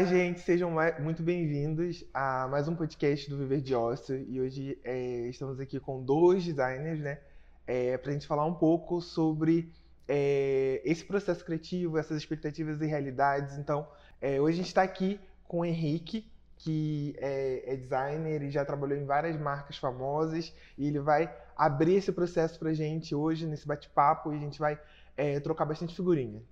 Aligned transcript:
Olá, 0.00 0.08
gente, 0.08 0.40
sejam 0.40 0.72
muito 0.98 1.22
bem-vindos 1.22 2.02
a 2.14 2.48
mais 2.48 2.66
um 2.66 2.74
podcast 2.74 3.28
do 3.28 3.36
Viver 3.36 3.60
de 3.60 3.74
Ócio. 3.74 4.16
E 4.30 4.40
hoje 4.40 4.78
é, 4.82 5.28
estamos 5.28 5.60
aqui 5.60 5.78
com 5.78 6.02
dois 6.02 6.42
designers, 6.42 7.00
né? 7.00 7.18
É, 7.66 7.98
para 7.98 8.08
a 8.08 8.14
gente 8.14 8.26
falar 8.26 8.46
um 8.46 8.54
pouco 8.54 9.02
sobre 9.02 9.70
é, 10.08 10.80
esse 10.86 11.04
processo 11.04 11.44
criativo, 11.44 11.98
essas 11.98 12.16
expectativas 12.16 12.80
e 12.80 12.86
realidades. 12.86 13.58
Então, 13.58 13.86
é, 14.22 14.40
hoje 14.40 14.54
a 14.54 14.56
gente 14.62 14.68
está 14.68 14.82
aqui 14.82 15.20
com 15.46 15.60
o 15.60 15.64
Henrique, 15.66 16.26
que 16.56 17.14
é, 17.18 17.74
é, 17.74 17.76
designer 17.76 18.40
e 18.40 18.50
já 18.50 18.64
trabalhou 18.64 18.96
em 18.96 19.04
várias 19.04 19.38
marcas 19.38 19.76
famosas. 19.76 20.50
E 20.78 20.86
ele 20.86 20.98
vai 20.98 21.30
abrir 21.54 21.96
esse 21.96 22.10
processo 22.10 22.58
para 22.58 22.70
a 22.70 22.74
gente 22.74 23.14
hoje, 23.14 23.44
nesse 23.44 23.66
bate-papo, 23.66 24.32
e 24.32 24.36
a 24.38 24.40
gente 24.40 24.58
vai 24.58 24.80
é, 25.14 25.38
trocar 25.40 25.66
bastante 25.66 25.94
figurinha. 25.94 26.42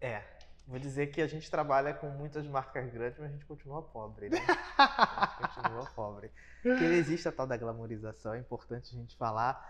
É, 0.00 0.24
Vou 0.66 0.78
dizer 0.78 1.08
que 1.08 1.20
a 1.20 1.26
gente 1.26 1.50
trabalha 1.50 1.92
com 1.92 2.08
muitas 2.10 2.46
marcas 2.46 2.90
grandes, 2.90 3.18
mas 3.18 3.28
a 3.28 3.32
gente 3.32 3.44
continua 3.44 3.82
pobre, 3.82 4.28
né? 4.28 4.38
A 4.78 5.38
gente 5.42 5.54
continua 5.62 5.86
pobre. 5.86 6.30
Porque 6.62 6.84
existe 6.84 7.28
a 7.28 7.32
tal 7.32 7.46
da 7.46 7.56
glamorização, 7.56 8.34
é 8.34 8.38
importante 8.38 8.94
a 8.94 8.98
gente 8.98 9.16
falar, 9.16 9.60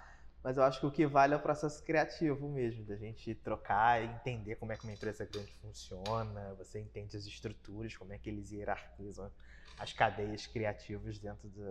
mas 0.42 0.56
eu 0.56 0.62
acho 0.64 0.80
que 0.80 0.86
o 0.86 0.90
que 0.90 1.06
vale 1.06 1.34
é 1.34 1.36
o 1.36 1.40
processo 1.40 1.82
criativo 1.84 2.48
mesmo, 2.48 2.84
da 2.84 2.96
gente 2.96 3.34
trocar 3.36 4.02
e 4.02 4.06
entender 4.06 4.56
como 4.56 4.72
é 4.72 4.76
que 4.76 4.84
uma 4.84 4.92
empresa 4.92 5.24
grande 5.24 5.52
funciona, 5.62 6.54
você 6.58 6.80
entende 6.80 7.16
as 7.16 7.24
estruturas, 7.24 7.96
como 7.96 8.12
é 8.12 8.18
que 8.18 8.28
eles 8.28 8.50
hierarquizam 8.50 9.30
as 9.78 9.92
cadeias 9.92 10.46
criativas 10.46 11.18
dentro 11.18 11.48
de, 11.48 11.64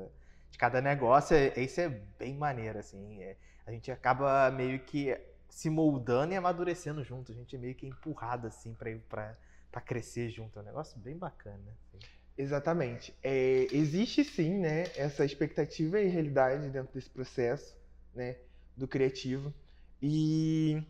de 0.49 0.57
cada 0.57 0.81
negócio. 0.81 1.35
Isso 1.57 1.81
é 1.81 1.89
bem 1.89 2.35
maneiro, 2.35 2.79
assim. 2.79 3.21
É, 3.21 3.35
a 3.65 3.71
gente 3.71 3.91
acaba 3.91 4.49
meio 4.51 4.79
que 4.79 5.17
se 5.51 5.69
moldando 5.69 6.33
e 6.33 6.37
amadurecendo 6.37 7.03
junto. 7.03 7.31
A 7.31 7.35
gente 7.35 7.55
é 7.55 7.59
meio 7.59 7.75
que 7.75 7.85
empurrado 7.85 8.47
assim 8.47 8.73
para 8.73 9.81
crescer 9.85 10.29
junto. 10.29 10.57
É 10.57 10.61
um 10.61 10.65
negócio 10.65 10.97
bem 10.97 11.17
bacana. 11.17 11.59
Assim. 11.87 11.99
Exatamente. 12.37 13.13
É, 13.21 13.67
existe 13.71 14.23
sim, 14.23 14.57
né, 14.59 14.83
essa 14.95 15.25
expectativa 15.25 15.99
e 15.99 16.07
realidade 16.07 16.69
dentro 16.69 16.93
desse 16.93 17.09
processo, 17.09 17.77
né, 18.15 18.37
do 18.75 18.87
criativo. 18.87 19.53
E 20.01 20.81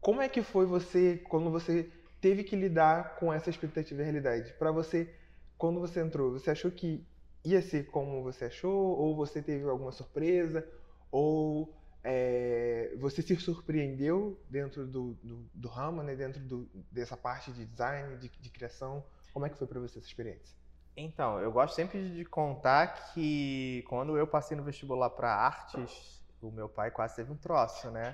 como 0.00 0.22
é 0.22 0.28
que 0.28 0.40
foi 0.40 0.64
você 0.64 1.20
quando 1.28 1.50
você 1.50 1.90
teve 2.20 2.44
que 2.44 2.54
lidar 2.54 3.16
com 3.16 3.32
essa 3.32 3.50
expectativa 3.50 4.00
e 4.00 4.04
realidade? 4.04 4.54
Para 4.54 4.70
você, 4.70 5.12
quando 5.58 5.80
você 5.80 6.00
entrou, 6.00 6.32
você 6.32 6.52
achou 6.52 6.70
que 6.70 7.04
ia 7.44 7.60
ser 7.60 7.86
como 7.86 8.22
você 8.22 8.44
achou 8.44 8.96
ou 8.96 9.16
você 9.16 9.42
teve 9.42 9.68
alguma 9.68 9.90
surpresa 9.90 10.66
ou 11.10 11.74
é, 12.08 12.94
você 12.98 13.20
se 13.20 13.34
surpreendeu 13.36 14.40
dentro 14.48 14.86
do, 14.86 15.14
do, 15.14 15.44
do 15.52 15.68
ramo, 15.68 16.04
né? 16.04 16.14
dentro 16.14 16.40
do, 16.40 16.68
dessa 16.90 17.16
parte 17.16 17.50
de 17.50 17.66
design, 17.66 18.16
de, 18.18 18.28
de 18.28 18.50
criação? 18.50 19.04
Como 19.32 19.44
é 19.44 19.50
que 19.50 19.56
foi 19.56 19.66
para 19.66 19.80
você 19.80 19.98
essa 19.98 20.06
experiência? 20.06 20.56
Então, 20.96 21.40
eu 21.40 21.50
gosto 21.50 21.74
sempre 21.74 22.14
de 22.14 22.24
contar 22.24 23.12
que 23.12 23.84
quando 23.88 24.16
eu 24.16 24.26
passei 24.26 24.56
no 24.56 24.62
vestibular 24.62 25.10
para 25.10 25.34
artes, 25.34 26.24
o 26.40 26.50
meu 26.52 26.68
pai 26.68 26.92
quase 26.92 27.16
teve 27.16 27.32
um 27.32 27.36
troço, 27.36 27.90
né? 27.90 28.12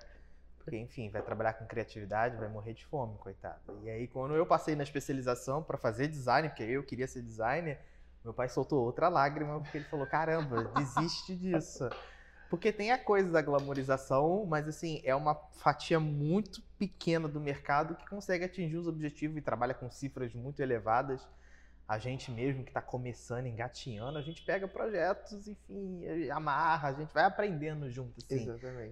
Porque, 0.57 0.79
enfim, 0.79 1.11
vai 1.11 1.21
trabalhar 1.21 1.53
com 1.53 1.67
criatividade, 1.67 2.39
vai 2.39 2.49
morrer 2.49 2.73
de 2.73 2.87
fome, 2.87 3.19
coitado. 3.19 3.61
E 3.83 3.91
aí, 3.91 4.09
quando 4.09 4.35
eu 4.35 4.47
passei 4.47 4.75
na 4.75 4.85
especialização 4.85 5.63
para 5.63 5.77
fazer 5.77 6.09
design, 6.09 6.49
porque 6.49 6.63
eu 6.63 6.83
queria 6.83 7.07
ser 7.07 7.21
designer, 7.21 7.79
meu 8.25 8.33
pai 8.33 8.49
soltou 8.49 8.83
outra 8.83 9.09
lágrima, 9.09 9.61
porque 9.61 9.79
ele 9.79 9.85
falou: 9.85 10.07
caramba, 10.07 10.65
desiste 10.75 11.37
disso. 11.37 11.91
Porque 12.53 12.71
tem 12.71 12.93
a 12.93 12.99
coisa 12.99 13.33
da 13.33 13.41
glamorização, 13.41 14.45
mas 14.45 14.69
assim, 14.69 15.01
é 15.05 15.15
uma 15.15 15.35
fatia 15.55 15.99
muito 15.99 16.61
pequena 16.79 17.27
do 17.27 17.41
mercado 17.41 17.95
que 17.95 18.07
consegue 18.07 18.45
atingir 18.45 18.77
os 18.77 18.87
objetivos 18.87 19.39
e 19.39 19.41
trabalha 19.41 19.73
com 19.73 19.91
cifras 19.91 20.35
muito 20.35 20.61
elevadas. 20.61 21.27
A 21.89 21.99
gente 21.99 22.31
mesmo 22.31 22.63
que 22.63 22.69
está 22.69 22.83
começando, 22.83 23.47
engatinhando, 23.47 24.19
a 24.19 24.21
gente 24.21 24.45
pega 24.45 24.69
projetos, 24.69 25.49
enfim, 25.49 26.29
amarra, 26.29 26.91
a 26.91 26.93
gente 26.93 27.15
vai 27.15 27.25
aprendendo 27.25 27.91
junto, 27.91 28.19
assim, 28.23 28.47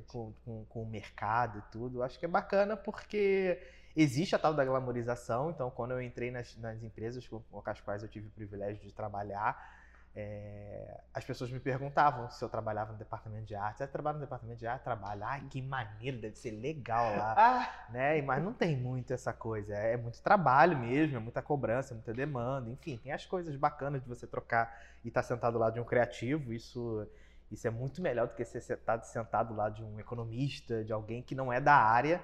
com, 0.09 0.33
com, 0.43 0.65
com, 0.65 0.83
o 0.83 0.87
mercado 0.89 1.59
e 1.59 1.63
tudo. 1.71 2.03
Acho 2.03 2.19
que 2.19 2.25
é 2.25 2.29
bacana 2.29 2.79
porque 2.79 3.61
existe 3.95 4.35
a 4.35 4.39
tal 4.39 4.55
da 4.55 4.65
glamorização. 4.65 5.51
Então, 5.51 5.71
quando 5.71 5.91
eu 5.91 6.01
entrei 6.01 6.31
nas, 6.31 6.57
nas 6.57 6.83
empresas 6.83 7.29
com, 7.29 7.41
com 7.41 7.63
as 7.67 7.81
quais 7.83 8.03
eu 8.03 8.09
tive 8.09 8.29
o 8.29 8.31
privilégio 8.31 8.83
de 8.83 8.95
trabalhar, 8.95 9.80
é, 10.15 11.01
as 11.15 11.25
pessoas 11.25 11.51
me 11.51 11.61
perguntavam 11.61 12.29
se 12.31 12.45
eu 12.45 12.49
trabalhava 12.49 12.93
no 12.93 12.99
departamento 12.99 13.47
de 13.47 13.55
arte. 13.55 13.79
Você 13.79 13.87
trabalha 13.87 14.15
no 14.15 14.21
departamento 14.21 14.59
de 14.59 14.67
arte? 14.67 14.83
Trabalha. 14.83 15.27
Ai, 15.27 15.43
que 15.49 15.63
maneiro, 15.63 16.21
deve 16.21 16.37
ser 16.37 16.51
legal 16.53 17.17
lá. 17.17 17.35
Ah. 17.41 17.87
Né? 17.91 18.21
Mas 18.23 18.43
não 18.43 18.53
tem 18.53 18.77
muito 18.77 19.13
essa 19.13 19.33
coisa. 19.33 19.75
É 19.75 19.97
muito 19.97 20.21
trabalho 20.21 20.77
mesmo, 20.79 21.17
é 21.17 21.21
muita 21.21 21.41
cobrança, 21.41 21.93
é 21.93 21.95
muita 21.95 22.13
demanda. 22.13 22.71
Enfim, 22.71 22.99
tem 23.03 23.13
as 23.13 23.25
coisas 23.25 23.55
bacanas 23.57 24.03
de 24.03 24.09
você 24.09 24.27
trocar 24.27 24.77
e 25.05 25.09
estar 25.09 25.23
tá 25.23 25.29
sentado 25.29 25.59
lá 25.59 25.71
de 25.71 25.81
um 25.81 25.85
criativo. 25.85 26.53
Isso, 26.53 27.07
isso 27.51 27.67
é 27.67 27.71
muito 27.71 28.03
melhor 28.03 28.29
do 28.29 28.35
que 28.35 28.45
ser 28.45 28.61
sentado, 28.61 29.05
sentado 29.05 29.55
lá 29.55 29.69
de 29.69 29.83
um 29.83 29.99
economista, 29.99 30.85
de 30.85 30.93
alguém 30.93 31.23
que 31.23 31.35
não 31.35 31.53
é 31.53 31.61
da 31.61 31.75
área 31.75 32.23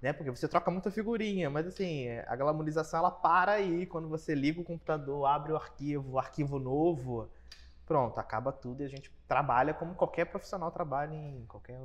né? 0.00 0.12
Porque 0.12 0.30
você 0.30 0.46
troca 0.46 0.70
muita 0.70 0.90
figurinha, 0.90 1.48
mas 1.48 1.66
assim, 1.66 2.08
a 2.26 2.36
glamorização 2.36 3.00
ela 3.00 3.10
para 3.10 3.52
aí 3.52 3.86
quando 3.86 4.08
você 4.08 4.34
liga 4.34 4.60
o 4.60 4.64
computador, 4.64 5.26
abre 5.26 5.52
o 5.52 5.56
arquivo, 5.56 6.18
arquivo 6.18 6.58
novo, 6.58 7.28
pronto, 7.86 8.18
acaba 8.18 8.52
tudo 8.52 8.82
e 8.82 8.84
a 8.84 8.88
gente 8.88 9.10
trabalha 9.26 9.72
como 9.72 9.94
qualquer 9.94 10.26
profissional 10.26 10.70
trabalha 10.70 11.14
em 11.14 11.44
qualquer. 11.46 11.78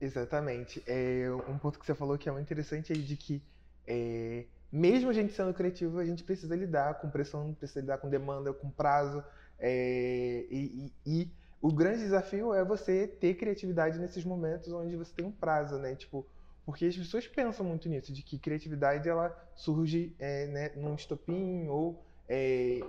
Exatamente. 0.00 0.82
É, 0.86 1.26
um 1.48 1.58
ponto 1.58 1.78
que 1.78 1.86
você 1.86 1.94
falou 1.94 2.18
que 2.18 2.28
é 2.28 2.32
muito 2.32 2.44
interessante 2.44 2.92
é 2.92 2.96
de 2.96 3.16
que 3.16 3.42
é, 3.86 4.46
mesmo 4.70 5.10
a 5.10 5.12
gente 5.12 5.32
sendo 5.32 5.52
criativo, 5.52 5.98
a 5.98 6.04
gente 6.04 6.24
precisa 6.24 6.56
lidar 6.56 6.94
com 6.94 7.10
pressão, 7.10 7.52
precisa 7.54 7.80
lidar 7.80 7.98
com 7.98 8.08
demanda, 8.08 8.52
com 8.52 8.70
prazo. 8.70 9.22
É, 9.58 10.46
e, 10.50 10.92
e, 11.06 11.22
e, 11.22 11.32
o 11.60 11.72
grande 11.72 11.98
desafio 11.98 12.52
é 12.52 12.64
você 12.64 13.06
ter 13.06 13.34
criatividade 13.34 13.98
nesses 13.98 14.24
momentos 14.24 14.72
onde 14.72 14.96
você 14.96 15.14
tem 15.14 15.24
um 15.24 15.30
prazo, 15.30 15.78
né? 15.78 15.94
Tipo, 15.94 16.26
porque 16.64 16.86
as 16.86 16.96
pessoas 16.96 17.26
pensam 17.26 17.66
muito 17.66 17.88
nisso, 17.88 18.12
de 18.12 18.22
que 18.22 18.38
criatividade 18.38 19.08
ela 19.08 19.36
surge 19.54 20.14
é, 20.18 20.46
né, 20.46 20.70
num 20.76 20.94
estopim 20.94 21.66
ou 21.68 22.02
é, 22.28 22.80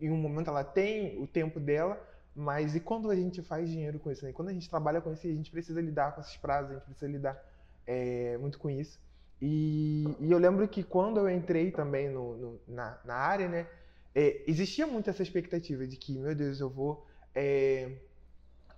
em 0.00 0.10
um 0.10 0.16
momento 0.16 0.50
ela 0.50 0.62
tem 0.62 1.20
o 1.22 1.26
tempo 1.26 1.58
dela, 1.58 2.00
mas 2.34 2.74
e 2.74 2.80
quando 2.80 3.10
a 3.10 3.16
gente 3.16 3.42
faz 3.42 3.68
dinheiro 3.68 3.98
com 3.98 4.10
isso? 4.10 4.24
Né? 4.24 4.32
Quando 4.32 4.48
a 4.48 4.52
gente 4.52 4.68
trabalha 4.68 5.00
com 5.00 5.12
isso, 5.12 5.26
a 5.26 5.30
gente 5.30 5.50
precisa 5.50 5.80
lidar 5.80 6.14
com 6.14 6.20
esses 6.20 6.36
prazos, 6.36 6.70
a 6.70 6.74
gente 6.74 6.84
precisa 6.84 7.10
lidar 7.10 7.42
é, 7.86 8.36
muito 8.38 8.58
com 8.58 8.68
isso. 8.68 8.98
E, 9.40 10.04
e, 10.20 10.30
eu 10.30 10.38
lembro 10.38 10.66
que 10.68 10.82
quando 10.82 11.18
eu 11.18 11.28
entrei 11.28 11.70
também 11.70 12.08
no, 12.08 12.36
no, 12.36 12.60
na, 12.68 12.98
na, 13.04 13.14
área, 13.14 13.48
né, 13.48 13.66
é, 14.14 14.42
existia 14.46 14.86
muito 14.86 15.10
essa 15.10 15.22
expectativa 15.22 15.86
de 15.86 15.96
que, 15.96 16.18
meu 16.18 16.34
Deus, 16.34 16.60
eu 16.60 16.68
vou 16.68 17.06
é, 17.34 17.92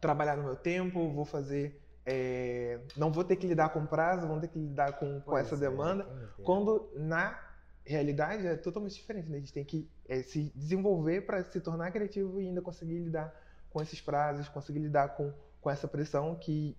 trabalhar 0.01 0.37
no 0.37 0.45
meu 0.45 0.57
tempo, 0.57 1.11
vou 1.11 1.25
fazer 1.25 1.81
é, 2.07 2.79
não 2.97 3.11
vou 3.11 3.25
ter 3.25 3.35
que 3.35 3.49
lidar 3.49 3.71
com 3.71 3.85
prazo, 3.85 4.29
vou 4.29 4.39
ter 4.39 4.47
que 4.47 4.59
lidar 4.59 4.93
com, 4.93 5.21
com 5.21 5.37
essa 5.37 5.57
é, 5.57 5.59
demanda. 5.59 6.07
Quando 6.45 6.89
na 6.95 7.37
realidade 7.85 8.47
é 8.47 8.57
totalmente 8.57 8.95
diferente. 8.95 9.29
Né? 9.29 9.39
A 9.39 9.41
gente 9.41 9.53
tem 9.53 9.65
que 9.65 9.91
é, 10.09 10.23
se 10.23 10.53
desenvolver 10.55 11.23
para 11.27 11.43
se 11.43 11.61
tornar 11.61 11.91
criativo 11.91 12.41
e 12.41 12.47
ainda 12.47 12.63
conseguir 12.63 12.99
lidar 12.99 13.35
com 13.71 13.83
esses 13.83 14.01
prazos, 14.01 14.49
conseguir 14.49 14.79
lidar 14.79 15.17
com, 15.17 15.33
com 15.61 15.69
essa 15.69 15.89
pressão 15.89 16.37
que 16.37 16.77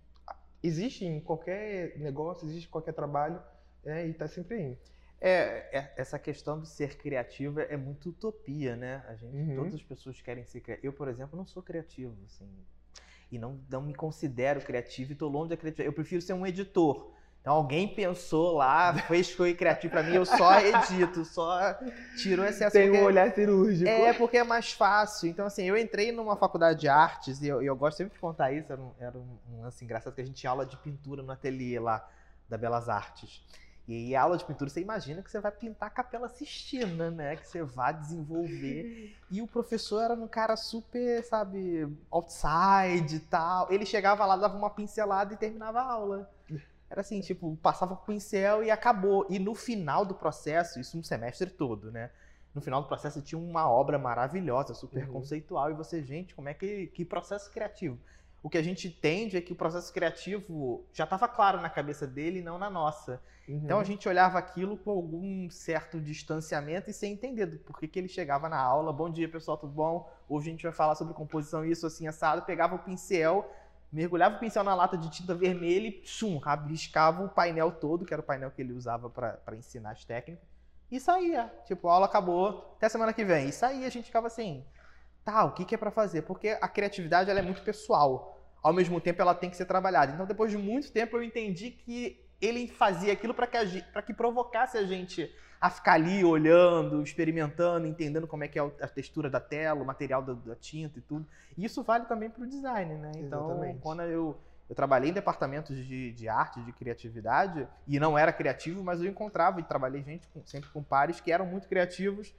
existe 0.64 1.06
em 1.06 1.20
qualquer 1.20 1.98
negócio, 2.00 2.48
existe 2.48 2.68
em 2.68 2.72
qualquer 2.72 2.94
trabalho 2.94 3.42
né? 3.84 4.08
e 4.08 4.12
está 4.12 4.28
sempre 4.28 4.56
aí. 4.56 4.78
É, 5.20 5.78
é, 5.78 5.94
essa 5.98 6.18
questão 6.18 6.62
de 6.62 6.70
ser 6.70 6.96
criativo 6.98 7.60
é 7.60 7.76
muito 7.76 8.10
utopia, 8.10 8.76
né? 8.76 9.04
A 9.08 9.16
gente, 9.16 9.36
uhum. 9.36 9.56
todas 9.56 9.74
as 9.74 9.82
pessoas 9.82 10.22
querem 10.22 10.46
ser 10.46 10.62
criativas. 10.62 10.86
Eu, 10.86 10.94
por 10.94 11.08
exemplo, 11.08 11.36
não 11.36 11.46
sou 11.46 11.64
criativo, 11.64 12.16
assim 12.26 12.48
e 13.32 13.38
não, 13.38 13.60
não 13.70 13.82
me 13.82 13.94
considero 13.94 14.62
criativo 14.62 15.12
e 15.12 15.14
estou 15.14 15.30
longe 15.30 15.50
da 15.50 15.58
criatividade. 15.58 15.88
Eu 15.88 15.94
prefiro 15.94 16.22
ser 16.22 16.34
um 16.34 16.46
editor. 16.46 17.12
Então 17.48 17.56
alguém 17.56 17.88
pensou 17.88 18.58
lá, 18.58 18.94
fez 19.08 19.34
coisa 19.34 19.56
criativo 19.56 19.92
para 19.92 20.04
mim, 20.04 20.16
eu 20.16 20.26
só 20.26 20.60
edito, 20.60 21.24
só 21.24 21.78
tiro 22.18 22.42
o 22.42 22.46
excesso. 22.46 22.74
Tem 22.74 22.92
um 22.92 23.06
olhar 23.06 23.34
cirúrgico. 23.34 23.90
É, 23.90 24.12
porque 24.12 24.38
é 24.38 24.44
mais 24.44 24.74
fácil. 24.74 25.30
Então, 25.30 25.46
assim, 25.46 25.64
eu 25.64 25.78
entrei 25.78 26.12
numa 26.12 26.36
faculdade 26.36 26.82
de 26.82 26.90
artes, 26.90 27.42
e 27.42 27.48
eu, 27.48 27.62
eu 27.62 27.74
gosto 27.74 27.98
sempre 27.98 28.16
de 28.16 28.20
contar 28.20 28.52
isso, 28.52 28.74
era 28.74 28.82
um, 28.82 28.92
era 29.00 29.18
um 29.18 29.62
lance 29.62 29.82
engraçado, 29.86 30.14
que 30.14 30.20
a 30.20 30.26
gente 30.26 30.36
tinha 30.36 30.50
aula 30.50 30.66
de 30.66 30.76
pintura 30.76 31.24
no 31.24 31.32
ateliê 31.32 31.80
lá 31.80 32.06
da 32.50 32.58
Belas 32.58 32.90
Artes. 32.90 33.42
E 33.88 33.96
aí, 33.96 34.16
aula 34.16 34.38
de 34.38 34.44
pintura, 34.44 34.70
você 34.70 34.82
imagina 34.82 35.24
que 35.24 35.32
você 35.32 35.40
vai 35.40 35.52
pintar 35.52 35.88
a 35.88 35.90
Capela 35.90 36.28
Sistina, 36.28 37.10
né? 37.10 37.38
Que 37.38 37.48
você 37.48 37.64
vai 37.64 37.94
desenvolver. 37.94 39.16
E 39.30 39.42
o 39.42 39.48
professor 39.48 40.02
era 40.02 40.14
um 40.14 40.28
cara 40.28 40.56
super, 40.56 41.22
sabe, 41.22 41.86
outside 42.10 43.18
e 43.18 43.20
tal. 43.20 43.70
Ele 43.70 43.86
chegava 43.86 44.26
lá, 44.26 44.38
dava 44.38 44.58
uma 44.58 44.70
pincelada 44.70 45.34
e 45.34 45.38
terminava 45.38 45.82
a 45.82 45.92
aula. 45.92 46.32
Era 46.90 47.02
assim, 47.02 47.20
tipo, 47.20 47.58
passava 47.58 47.94
o 47.94 47.98
pincel 47.98 48.64
e 48.64 48.72
acabou. 48.72 49.26
E 49.30 49.38
no 49.38 49.54
final 49.54 50.06
do 50.06 50.16
processo, 50.16 50.80
isso 50.80 50.98
um 50.98 51.04
semestre 51.04 51.50
todo, 51.50 51.92
né? 51.92 52.10
No 52.56 52.62
final 52.62 52.82
do 52.82 52.88
processo 52.88 53.22
tinha 53.22 53.38
uma 53.38 53.70
obra 53.70 54.00
maravilhosa, 54.00 54.74
super 54.74 55.06
uhum. 55.06 55.14
conceitual. 55.14 55.70
E 55.70 55.74
você, 55.74 56.02
gente, 56.02 56.34
como 56.34 56.48
é 56.48 56.54
que. 56.54 56.88
Que 56.88 57.04
processo 57.04 57.52
criativo. 57.52 58.00
O 58.42 58.50
que 58.50 58.58
a 58.58 58.62
gente 58.62 58.88
entende 58.88 59.36
é 59.36 59.42
que 59.42 59.52
o 59.52 59.56
processo 59.56 59.92
criativo 59.92 60.86
já 60.94 61.04
estava 61.04 61.28
claro 61.28 61.60
na 61.60 61.70
cabeça 61.70 62.06
dele 62.06 62.40
e 62.40 62.42
não 62.42 62.58
na 62.58 62.70
nossa. 62.70 63.22
Uhum. 63.48 63.62
Então 63.64 63.80
a 63.80 63.84
gente 63.84 64.08
olhava 64.08 64.38
aquilo 64.38 64.78
com 64.78 64.92
algum 64.92 65.50
certo 65.50 66.00
distanciamento 66.00 66.90
e 66.90 66.94
sem 66.94 67.14
entender 67.14 67.46
do 67.46 67.58
porquê 67.60 67.88
que 67.88 67.98
ele 67.98 68.08
chegava 68.08 68.48
na 68.48 68.60
aula. 68.60 68.94
Bom 68.94 69.10
dia, 69.10 69.28
pessoal, 69.28 69.58
tudo 69.58 69.74
bom? 69.74 70.10
Hoje 70.30 70.50
a 70.50 70.52
gente 70.52 70.64
vai 70.64 70.72
falar 70.72 70.96
sobre 70.96 71.14
composição, 71.14 71.66
isso 71.66 71.88
assim, 71.88 72.08
assado. 72.08 72.44
Pegava 72.44 72.76
o 72.76 72.80
pincel, 72.80 73.50
mergulhava 73.92 74.36
o 74.36 74.40
pincel 74.40 74.64
na 74.64 74.76
lata 74.76 74.98
de 74.98 75.10
tinta 75.10 75.34
vermelha 75.34 75.88
e 75.88 76.02
chum, 76.06 76.38
rabiscava 76.38 77.24
o 77.24 77.30
painel 77.30 77.72
todo, 77.72 78.06
que 78.06 78.14
era 78.14 78.22
o 78.22 78.26
painel 78.26 78.52
que 78.52 78.62
ele 78.62 78.74
usava 78.74 79.10
para 79.10 79.56
ensinar 79.56 79.92
as 79.92 80.06
técnicas, 80.06 80.48
e 80.92 81.00
saía. 81.00 81.52
Tipo, 81.66 81.90
a 81.90 81.94
aula 81.94 82.06
acabou, 82.06 82.76
até 82.78 82.88
semana 82.88 83.14
que 83.14 83.26
vem. 83.26 83.50
E 83.50 83.52
saía, 83.52 83.88
a 83.88 83.90
gente 83.90 84.06
ficava 84.06 84.28
assim, 84.28 84.64
tá, 85.32 85.46
o 85.46 85.52
que, 85.52 85.66
que 85.66 85.76
é 85.76 85.78
para 85.78 85.92
fazer? 85.92 86.24
Porque 86.24 86.58
a 86.62 86.68
criatividade 86.68 87.30
ela 87.30 87.40
é 87.40 87.44
muito 87.44 87.62
pessoal 87.62 88.38
ao 88.68 88.74
mesmo 88.74 89.00
tempo 89.00 89.22
ela 89.22 89.34
tem 89.34 89.50
que 89.50 89.58
ser 89.58 89.66
trabalhada. 89.66 90.12
Então, 90.12 90.26
depois 90.26 90.52
de 90.52 90.58
muito 90.58 90.92
tempo, 90.92 91.16
eu 91.18 91.24
entendi 91.24 91.72
que 91.72 92.20
ele 92.42 92.68
fazia 92.68 93.14
aquilo 93.14 93.34
para 93.34 93.48
que, 93.48 93.82
que 94.06 94.14
provocasse 94.14 94.78
a 94.78 94.84
gente 94.84 95.34
a 95.60 95.70
ficar 95.70 95.94
ali 95.94 96.24
olhando, 96.24 97.02
experimentando, 97.02 97.88
entendendo 97.88 98.28
como 98.28 98.44
é 98.44 98.48
que 98.48 98.60
é 98.60 98.62
a 98.82 98.88
textura 98.88 99.30
da 99.30 99.40
tela, 99.40 99.82
o 99.82 99.86
material 99.86 100.22
da, 100.22 100.34
da 100.34 100.56
tinta 100.56 101.00
e 101.00 101.02
tudo. 101.02 101.26
E 101.58 101.66
isso 101.66 101.82
vale 101.82 102.06
também 102.06 102.30
para 102.30 102.44
o 102.44 102.48
design, 102.48 102.94
né? 102.96 103.12
Então, 103.16 103.52
Exatamente. 103.52 103.80
quando 103.80 104.02
eu, 104.04 104.38
eu 104.70 104.76
trabalhei 104.76 105.10
em 105.10 105.14
departamentos 105.14 105.76
de, 105.76 106.12
de 106.12 106.30
arte, 106.30 106.62
de 106.62 106.72
criatividade, 106.74 107.68
e 107.88 108.00
não 108.00 108.18
era 108.18 108.32
criativo, 108.32 108.84
mas 108.84 109.02
eu 109.02 109.08
encontrava 109.08 109.60
e 109.60 109.64
trabalhei 109.64 110.04
gente 110.04 110.28
com, 110.28 110.46
sempre 110.46 110.70
com 110.70 110.84
pares 110.84 111.20
que 111.20 111.32
eram 111.32 111.46
muito 111.46 111.68
criativos 111.68 112.36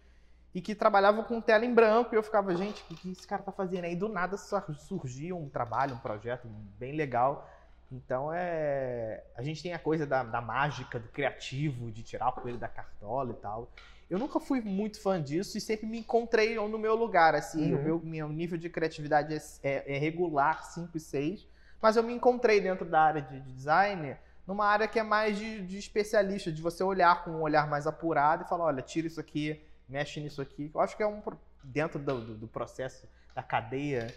e 0.55 0.61
que 0.61 0.75
trabalhavam 0.75 1.23
com 1.25 1.41
tela 1.41 1.65
em 1.65 1.75
branco, 1.75 2.15
e 2.15 2.17
eu 2.17 2.23
ficava, 2.23 2.55
gente, 2.55 2.83
o 2.91 2.95
que 2.97 3.12
esse 3.12 3.27
cara 3.27 3.43
tá 3.43 3.53
fazendo? 3.53 3.85
Aí 3.85 3.95
do 3.95 4.09
nada 4.09 4.37
surgia 4.37 5.37
um 5.37 5.49
trabalho, 5.49 5.95
um 5.95 5.99
projeto 5.99 6.49
bem 6.79 6.95
legal. 6.95 7.49
Então 7.91 8.31
é. 8.33 9.25
A 9.37 9.43
gente 9.43 9.62
tem 9.62 9.73
a 9.73 9.79
coisa 9.79 10.06
da, 10.06 10.23
da 10.23 10.41
mágica, 10.41 10.99
do 10.99 11.09
criativo, 11.09 11.91
de 11.91 12.03
tirar 12.03 12.29
o 12.29 12.33
coelho 12.33 12.59
da 12.59 12.69
cartola 12.69 13.33
e 13.33 13.37
tal. 13.37 13.71
Eu 14.11 14.19
nunca 14.19 14.41
fui 14.41 14.61
muito 14.61 15.00
fã 15.00 15.23
disso 15.23 15.59
e 15.59 15.61
sempre 15.61 15.87
me 15.87 15.99
encontrei 15.99 16.55
no 16.56 16.79
meu 16.79 16.94
lugar, 16.94 17.35
assim. 17.35 17.75
Uhum. 17.75 17.81
O 17.81 17.83
meu, 17.83 18.01
meu 18.01 18.29
nível 18.29 18.56
de 18.59 18.71
criatividade 18.71 19.35
é, 19.35 19.41
é, 19.62 19.97
é, 19.97 19.99
regular, 19.99 20.65
5 20.65 20.97
e 20.97 21.01
6. 21.01 21.47
Mas 21.81 21.97
eu 21.97 22.03
me 22.03 22.15
encontrei 22.15 22.61
dentro 22.61 22.87
da 22.87 23.03
área 23.03 23.23
de, 23.23 23.41
de 23.41 23.53
design 23.53 24.17
numa 24.47 24.65
área 24.65 24.89
que 24.89 24.99
é 24.99 25.03
mais 25.03 25.37
de, 25.39 25.61
de, 25.61 25.79
especialista, 25.79 26.51
de 26.51 26.62
você 26.62 26.83
olhar 26.83 27.23
com 27.23 27.33
um 27.33 27.43
olhar 27.43 27.69
mais 27.69 27.87
apurado 27.87 28.44
e 28.44 28.49
falar, 28.49 28.65
olha, 28.65 28.83
tira 28.83 29.06
isso 29.06 29.21
aqui, 29.21 29.61
mexe 29.88 30.20
nisso 30.20 30.43
aqui. 30.43 30.70
Eu 30.75 30.81
acho 30.81 30.96
que 30.96 31.02
é 31.02 31.06
um 31.06 31.23
dentro 31.62 31.99
do, 31.99 32.37
do, 32.37 32.49
processo 32.49 33.08
da 33.35 33.43
cadeia 33.43 34.12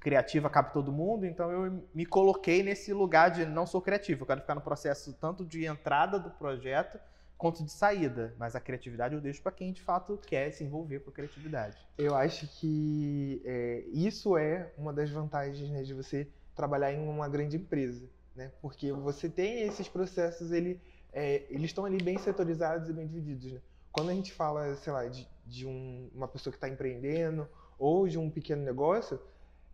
criativa 0.00 0.48
cabe 0.48 0.72
todo 0.72 0.92
mundo, 0.92 1.26
então 1.26 1.50
eu 1.50 1.82
me 1.92 2.06
coloquei 2.06 2.62
nesse 2.62 2.92
lugar 2.92 3.30
de 3.30 3.44
não 3.44 3.66
sou 3.66 3.80
criativo, 3.80 4.22
eu 4.22 4.26
quero 4.26 4.40
ficar 4.40 4.54
no 4.54 4.60
processo 4.60 5.12
tanto 5.14 5.44
de 5.44 5.64
entrada 5.64 6.18
do 6.18 6.30
projeto 6.30 6.98
quanto 7.36 7.62
de 7.64 7.70
saída, 7.70 8.34
mas 8.38 8.54
a 8.54 8.60
criatividade 8.60 9.14
eu 9.14 9.20
deixo 9.20 9.42
para 9.42 9.52
quem 9.52 9.72
de 9.72 9.82
fato 9.82 10.18
quer 10.26 10.50
se 10.52 10.64
envolver 10.64 11.00
com 11.00 11.10
a 11.10 11.12
criatividade. 11.12 11.76
Eu 11.98 12.14
acho 12.14 12.46
que 12.46 13.42
é, 13.44 13.84
isso 13.92 14.36
é 14.36 14.72
uma 14.78 14.92
das 14.92 15.10
vantagens 15.10 15.68
né, 15.70 15.82
de 15.82 15.92
você 15.92 16.28
trabalhar 16.54 16.92
em 16.92 17.06
uma 17.06 17.28
grande 17.28 17.56
empresa, 17.56 18.08
né? 18.34 18.50
Porque 18.62 18.90
você 18.92 19.28
tem 19.28 19.62
esses 19.62 19.88
processos, 19.88 20.50
ele, 20.50 20.80
é, 21.12 21.44
eles 21.50 21.66
estão 21.66 21.84
ali 21.84 22.02
bem 22.02 22.16
setorizados 22.16 22.88
e 22.88 22.92
bem 22.92 23.06
divididos, 23.06 23.52
né? 23.52 23.60
Quando 23.96 24.10
a 24.10 24.14
gente 24.14 24.30
fala, 24.30 24.76
sei 24.76 24.92
lá, 24.92 25.06
de, 25.06 25.26
de 25.46 25.66
um, 25.66 26.10
uma 26.14 26.28
pessoa 26.28 26.52
que 26.52 26.58
está 26.58 26.68
empreendendo 26.68 27.48
ou 27.78 28.06
de 28.06 28.18
um 28.18 28.28
pequeno 28.28 28.62
negócio, 28.62 29.18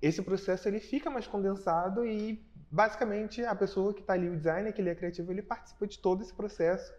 esse 0.00 0.22
processo 0.22 0.68
ele 0.68 0.78
fica 0.78 1.10
mais 1.10 1.26
condensado 1.26 2.06
e 2.06 2.40
basicamente 2.70 3.44
a 3.44 3.52
pessoa 3.52 3.92
que 3.92 4.00
está 4.00 4.12
ali, 4.12 4.28
o 4.28 4.36
designer, 4.36 4.72
que 4.72 4.80
ele 4.80 4.90
é 4.90 4.94
criativo, 4.94 5.32
ele 5.32 5.42
participa 5.42 5.88
de 5.88 5.98
todo 5.98 6.22
esse 6.22 6.32
processo, 6.32 6.94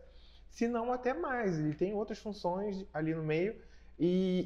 se 0.49 0.67
não 0.67 0.91
até 0.91 1.13
mais. 1.13 1.57
Ele 1.57 1.73
tem 1.73 1.93
outras 1.93 2.19
funções 2.19 2.85
ali 2.93 3.15
no 3.15 3.23
meio 3.23 3.55
e, 3.97 4.43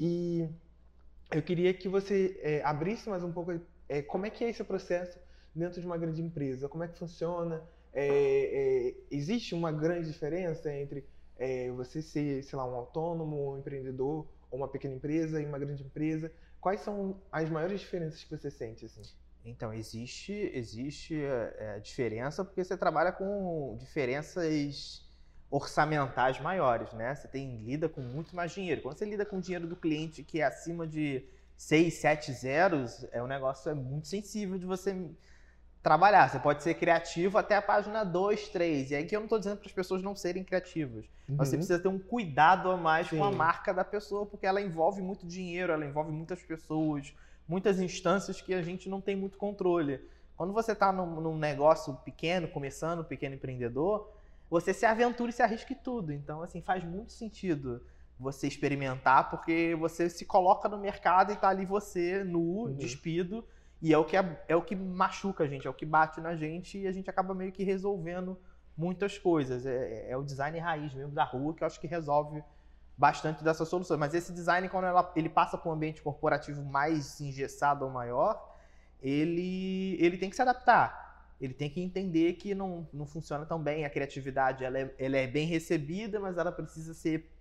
e 1.31 1.35
eu 1.35 1.41
queria 1.41 1.73
que 1.73 1.89
você 1.89 2.39
é, 2.43 2.61
abrisse 2.63 3.09
mais 3.09 3.23
um 3.23 3.31
pouco 3.31 3.59
é, 3.89 4.03
como 4.03 4.27
é 4.27 4.29
que 4.29 4.43
é 4.43 4.51
esse 4.51 4.63
processo 4.63 5.17
dentro 5.55 5.81
de 5.81 5.87
uma 5.87 5.97
grande 5.97 6.21
empresa, 6.21 6.69
como 6.69 6.83
é 6.83 6.87
que 6.87 6.99
funciona, 6.99 7.63
é, 7.91 8.05
é 8.05 8.95
existe 9.09 9.55
uma 9.55 9.71
grande 9.71 10.11
diferença 10.11 10.71
entre 10.71 11.03
é, 11.37 11.71
você 11.71 12.01
ser, 12.01 12.43
sei 12.43 12.57
lá, 12.57 12.65
um 12.65 12.75
autônomo, 12.75 13.53
um 13.53 13.57
empreendedor, 13.59 14.27
ou 14.49 14.57
uma 14.57 14.67
pequena 14.67 14.95
empresa 14.95 15.41
e 15.41 15.45
uma 15.45 15.59
grande 15.59 15.83
empresa? 15.83 16.31
Quais 16.59 16.81
são 16.81 17.21
as 17.31 17.49
maiores 17.49 17.79
diferenças 17.79 18.23
que 18.23 18.29
você 18.29 18.49
sente, 18.49 18.85
assim? 18.85 19.01
Então, 19.45 19.73
existe, 19.73 20.33
existe 20.53 21.15
é, 21.15 21.79
diferença 21.79 22.43
porque 22.43 22.63
você 22.63 22.75
trabalha 22.75 23.11
com 23.11 23.77
diferenças 23.79 25.05
orçamentais 25.49 26.39
maiores, 26.41 26.91
né? 26.93 27.15
Você 27.15 27.27
tem, 27.27 27.57
lida 27.57 27.87
com 27.87 28.01
muito 28.01 28.35
mais 28.35 28.51
dinheiro. 28.51 28.81
Quando 28.81 28.97
você 28.97 29.05
lida 29.05 29.25
com 29.25 29.37
o 29.37 29.41
dinheiro 29.41 29.67
do 29.67 29.75
cliente 29.75 30.23
que 30.23 30.41
é 30.41 30.43
acima 30.43 30.85
de 30.85 31.23
6, 31.55 31.93
7 31.93 32.33
zeros, 32.33 33.05
é 33.11 33.23
um 33.23 33.27
negócio 33.27 33.71
é 33.71 33.73
muito 33.73 34.07
sensível 34.07 34.57
de 34.57 34.65
você 34.65 34.93
trabalhar. 35.87 36.29
Você 36.29 36.37
pode 36.37 36.61
ser 36.63 36.73
criativo 36.73 37.37
até 37.37 37.55
a 37.55 37.61
página 37.61 38.03
2, 38.03 38.49
3. 38.49 38.91
E 38.91 38.95
aí 38.95 39.05
que 39.05 39.15
eu 39.15 39.21
não 39.21 39.25
estou 39.25 39.39
dizendo 39.39 39.55
para 39.55 39.67
as 39.67 39.71
pessoas 39.71 40.03
não 40.03 40.13
serem 40.13 40.43
criativas. 40.43 41.05
Uhum. 41.29 41.37
Mas 41.37 41.47
você 41.47 41.55
precisa 41.55 41.79
ter 41.79 41.87
um 41.87 41.97
cuidado 41.97 42.69
a 42.69 42.75
mais 42.75 43.07
Sim. 43.07 43.19
com 43.19 43.23
a 43.23 43.31
marca 43.31 43.73
da 43.73 43.85
pessoa, 43.85 44.25
porque 44.25 44.45
ela 44.45 44.59
envolve 44.59 45.01
muito 45.01 45.25
dinheiro, 45.25 45.71
ela 45.71 45.85
envolve 45.85 46.11
muitas 46.11 46.43
pessoas, 46.43 47.15
muitas 47.47 47.79
instâncias 47.79 48.41
que 48.41 48.53
a 48.53 48.61
gente 48.61 48.89
não 48.89 48.99
tem 48.99 49.15
muito 49.15 49.37
controle. 49.37 50.01
Quando 50.35 50.51
você 50.51 50.73
está 50.73 50.91
num, 50.91 51.21
num, 51.21 51.37
negócio 51.37 51.93
pequeno, 52.03 52.49
começando, 52.49 53.01
pequeno 53.05 53.35
empreendedor, 53.35 54.11
você 54.49 54.73
se 54.73 54.85
aventura 54.85 55.29
e 55.29 55.33
se 55.33 55.41
arrisca 55.41 55.73
tudo. 55.73 56.11
Então, 56.11 56.41
assim, 56.41 56.61
faz 56.61 56.83
muito 56.83 57.13
sentido 57.13 57.81
você 58.19 58.45
experimentar, 58.45 59.29
porque 59.29 59.73
você 59.79 60.09
se 60.09 60.25
coloca 60.25 60.67
no 60.67 60.77
mercado 60.77 61.31
e 61.31 61.35
está 61.35 61.47
ali 61.47 61.65
você, 61.65 62.25
nu, 62.25 62.65
uhum. 62.65 62.73
despido, 62.73 63.45
e 63.81 63.93
é 63.93 63.97
o, 63.97 64.03
que 64.03 64.17
é, 64.17 64.43
é 64.47 64.55
o 64.55 64.61
que 64.61 64.75
machuca 64.75 65.43
a 65.43 65.47
gente, 65.47 65.67
é 65.67 65.69
o 65.69 65.73
que 65.73 65.85
bate 65.85 66.19
na 66.19 66.35
gente 66.35 66.79
e 66.79 66.87
a 66.87 66.91
gente 66.91 67.09
acaba 67.09 67.33
meio 67.33 67.51
que 67.51 67.63
resolvendo 67.63 68.39
muitas 68.75 69.17
coisas. 69.17 69.65
É, 69.65 70.11
é 70.11 70.17
o 70.17 70.23
design 70.23 70.57
raiz 70.57 70.93
mesmo 70.93 71.11
da 71.11 71.23
rua 71.23 71.53
que 71.53 71.63
eu 71.63 71.67
acho 71.67 71.79
que 71.79 71.87
resolve 71.87 72.43
bastante 72.97 73.43
dessas 73.43 73.67
soluções. 73.67 73.99
Mas 73.99 74.15
esse 74.15 74.33
design, 74.33 74.67
quando 74.69 74.85
ela, 74.85 75.11
ele 75.15 75.29
passa 75.29 75.57
para 75.57 75.69
um 75.69 75.73
ambiente 75.73 76.01
corporativo 76.01 76.63
mais 76.63 77.21
engessado 77.21 77.85
ou 77.85 77.91
maior, 77.91 78.55
ele, 78.99 79.95
ele 79.99 80.17
tem 80.17 80.29
que 80.29 80.35
se 80.35 80.41
adaptar. 80.41 81.05
Ele 81.39 81.53
tem 81.53 81.69
que 81.69 81.79
entender 81.79 82.33
que 82.33 82.55
não, 82.55 82.87
não 82.91 83.05
funciona 83.05 83.45
tão 83.45 83.61
bem. 83.61 83.85
A 83.85 83.89
criatividade 83.91 84.65
ela 84.65 84.79
é, 84.79 84.95
ela 84.97 85.17
é 85.17 85.27
bem 85.27 85.45
recebida, 85.45 86.19
mas 86.19 86.35
ela 86.39 86.51
precisa 86.51 86.95
ser 86.95 87.31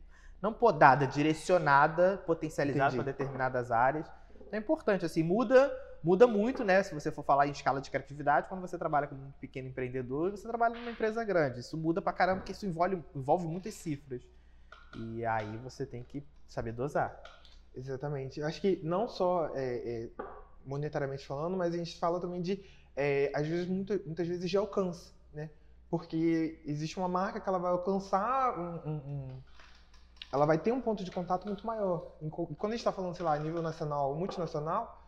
não 0.43 0.52
podada, 0.52 1.07
direcionada, 1.07 2.23
potencializada 2.26 2.95
para 2.95 3.05
determinadas 3.05 3.73
áreas. 3.73 4.07
Então 4.35 4.50
é 4.52 4.59
importante, 4.59 5.07
assim, 5.07 5.23
muda 5.23 5.73
muda 6.03 6.26
muito, 6.26 6.65
né? 6.65 6.83
Se 6.83 6.95
você 6.95 7.11
for 7.11 7.25
falar 7.25 7.47
em 7.47 7.50
escala 7.50 7.81
de 7.81 7.91
criatividade, 7.91 8.49
quando 8.49 8.61
você 8.61 8.79
trabalha 8.79 9.07
como 9.07 9.23
um 9.23 9.31
pequeno 9.33 9.69
empreendedor, 9.69 10.31
você 10.31 10.47
trabalha 10.47 10.75
numa 10.75 10.91
empresa 10.91 11.25
grande. 11.25 11.61
Isso 11.61 11.76
muda 11.76 12.00
pra 12.00 12.12
caramba, 12.12 12.41
porque 12.41 12.53
isso 12.53 12.67
envolve, 12.67 13.03
envolve 13.15 13.47
muitas 13.47 13.75
cifras. 13.75 14.23
E 14.97 15.25
aí 15.25 15.57
você 15.59 15.85
tem 15.85 16.03
que 16.03 16.25
saber 16.49 16.73
dosar. 16.73 17.21
Exatamente. 17.75 18.41
Eu 18.41 18.47
acho 18.47 18.61
que 18.61 18.81
não 18.83 19.07
só 19.09 19.50
é, 19.55 20.09
é, 20.09 20.11
monetariamente 20.65 21.26
falando, 21.26 21.57
mas 21.57 21.75
a 21.75 21.76
gente 21.76 21.99
fala 21.99 22.21
também 22.21 22.41
de, 22.41 22.65
é, 22.97 23.31
às 23.35 23.47
vezes, 23.47 23.67
muito, 23.67 24.00
muitas 24.07 24.26
vezes 24.26 24.49
de 24.49 24.57
alcance, 24.57 25.12
né? 25.33 25.50
Porque 25.91 26.61
existe 26.65 26.99
uma 26.99 27.09
marca 27.09 27.41
que 27.41 27.49
ela 27.49 27.59
vai 27.59 27.71
alcançar 27.71 28.59
um, 28.59 28.91
um, 28.91 28.97
um 28.97 29.43
ela 30.33 30.45
vai 30.45 30.59
ter 30.59 30.73
um 30.73 30.81
ponto 30.81 31.05
de 31.05 31.11
contato 31.11 31.47
muito 31.47 31.67
maior. 31.67 32.17
E 32.21 32.29
quando 32.29 32.73
a 32.73 32.76
gente 32.76 32.81
está 32.81 32.93
falando, 32.93 33.15
sei 33.15 33.25
lá, 33.25 33.38
nível 33.38 33.62
nacional 33.62 34.11
ou 34.11 34.17
multinacional, 34.17 35.06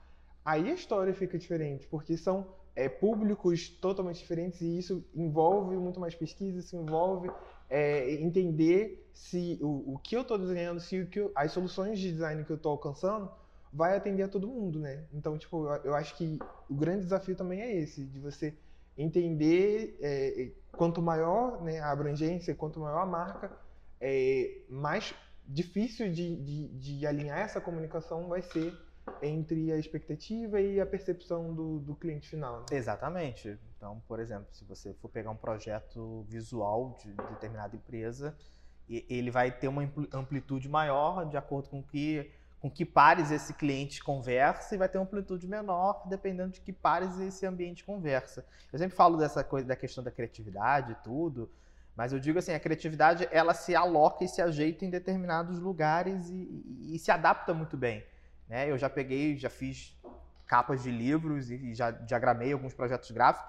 aí 0.48 0.70
a 0.70 0.74
história 0.74 1.12
fica 1.12 1.36
diferente, 1.36 1.86
porque 1.88 2.16
são 2.16 2.46
é, 2.74 2.88
públicos 2.88 3.68
totalmente 3.68 4.18
diferentes 4.18 4.62
e 4.62 4.78
isso 4.78 5.04
envolve 5.14 5.76
muito 5.76 6.00
mais 6.00 6.14
pesquisa, 6.14 6.60
isso 6.60 6.74
envolve 6.74 7.30
é, 7.68 8.14
entender 8.14 9.06
se 9.12 9.58
o, 9.60 9.92
o 9.94 9.98
que 9.98 10.16
eu 10.16 10.22
estou 10.22 10.38
desenhando, 10.38 10.80
se 10.80 11.02
o 11.02 11.06
que 11.06 11.20
eu, 11.20 11.30
as 11.34 11.52
soluções 11.52 11.98
de 11.98 12.10
design 12.10 12.42
que 12.44 12.50
eu 12.50 12.56
estou 12.56 12.72
alcançando 12.72 13.30
vai 13.70 13.94
atender 13.94 14.22
a 14.22 14.28
todo 14.28 14.48
mundo, 14.48 14.78
né? 14.78 15.04
Então, 15.12 15.36
tipo, 15.36 15.66
eu, 15.66 15.82
eu, 15.84 15.94
acho 15.94 16.16
que 16.16 16.38
o 16.70 16.74
grande 16.74 17.02
desafio 17.02 17.36
também 17.36 17.60
é 17.60 17.76
esse, 17.76 18.06
de 18.06 18.18
você 18.18 18.54
entender 18.96 19.98
é, 20.00 20.50
quanto 20.72 21.02
maior 21.02 21.62
né, 21.62 21.78
a 21.80 21.90
abrangência, 21.90 22.54
quanto 22.54 22.80
maior 22.80 23.02
a 23.02 23.06
marca, 23.06 23.52
é, 24.00 24.62
mais 24.66 25.14
difícil 25.46 26.10
de, 26.10 26.36
de, 26.36 26.68
de 26.68 27.06
alinhar 27.06 27.38
essa 27.38 27.60
comunicação 27.60 28.28
vai 28.28 28.40
ser 28.40 28.72
entre 29.22 29.72
a 29.72 29.76
expectativa 29.76 30.60
e 30.60 30.80
a 30.80 30.86
percepção 30.86 31.54
do, 31.54 31.78
do 31.78 31.94
cliente 31.94 32.28
final. 32.28 32.60
Né? 32.60 32.66
Exatamente. 32.72 33.58
Então, 33.76 34.02
por 34.06 34.20
exemplo, 34.20 34.46
se 34.52 34.64
você 34.64 34.92
for 34.94 35.08
pegar 35.08 35.30
um 35.30 35.36
projeto 35.36 36.24
visual 36.28 36.96
de 37.02 37.12
determinada 37.12 37.76
empresa, 37.76 38.36
ele 38.88 39.30
vai 39.30 39.50
ter 39.50 39.68
uma 39.68 39.82
amplitude 40.12 40.68
maior 40.68 41.28
de 41.28 41.36
acordo 41.36 41.68
com 41.68 41.82
que 41.82 42.30
com 42.60 42.68
que 42.68 42.84
pares 42.84 43.30
esse 43.30 43.54
cliente 43.54 44.02
conversa 44.02 44.74
e 44.74 44.78
vai 44.78 44.88
ter 44.88 44.98
uma 44.98 45.04
amplitude 45.04 45.46
menor 45.46 46.02
dependendo 46.08 46.52
de 46.52 46.60
que 46.60 46.72
pares 46.72 47.16
esse 47.20 47.46
ambiente 47.46 47.84
conversa. 47.84 48.44
Eu 48.72 48.78
sempre 48.78 48.96
falo 48.96 49.16
dessa 49.16 49.44
coisa 49.44 49.68
da 49.68 49.76
questão 49.76 50.02
da 50.02 50.10
criatividade 50.10 50.92
e 50.92 50.94
tudo, 50.96 51.48
mas 51.94 52.12
eu 52.12 52.18
digo 52.18 52.38
assim, 52.38 52.52
a 52.52 52.60
criatividade 52.60 53.28
ela 53.30 53.54
se 53.54 53.74
aloca 53.76 54.24
e 54.24 54.28
se 54.28 54.42
ajeita 54.42 54.84
em 54.84 54.90
determinados 54.90 55.60
lugares 55.60 56.28
e, 56.30 56.34
e, 56.34 56.96
e 56.96 56.98
se 56.98 57.10
adapta 57.10 57.54
muito 57.54 57.76
bem. 57.76 58.04
Né? 58.48 58.70
Eu 58.70 58.78
já 58.78 58.88
peguei, 58.88 59.36
já 59.36 59.50
fiz 59.50 59.96
capas 60.46 60.82
de 60.82 60.90
livros 60.90 61.50
e 61.50 61.74
já 61.74 61.90
diagramei 61.90 62.52
alguns 62.52 62.72
projetos 62.72 63.10
gráficos, 63.10 63.48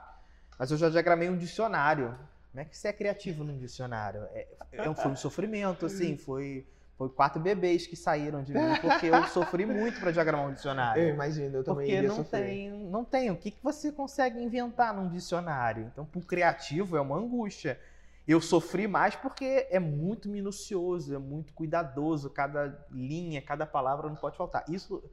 mas 0.57 0.69
eu 0.69 0.77
já 0.77 0.89
diagramei 0.89 1.29
um 1.29 1.37
dicionário. 1.37 2.17
Como 2.51 2.61
é 2.61 2.65
que 2.65 2.77
você 2.77 2.89
é 2.89 2.93
criativo 2.93 3.43
num 3.43 3.57
dicionário? 3.57 4.21
É, 4.33 4.47
é, 4.73 4.93
foi 4.93 5.11
um 5.11 5.15
sofrimento, 5.15 5.85
assim, 5.85 6.17
foi 6.17 6.67
foi 6.99 7.07
quatro 7.07 7.41
bebês 7.41 7.87
que 7.87 7.95
saíram 7.95 8.43
de 8.43 8.53
mim, 8.53 8.59
porque 8.81 9.05
eu 9.05 9.23
sofri 9.27 9.65
muito 9.65 10.01
para 10.01 10.11
diagramar 10.11 10.47
um 10.47 10.53
dicionário. 10.53 11.01
Eu 11.01 11.13
imagino, 11.13 11.55
eu 11.55 11.63
também 11.63 11.87
Porque 11.87 12.01
não 12.05 12.15
sofrer. 12.17 12.43
tem, 12.43 12.71
não 12.71 13.05
tem. 13.05 13.31
O 13.31 13.37
que, 13.37 13.51
que 13.51 13.63
você 13.63 13.89
consegue 13.89 14.37
inventar 14.43 14.93
num 14.93 15.07
dicionário? 15.07 15.89
Então, 15.93 16.03
para 16.03 16.19
o 16.19 16.21
criativo 16.21 16.97
é 16.97 17.01
uma 17.01 17.15
angústia. 17.15 17.79
Eu 18.29 18.39
sofri 18.39 18.87
mais 18.87 19.15
porque 19.15 19.65
é 19.71 19.79
muito 19.79 20.29
minucioso, 20.29 21.15
é 21.15 21.17
muito 21.17 21.51
cuidadoso, 21.51 22.29
cada 22.29 22.85
linha, 22.91 23.41
cada 23.41 23.65
palavra 23.65 24.07
não 24.07 24.15
pode 24.15 24.37
faltar. 24.37 24.63
Isso, 24.69 25.03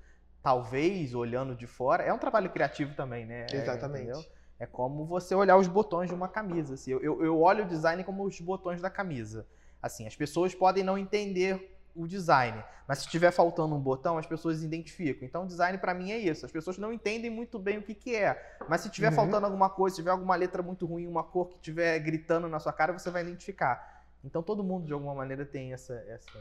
talvez, 0.43 1.15
olhando 1.15 1.57
de 1.57 1.67
fora, 1.67 2.03
é 2.03 2.13
um 2.13 2.19
trabalho 2.19 2.51
criativo 2.51 2.95
também, 2.95 3.25
né? 3.25 3.47
Exatamente. 3.51 4.31
É, 4.59 4.65
é 4.65 4.67
como 4.67 5.07
você 5.07 5.35
olhar 5.35 5.57
os 5.57 5.67
botões 5.67 6.11
de 6.11 6.15
uma 6.15 6.29
camisa. 6.29 6.75
Assim. 6.75 6.91
Eu, 6.91 7.03
eu, 7.03 7.25
eu 7.25 7.41
olho 7.41 7.65
o 7.65 7.67
design 7.67 8.05
como 8.05 8.23
os 8.23 8.39
botões 8.39 8.83
da 8.83 8.91
camisa. 8.91 9.47
Assim, 9.81 10.07
as 10.07 10.15
pessoas 10.15 10.55
podem 10.55 10.85
não 10.85 10.99
entender 10.99 11.76
o 11.97 12.07
design. 12.07 12.63
Mas 12.87 12.99
se 12.99 13.05
estiver 13.07 13.33
faltando 13.33 13.75
um 13.75 13.81
botão, 13.81 14.17
as 14.17 14.27
pessoas 14.27 14.63
identificam. 14.63 15.27
Então, 15.27 15.45
o 15.45 15.47
design 15.47 15.77
para 15.79 15.93
mim 15.93 16.13
é 16.13 16.19
isso. 16.19 16.47
As 16.47 16.53
pessoas 16.53 16.79
não 16.79 16.93
entendem 16.93 17.31
muito 17.31 17.59
bem 17.59 17.79
o 17.79 17.83
que, 17.83 17.95
que 17.95 18.15
é. 18.15 18.59
Mas 18.69 18.83
se 18.83 18.89
estiver 18.89 19.09
uhum. 19.11 19.17
faltando 19.17 19.47
alguma 19.47 19.69
coisa, 19.69 19.97
se 19.97 20.03
tiver 20.03 20.11
alguma 20.11 20.37
letra 20.37 20.63
muito 20.63 20.87
ruim, 20.87 21.07
uma 21.07 21.25
cor 21.25 21.49
que 21.49 21.57
estiver 21.57 21.99
gritando 21.99 22.49
na 22.49 22.61
sua 22.61 22.73
cara, 22.73 22.93
você 22.93 23.11
vai 23.11 23.23
identificar. 23.23 24.05
Então, 24.23 24.43
todo 24.43 24.63
mundo, 24.63 24.87
de 24.87 24.93
alguma 24.93 25.15
maneira, 25.15 25.45
tem 25.45 25.73
essa, 25.73 25.95
essa, 26.09 26.39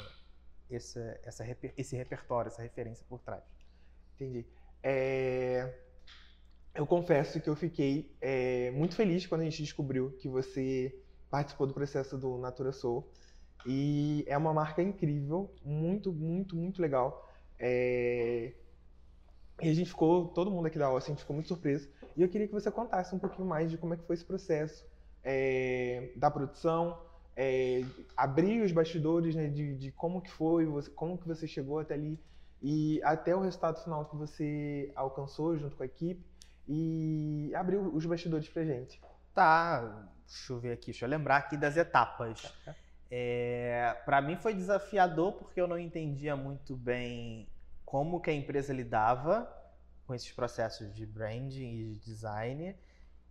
essa, 0.69 1.19
essa 1.23 1.57
esse 1.77 1.95
repertório, 1.95 2.49
essa 2.49 2.61
referência 2.61 3.05
por 3.09 3.19
trás. 3.19 3.43
Entendi. 4.15 4.45
É... 4.83 5.73
Eu 6.75 6.85
confesso 6.85 7.39
que 7.39 7.49
eu 7.49 7.55
fiquei 7.55 8.13
é, 8.19 8.69
muito 8.71 8.95
feliz 8.95 9.25
quando 9.25 9.41
a 9.41 9.43
gente 9.45 9.63
descobriu 9.63 10.11
que 10.19 10.27
você 10.27 10.93
participou 11.29 11.65
do 11.65 11.73
processo 11.73 12.17
do 12.17 12.37
Natura 12.37 12.73
Soul. 12.73 13.09
E 13.65 14.23
é 14.27 14.37
uma 14.37 14.53
marca 14.53 14.81
incrível, 14.81 15.53
muito, 15.63 16.13
muito, 16.13 16.55
muito 16.55 16.81
legal. 16.81 17.29
É... 17.59 18.53
E 19.61 19.69
a 19.69 19.73
gente 19.73 19.89
ficou, 19.89 20.27
todo 20.27 20.51
mundo 20.51 20.65
aqui 20.65 20.77
da 20.77 20.91
OSS, 20.91 21.07
a 21.07 21.09
gente 21.11 21.21
ficou 21.21 21.33
muito 21.33 21.47
surpreso. 21.47 21.89
E 22.15 22.21
eu 22.21 22.29
queria 22.29 22.47
que 22.47 22.53
você 22.53 22.69
contasse 22.69 23.15
um 23.15 23.19
pouquinho 23.19 23.47
mais 23.47 23.71
de 23.71 23.77
como 23.77 23.93
é 23.93 23.97
que 23.97 24.03
foi 24.03 24.15
esse 24.15 24.25
processo 24.25 24.85
é... 25.23 26.11
da 26.15 26.29
produção, 26.29 26.99
é... 27.35 27.83
abrir 28.15 28.61
os 28.61 28.71
bastidores 28.71 29.35
né, 29.35 29.47
de, 29.47 29.75
de, 29.75 29.91
como 29.91 30.21
que 30.21 30.31
foi, 30.31 30.67
como 30.95 31.17
que 31.17 31.27
você 31.27 31.47
chegou 31.47 31.79
até 31.79 31.93
ali 31.93 32.19
e 32.61 33.01
até 33.03 33.35
o 33.35 33.41
resultado 33.41 33.81
final 33.83 34.05
que 34.05 34.15
você 34.15 34.91
alcançou 34.95 35.57
junto 35.57 35.75
com 35.75 35.83
a 35.83 35.85
equipe 35.85 36.23
e 36.67 37.51
abrir 37.53 37.77
os 37.77 38.05
bastidores 38.05 38.49
pra 38.49 38.63
gente. 38.63 38.99
Tá, 39.33 40.07
deixa 40.25 40.53
eu 40.53 40.59
ver 40.59 40.71
aqui, 40.71 40.87
deixa 40.87 41.05
eu 41.05 41.09
lembrar 41.09 41.37
aqui 41.37 41.57
das 41.57 41.77
etapas. 41.77 42.53
É, 43.09 43.95
para 44.05 44.21
mim 44.21 44.35
foi 44.35 44.53
desafiador 44.53 45.33
porque 45.33 45.61
eu 45.61 45.67
não 45.67 45.77
entendia 45.77 46.35
muito 46.35 46.75
bem 46.75 47.47
como 47.85 48.19
que 48.19 48.29
a 48.29 48.33
empresa 48.33 48.73
lidava 48.73 49.47
com 50.05 50.13
esses 50.13 50.31
processos 50.31 50.93
de 50.93 51.05
branding 51.05 51.73
e 51.73 51.93
de 51.93 51.99
design. 51.99 52.75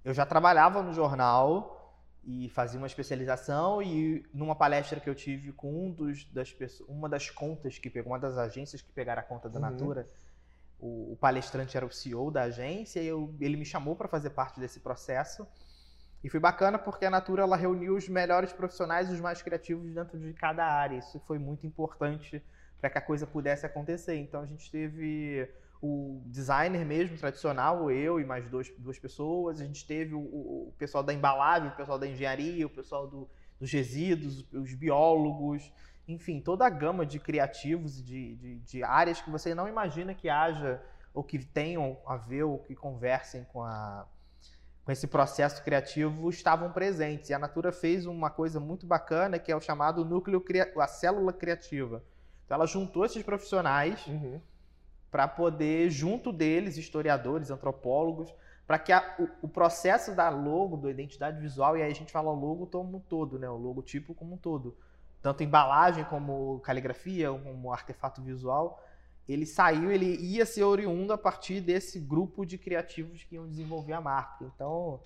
Eu 0.04 0.14
já 0.14 0.24
trabalhava 0.24 0.82
no 0.82 0.92
jornal 0.92 1.80
e 2.22 2.48
fazia 2.48 2.78
uma 2.78 2.86
especialização 2.86 3.82
e 3.82 4.24
numa 4.32 4.54
palestra 4.54 4.98
que 4.98 5.08
eu 5.08 5.14
tive 5.14 5.52
com 5.52 5.86
um 5.86 5.90
dos, 5.90 6.24
das 6.24 6.54
uma 6.88 7.08
das 7.08 7.30
contas 7.30 7.78
que 7.78 7.90
pegou, 7.90 8.12
uma 8.12 8.18
das 8.18 8.38
agências 8.38 8.80
que 8.80 8.90
pegaram 8.92 9.20
a 9.20 9.24
conta 9.24 9.48
da 9.48 9.60
uhum. 9.60 9.70
Natura, 9.70 10.08
o, 10.78 11.12
o, 11.12 11.16
palestrante 11.16 11.76
era 11.76 11.84
o 11.84 11.90
CEO 11.90 12.30
da 12.30 12.42
agência 12.42 13.00
e 13.00 13.06
eu, 13.06 13.34
ele 13.40 13.56
me 13.56 13.64
chamou 13.64 13.94
para 13.94 14.08
fazer 14.08 14.30
parte 14.30 14.58
desse 14.58 14.80
processo. 14.80 15.46
E 16.24 16.30
foi 16.30 16.40
bacana 16.40 16.78
porque 16.78 17.04
a 17.04 17.10
Natura 17.10 17.42
ela 17.42 17.54
reuniu 17.54 17.94
os 17.94 18.08
melhores 18.08 18.50
profissionais 18.50 19.10
os 19.10 19.20
mais 19.20 19.42
criativos 19.42 19.92
dentro 19.92 20.18
de 20.18 20.32
cada 20.32 20.64
área. 20.64 20.96
Isso 20.96 21.20
foi 21.26 21.38
muito 21.38 21.66
importante 21.66 22.42
para 22.80 22.88
que 22.88 22.96
a 22.96 23.00
coisa 23.02 23.26
pudesse 23.26 23.66
acontecer. 23.66 24.16
Então 24.16 24.40
a 24.40 24.46
gente 24.46 24.70
teve 24.70 25.46
o 25.82 26.22
designer 26.24 26.82
mesmo, 26.82 27.18
tradicional, 27.18 27.90
eu 27.90 28.18
e 28.18 28.24
mais 28.24 28.48
dois, 28.48 28.72
duas 28.78 28.98
pessoas. 28.98 29.60
A 29.60 29.66
gente 29.66 29.86
teve 29.86 30.14
o, 30.14 30.20
o 30.20 30.74
pessoal 30.78 31.04
da 31.04 31.12
embalagem, 31.12 31.68
o 31.68 31.76
pessoal 31.76 31.98
da 31.98 32.06
engenharia, 32.06 32.66
o 32.66 32.70
pessoal 32.70 33.06
do, 33.06 33.28
dos 33.60 33.70
resíduos, 33.70 34.50
os 34.50 34.72
biólogos, 34.72 35.70
enfim, 36.08 36.40
toda 36.40 36.64
a 36.64 36.70
gama 36.70 37.04
de 37.04 37.18
criativos 37.18 38.02
de, 38.02 38.34
de, 38.36 38.58
de, 38.60 38.82
áreas 38.82 39.20
que 39.20 39.28
você 39.30 39.54
não 39.54 39.68
imagina 39.68 40.14
que 40.14 40.30
haja 40.30 40.82
ou 41.12 41.22
que 41.22 41.38
tenham 41.38 41.98
a 42.06 42.16
ver 42.16 42.44
ou 42.44 42.58
que 42.60 42.74
conversem 42.74 43.44
com 43.44 43.62
a, 43.62 44.06
com 44.84 44.92
esse 44.92 45.06
processo 45.06 45.62
criativo 45.64 46.28
estavam 46.28 46.70
presentes. 46.70 47.30
E 47.30 47.34
a 47.34 47.38
Natura 47.38 47.72
fez 47.72 48.04
uma 48.04 48.28
coisa 48.28 48.60
muito 48.60 48.86
bacana 48.86 49.38
que 49.38 49.50
é 49.50 49.56
o 49.56 49.60
chamado 49.60 50.04
núcleo, 50.04 50.44
a 50.78 50.86
célula 50.86 51.32
criativa. 51.32 52.02
Então 52.44 52.56
ela 52.56 52.66
juntou 52.66 53.04
esses 53.04 53.22
profissionais 53.22 54.06
uhum. 54.06 54.40
para 55.10 55.26
poder, 55.26 55.88
junto 55.90 56.30
deles, 56.32 56.76
historiadores, 56.76 57.50
antropólogos, 57.50 58.34
para 58.66 58.78
que 58.78 58.92
a, 58.92 59.16
o, 59.18 59.46
o, 59.46 59.48
processo 59.48 60.14
da 60.14 60.28
logo, 60.28 60.76
da 60.76 60.90
identidade 60.90 61.40
visual, 61.40 61.76
e 61.76 61.82
aí 61.82 61.90
a 61.90 61.94
gente 61.94 62.12
fala 62.12 62.30
logo 62.30 62.66
como 62.66 62.98
um 62.98 63.00
todo, 63.00 63.38
né? 63.38 63.48
o 63.48 63.56
logotipo 63.56 64.14
como 64.14 64.34
um 64.34 64.38
todo, 64.38 64.76
tanto 65.20 65.42
embalagem 65.42 66.04
como 66.04 66.60
caligrafia, 66.60 67.30
como 67.30 67.72
artefato 67.72 68.22
visual, 68.22 68.82
ele 69.28 69.46
saiu, 69.46 69.90
ele 69.90 70.16
ia 70.16 70.44
ser 70.44 70.64
oriundo 70.64 71.12
a 71.12 71.18
partir 71.18 71.60
desse 71.60 71.98
grupo 71.98 72.44
de 72.44 72.58
criativos 72.58 73.24
que 73.24 73.36
iam 73.36 73.48
desenvolver 73.48 73.94
a 73.94 74.00
marca. 74.00 74.44
Então, 74.54 75.00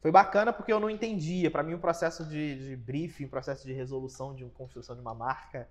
foi 0.00 0.10
bacana 0.10 0.52
porque 0.52 0.72
eu 0.72 0.80
não 0.80 0.88
entendia. 0.88 1.50
Para 1.50 1.62
mim, 1.62 1.74
o 1.74 1.78
processo 1.78 2.24
de, 2.24 2.68
de 2.68 2.76
briefing, 2.76 3.26
o 3.26 3.28
processo 3.28 3.66
de 3.66 3.72
resolução 3.72 4.34
de 4.34 4.44
construção 4.46 4.94
de 4.94 5.02
uma 5.02 5.14
marca, 5.14 5.68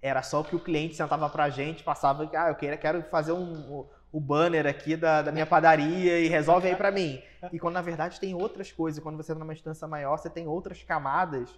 era 0.00 0.22
só 0.22 0.42
que 0.42 0.54
o 0.54 0.60
cliente 0.60 0.94
sentava 0.94 1.28
para 1.28 1.44
a 1.44 1.50
gente, 1.50 1.82
passava, 1.82 2.28
ah, 2.34 2.48
eu 2.48 2.54
quero, 2.54 2.78
quero 2.78 3.02
fazer 3.04 3.32
um, 3.32 3.86
o 4.12 4.20
banner 4.20 4.66
aqui 4.66 4.94
da, 4.94 5.22
da 5.22 5.32
minha 5.32 5.46
padaria 5.46 6.20
e 6.20 6.28
resolve 6.28 6.68
aí 6.68 6.76
para 6.76 6.90
mim. 6.90 7.20
E 7.50 7.58
quando 7.58 7.74
na 7.74 7.82
verdade 7.82 8.20
tem 8.20 8.34
outras 8.34 8.70
coisas, 8.70 9.02
quando 9.02 9.16
você 9.16 9.32
está 9.32 9.38
numa 9.38 9.54
instância 9.54 9.88
maior, 9.88 10.18
você 10.18 10.28
tem 10.28 10.46
outras 10.46 10.82
camadas 10.82 11.48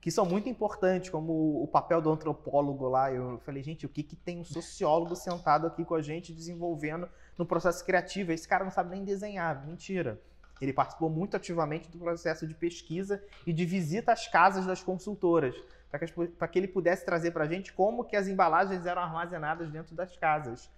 que 0.00 0.10
são 0.10 0.24
muito 0.24 0.48
importantes, 0.48 1.10
como 1.10 1.62
o 1.62 1.66
papel 1.66 2.00
do 2.00 2.10
antropólogo 2.10 2.88
lá. 2.88 3.12
Eu 3.12 3.38
falei, 3.40 3.62
gente, 3.62 3.84
o 3.84 3.88
que, 3.88 4.02
que 4.02 4.14
tem 4.14 4.38
um 4.38 4.44
sociólogo 4.44 5.16
sentado 5.16 5.66
aqui 5.66 5.84
com 5.84 5.94
a 5.94 6.02
gente 6.02 6.32
desenvolvendo 6.32 7.08
no 7.36 7.44
processo 7.44 7.84
criativo? 7.84 8.32
Esse 8.32 8.46
cara 8.46 8.64
não 8.64 8.70
sabe 8.70 8.90
nem 8.90 9.04
desenhar. 9.04 9.66
Mentira. 9.66 10.20
Ele 10.60 10.72
participou 10.72 11.08
muito 11.08 11.36
ativamente 11.36 11.90
do 11.90 11.98
processo 11.98 12.46
de 12.46 12.54
pesquisa 12.54 13.22
e 13.46 13.52
de 13.52 13.64
visita 13.64 14.12
às 14.12 14.26
casas 14.28 14.66
das 14.66 14.82
consultoras, 14.82 15.54
para 15.90 16.00
que, 16.00 16.12
que, 16.52 16.58
ele 16.58 16.68
pudesse 16.68 17.04
trazer 17.04 17.30
para 17.30 17.44
a 17.44 17.48
gente 17.48 17.72
como 17.72 18.04
que 18.04 18.16
as 18.16 18.28
embalagens 18.28 18.84
eram 18.84 19.02
armazenadas 19.02 19.70
dentro 19.70 19.94
das 19.94 20.16
casas. 20.16 20.70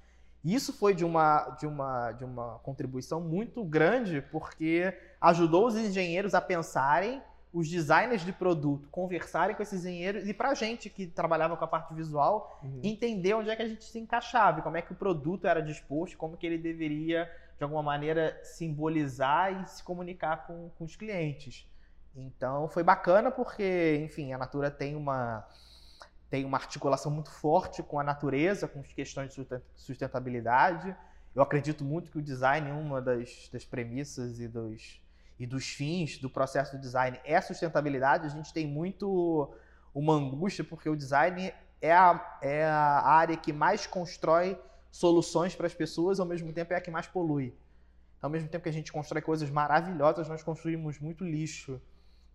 Isso 0.44 0.72
foi 0.72 0.94
de 0.94 1.04
uma, 1.04 1.50
de, 1.58 1.66
uma, 1.66 2.12
de 2.12 2.24
uma 2.24 2.58
contribuição 2.62 3.20
muito 3.20 3.62
grande, 3.64 4.22
porque 4.30 4.96
ajudou 5.20 5.66
os 5.66 5.76
engenheiros 5.76 6.34
a 6.34 6.40
pensarem 6.40 7.22
os 7.52 7.68
designers 7.68 8.24
de 8.24 8.32
produto 8.32 8.88
conversarem 8.90 9.56
com 9.56 9.62
esses 9.62 9.84
engenheiros 9.84 10.28
e 10.28 10.32
para 10.32 10.50
a 10.50 10.54
gente 10.54 10.88
que 10.88 11.06
trabalhava 11.06 11.56
com 11.56 11.64
a 11.64 11.68
parte 11.68 11.92
visual 11.92 12.60
uhum. 12.62 12.80
entender 12.82 13.34
onde 13.34 13.50
é 13.50 13.56
que 13.56 13.62
a 13.62 13.68
gente 13.68 13.84
se 13.84 13.98
encaixava, 13.98 14.62
como 14.62 14.76
é 14.76 14.82
que 14.82 14.92
o 14.92 14.94
produto 14.94 15.46
era 15.46 15.60
disposto, 15.60 16.16
como 16.16 16.36
que 16.36 16.46
ele 16.46 16.58
deveria 16.58 17.30
de 17.58 17.64
alguma 17.64 17.82
maneira 17.82 18.38
simbolizar 18.44 19.62
e 19.62 19.68
se 19.68 19.82
comunicar 19.82 20.46
com, 20.46 20.70
com 20.78 20.84
os 20.84 20.94
clientes. 20.94 21.68
Então 22.14 22.68
foi 22.68 22.82
bacana 22.82 23.30
porque, 23.30 24.00
enfim, 24.04 24.32
a 24.32 24.38
Natura 24.38 24.70
tem 24.70 24.94
uma 24.96 25.46
tem 26.30 26.44
uma 26.44 26.58
articulação 26.58 27.10
muito 27.10 27.28
forte 27.28 27.82
com 27.82 27.98
a 27.98 28.04
natureza, 28.04 28.68
com 28.68 28.78
as 28.78 28.92
questões 28.92 29.34
de 29.34 29.44
sustentabilidade. 29.74 30.96
Eu 31.34 31.42
acredito 31.42 31.84
muito 31.84 32.08
que 32.08 32.18
o 32.18 32.22
design 32.22 32.70
é 32.70 32.72
uma 32.72 33.02
das, 33.02 33.48
das 33.52 33.64
premissas 33.64 34.38
e 34.38 34.46
dos, 34.46 35.02
e 35.40 35.46
dos 35.46 35.70
fins 35.70 36.18
do 36.18 36.28
processo 36.28 36.76
do 36.76 36.80
design 36.80 37.18
é 37.24 37.40
sustentabilidade, 37.40 38.26
a 38.26 38.28
gente 38.28 38.52
tem 38.52 38.66
muito 38.66 39.50
uma 39.94 40.12
angústia, 40.12 40.62
porque 40.62 40.88
o 40.88 40.94
design 40.94 41.52
é 41.80 41.92
a, 41.92 42.38
é 42.42 42.64
a 42.66 43.00
área 43.06 43.36
que 43.36 43.52
mais 43.52 43.86
constrói 43.86 44.60
soluções 44.90 45.56
para 45.56 45.66
as 45.66 45.74
pessoas, 45.74 46.20
ao 46.20 46.26
mesmo 46.26 46.52
tempo 46.52 46.74
é 46.74 46.76
a 46.76 46.80
que 46.80 46.90
mais 46.90 47.06
polui. 47.06 47.54
Então, 48.18 48.28
ao 48.28 48.30
mesmo 48.30 48.50
tempo 48.50 48.62
que 48.64 48.68
a 48.68 48.72
gente 48.72 48.92
constrói 48.92 49.22
coisas 49.22 49.48
maravilhosas, 49.48 50.28
nós 50.28 50.42
construímos 50.42 51.00
muito 51.00 51.24
lixo. 51.24 51.80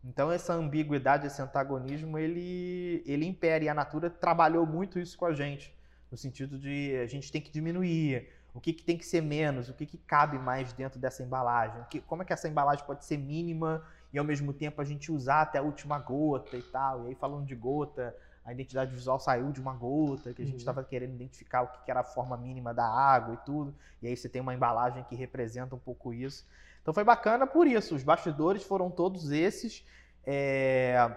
Então, 0.03 0.31
essa 0.31 0.53
ambiguidade, 0.53 1.27
esse 1.27 1.39
antagonismo, 1.39 2.17
ele, 2.17 3.03
ele 3.05 3.25
impera. 3.25 3.63
E 3.63 3.69
a 3.69 3.73
Natura 3.73 4.09
trabalhou 4.09 4.65
muito 4.65 4.97
isso 4.97 5.15
com 5.15 5.25
a 5.25 5.33
gente 5.33 5.75
no 6.09 6.17
sentido 6.17 6.57
de 6.57 6.95
a 6.97 7.07
gente 7.07 7.31
tem 7.31 7.41
que 7.41 7.51
diminuir, 7.51 8.29
o 8.55 8.61
que, 8.61 8.71
que 8.71 8.83
tem 8.83 8.97
que 8.97 9.05
ser 9.05 9.21
menos, 9.21 9.67
o 9.67 9.73
que, 9.73 9.85
que 9.85 9.97
cabe 9.97 10.39
mais 10.39 10.71
dentro 10.71 10.97
dessa 10.97 11.21
embalagem, 11.21 11.83
que, 11.89 11.99
como 11.99 12.21
é 12.23 12.25
que 12.25 12.31
essa 12.31 12.47
embalagem 12.47 12.85
pode 12.85 13.03
ser 13.03 13.17
mínima 13.17 13.85
e 14.13 14.17
ao 14.17 14.23
mesmo 14.23 14.53
tempo 14.53 14.81
a 14.81 14.85
gente 14.85 15.11
usar 15.11 15.41
até 15.41 15.59
a 15.59 15.61
última 15.61 15.99
gota 15.99 16.55
e 16.55 16.61
tal. 16.61 17.03
E 17.03 17.07
aí 17.09 17.15
falando 17.15 17.45
de 17.45 17.53
gota, 17.53 18.15
a 18.45 18.53
identidade 18.53 18.95
visual 18.95 19.19
saiu 19.19 19.51
de 19.51 19.59
uma 19.59 19.73
gota, 19.73 20.33
que 20.33 20.41
a 20.41 20.45
gente 20.45 20.59
estava 20.59 20.79
uhum. 20.79 20.87
querendo 20.87 21.15
identificar 21.15 21.63
o 21.63 21.67
que 21.67 21.91
era 21.91 21.99
a 21.99 22.03
forma 22.03 22.37
mínima 22.37 22.73
da 22.73 22.87
água 22.87 23.33
e 23.33 23.37
tudo. 23.45 23.75
E 24.01 24.07
aí 24.07 24.15
você 24.15 24.29
tem 24.29 24.41
uma 24.41 24.53
embalagem 24.53 25.03
que 25.03 25.15
representa 25.15 25.75
um 25.75 25.79
pouco 25.79 26.13
isso. 26.13 26.47
Então 26.81 26.93
foi 26.93 27.03
bacana 27.03 27.45
por 27.45 27.67
isso. 27.67 27.93
Os 27.93 28.03
bastidores 28.03 28.63
foram 28.63 28.89
todos 28.89 29.31
esses. 29.31 29.85
É 30.25 31.11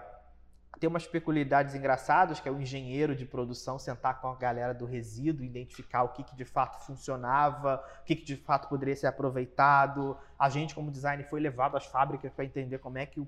tem 0.79 0.87
umas 0.87 1.05
peculiaridades 1.05 1.75
engraçadas, 1.75 2.39
que 2.39 2.47
é 2.47 2.51
o 2.51 2.61
engenheiro 2.61 3.13
de 3.13 3.25
produção 3.25 3.77
sentar 3.77 4.21
com 4.21 4.29
a 4.29 4.35
galera 4.35 4.73
do 4.73 4.85
resíduo, 4.85 5.43
identificar 5.43 6.03
o 6.03 6.09
que, 6.09 6.23
que 6.23 6.35
de 6.35 6.45
fato 6.45 6.85
funcionava, 6.85 7.83
o 8.01 8.05
que, 8.05 8.15
que 8.15 8.23
de 8.23 8.37
fato 8.37 8.69
poderia 8.69 8.95
ser 8.95 9.07
aproveitado. 9.07 10.17
A 10.37 10.49
gente, 10.49 10.73
como 10.73 10.89
designer, 10.89 11.27
foi 11.29 11.41
levado 11.41 11.75
às 11.75 11.85
fábricas 11.85 12.31
para 12.31 12.45
entender 12.45 12.77
como 12.77 12.97
é 12.97 13.05
que 13.05 13.19
o, 13.19 13.27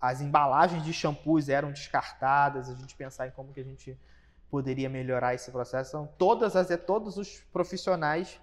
as 0.00 0.20
embalagens 0.20 0.84
de 0.84 0.92
shampoos 0.92 1.48
eram 1.48 1.70
descartadas, 1.70 2.68
a 2.68 2.74
gente 2.74 2.94
pensar 2.94 3.26
em 3.26 3.30
como 3.30 3.52
que 3.52 3.60
a 3.60 3.64
gente 3.64 3.98
poderia 4.50 4.90
melhorar 4.90 5.34
esse 5.34 5.50
processo. 5.50 5.96
Então, 5.96 6.08
todas 6.18 6.54
as, 6.56 6.68
todos 6.84 7.16
os 7.16 7.40
profissionais 7.52 8.40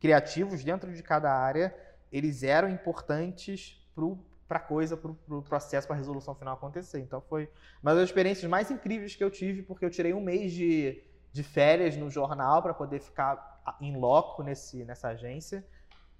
criativos 0.00 0.64
dentro 0.64 0.92
de 0.92 1.02
cada 1.02 1.32
área, 1.32 1.74
eles 2.10 2.42
eram 2.42 2.68
importantes 2.68 3.80
para 3.94 4.04
o 4.04 4.18
para 4.48 4.58
coisa, 4.58 4.96
para 4.96 5.10
o 5.10 5.14
pro 5.14 5.42
processo, 5.42 5.86
para 5.86 5.94
a 5.94 5.98
resolução 5.98 6.34
final 6.34 6.54
acontecer. 6.54 7.00
Então 7.00 7.20
foi 7.20 7.50
uma 7.82 7.94
das 7.94 8.04
experiências 8.04 8.50
mais 8.50 8.70
incríveis 8.70 9.14
que 9.14 9.22
eu 9.22 9.30
tive, 9.30 9.62
porque 9.62 9.84
eu 9.84 9.90
tirei 9.90 10.14
um 10.14 10.20
mês 10.20 10.52
de, 10.52 11.02
de 11.30 11.42
férias 11.42 11.96
no 11.96 12.10
jornal 12.10 12.62
para 12.62 12.72
poder 12.72 12.98
ficar 13.00 13.62
em 13.80 13.96
loco 13.96 14.42
nesse, 14.42 14.84
nessa 14.84 15.08
agência. 15.08 15.64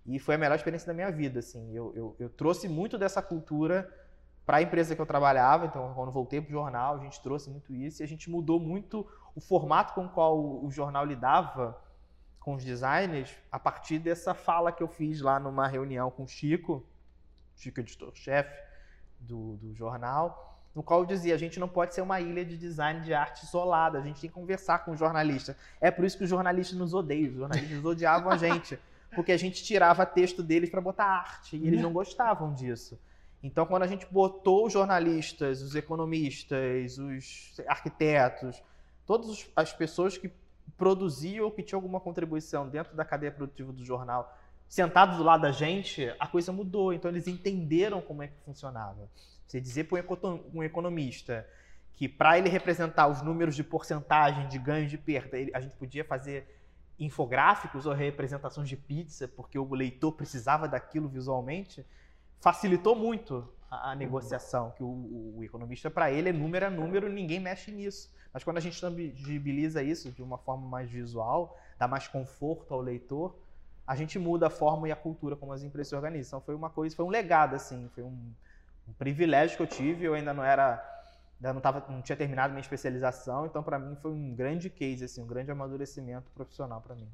E 0.05 0.19
foi 0.19 0.35
a 0.35 0.39
melhor 0.39 0.57
experiência 0.57 0.87
da 0.87 0.95
minha 0.95 1.11
vida. 1.11 1.39
Assim. 1.39 1.75
Eu, 1.75 1.93
eu, 1.97 2.17
eu 2.19 2.29
trouxe 2.29 2.69
muito 2.69 2.99
dessa 2.99 3.23
cultura 3.23 3.91
para 4.45 4.59
a 4.59 4.63
empresa 4.63 4.95
que 4.95 5.01
eu 5.01 5.07
trabalhava. 5.07 5.67
Então, 5.67 5.93
quando 5.95 6.13
voltei 6.13 6.41
para 6.41 6.51
o 6.51 6.53
jornal, 6.53 6.97
a 6.97 6.99
gente 6.99 7.23
trouxe 7.23 7.49
muito 7.51 7.75
isso 7.75 8.03
e 8.03 8.05
a 8.05 8.09
gente 8.09 8.31
mudou 8.31 8.61
muito 8.61 9.07
o 9.35 9.41
formato 9.41 9.95
com 9.95 10.05
o 10.05 10.09
qual 10.09 10.39
o 10.39 10.71
jornal 10.71 11.05
lidava 11.05 11.79
com 12.41 12.55
os 12.55 12.65
designers 12.65 13.35
a 13.51 13.59
partir 13.59 13.99
dessa 13.99 14.33
fala 14.35 14.73
que 14.73 14.83
eu 14.83 14.89
fiz 14.89 15.21
lá 15.21 15.39
numa 15.39 15.67
reunião 15.67 16.11
com 16.11 16.25
o 16.25 16.29
Chico 16.29 16.87
Chico, 17.59 17.81
editor-chefe 17.81 18.63
do, 19.21 19.57
do 19.57 19.75
jornal, 19.75 20.57
no 20.75 20.83
qual 20.83 21.01
eu 21.01 21.07
dizia: 21.07 21.35
a 21.35 21.39
gente 21.39 21.59
não 21.59 21.69
pode 21.69 21.95
ser 21.95 22.01
uma 22.01 22.21
ilha 22.21 22.45
de 22.45 22.57
design 22.57 23.01
de 23.01 23.13
arte 23.13 23.45
isolada, 23.45 23.99
a 23.99 24.03
gente 24.03 24.21
tem 24.21 24.31
que 24.31 24.35
conversar 24.35 24.85
com 24.85 24.93
o 24.93 24.97
jornalista. 24.97 25.57
É 25.81 25.91
por 25.91 26.05
isso 26.05 26.17
que 26.17 26.25
os 26.25 26.31
jornalistas 26.31 26.79
nos 26.79 26.95
odeiam, 26.95 27.31
os 27.33 27.39
jornalistas 27.39 27.85
odiavam 27.85 28.31
a 28.31 28.37
gente, 28.39 28.79
porque 29.15 29.33
a 29.33 29.37
gente 29.37 29.63
tirava 29.65 30.07
texto 30.07 30.43
deles 30.43 30.71
para 30.71 30.81
botar 30.81 31.05
arte, 31.05 31.57
e 31.57 31.67
eles 31.67 31.83
não 31.83 31.93
gostavam 31.93 32.55
disso. 32.55 32.99
Então, 33.43 33.67
quando 33.67 33.85
a 33.85 33.87
gente 33.87 34.07
botou 34.07 34.67
os 34.67 34.73
jornalistas, 34.73 35.63
os 35.63 35.75
economistas, 35.75 36.99
os 36.99 37.61
arquitetos, 37.69 38.63
todas 39.07 39.49
as 39.55 39.73
pessoas 39.73 40.19
que 40.19 40.31
produziam 40.77 41.45
ou 41.45 41.51
que 41.51 41.63
tinham 41.63 41.79
alguma 41.79 42.01
contribuição 42.01 42.69
dentro 42.69 42.97
da 42.97 43.05
cadeia 43.05 43.33
produtiva 43.33 43.73
do 43.73 43.85
jornal 43.85 44.37
sentado 44.69 45.17
do 45.17 45.23
lado 45.23 45.43
da 45.43 45.53
gente, 45.53 46.15
a 46.19 46.27
coisa 46.27 46.53
mudou. 46.53 46.93
Então 46.93 47.11
eles 47.11 47.27
entenderam 47.27 48.01
como 48.01 48.23
é 48.23 48.29
que 48.29 48.39
funcionava. 48.45 49.09
Você 49.47 49.61
dizer 49.61 49.85
para 49.85 50.05
um 50.53 50.63
economista 50.63 51.47
que 51.95 52.09
para 52.09 52.39
ele 52.39 52.49
representar 52.49 53.09
os 53.09 53.23
números 53.23 53.57
de 53.57 53.65
porcentagem 53.65 54.47
de 54.49 54.59
ganho 54.59 54.87
de 54.87 54.99
perda, 54.99 55.37
a 55.55 55.61
gente 55.61 55.75
podia 55.77 56.05
fazer 56.05 56.55
infográficos 56.99 57.87
ou 57.87 57.93
representações 57.93 58.69
de 58.69 58.77
pizza, 58.77 59.27
porque 59.27 59.59
o 59.59 59.75
leitor 59.75 60.13
precisava 60.13 60.69
daquilo 60.69 61.09
visualmente, 61.09 61.85
facilitou 62.41 62.95
muito 62.95 63.49
a, 63.71 63.95
negociação, 63.95 64.71
que 64.73 64.83
o, 64.83 65.35
o 65.37 65.45
economista, 65.45 65.91
para 65.91 66.11
ele, 66.11 66.29
é 66.29 66.33
número 66.33 66.67
a 66.67 66.71
número, 66.71 67.09
ninguém 67.09 67.41
mexe 67.41 67.71
nisso. 67.71 68.13
Mas 68.33 68.45
quando 68.45 68.59
a 68.59 68.61
gente 68.61 68.81
tangibiliza 68.81 69.83
isso 69.83 70.11
de 70.13 70.23
uma 70.23 70.39
forma 70.39 70.69
mais 70.69 70.91
visual, 70.91 71.59
dá 71.79 71.89
mais 71.89 72.07
conforto 72.07 72.75
ao 72.75 72.81
leitor, 72.81 73.35
a 73.89 73.97
gente 73.97 74.19
muda 74.19 74.49
a 74.49 74.51
forma 74.51 74.87
e 74.87 74.93
a 74.93 74.97
cultura 74.97 75.35
como 75.35 75.51
as 75.51 75.63
empresas 75.63 75.89
se 75.89 75.97
organizam. 75.97 76.37
Então 76.37 76.41
foi 76.43 76.55
uma 76.55 76.69
coisa, 76.69 76.95
foi 76.95 77.07
um 77.07 77.09
legado 77.09 77.57
assim, 77.57 77.89
foi 77.95 78.05
um, 78.05 78.35
um 78.87 78.93
privilégio 78.99 79.57
que 79.57 79.63
eu 79.63 79.67
tive. 79.67 80.05
Eu 80.05 80.13
ainda 80.13 80.35
não 80.35 80.45
era, 80.45 80.75
ainda 81.41 81.55
não 81.55 81.61
tava, 81.63 81.83
não 81.91 82.03
tinha 82.03 82.15
terminado 82.15 82.53
minha 82.53 82.61
especialização, 82.61 83.47
então 83.47 83.63
para 83.63 83.79
mim 83.79 83.97
foi 83.97 84.11
um 84.11 84.35
grande 84.35 84.69
case 84.69 85.05
assim, 85.05 85.23
um 85.23 85.27
grande 85.27 85.51
amadurecimento 85.51 86.31
profissional 86.33 86.83
para 86.83 86.95
mim. 86.95 87.09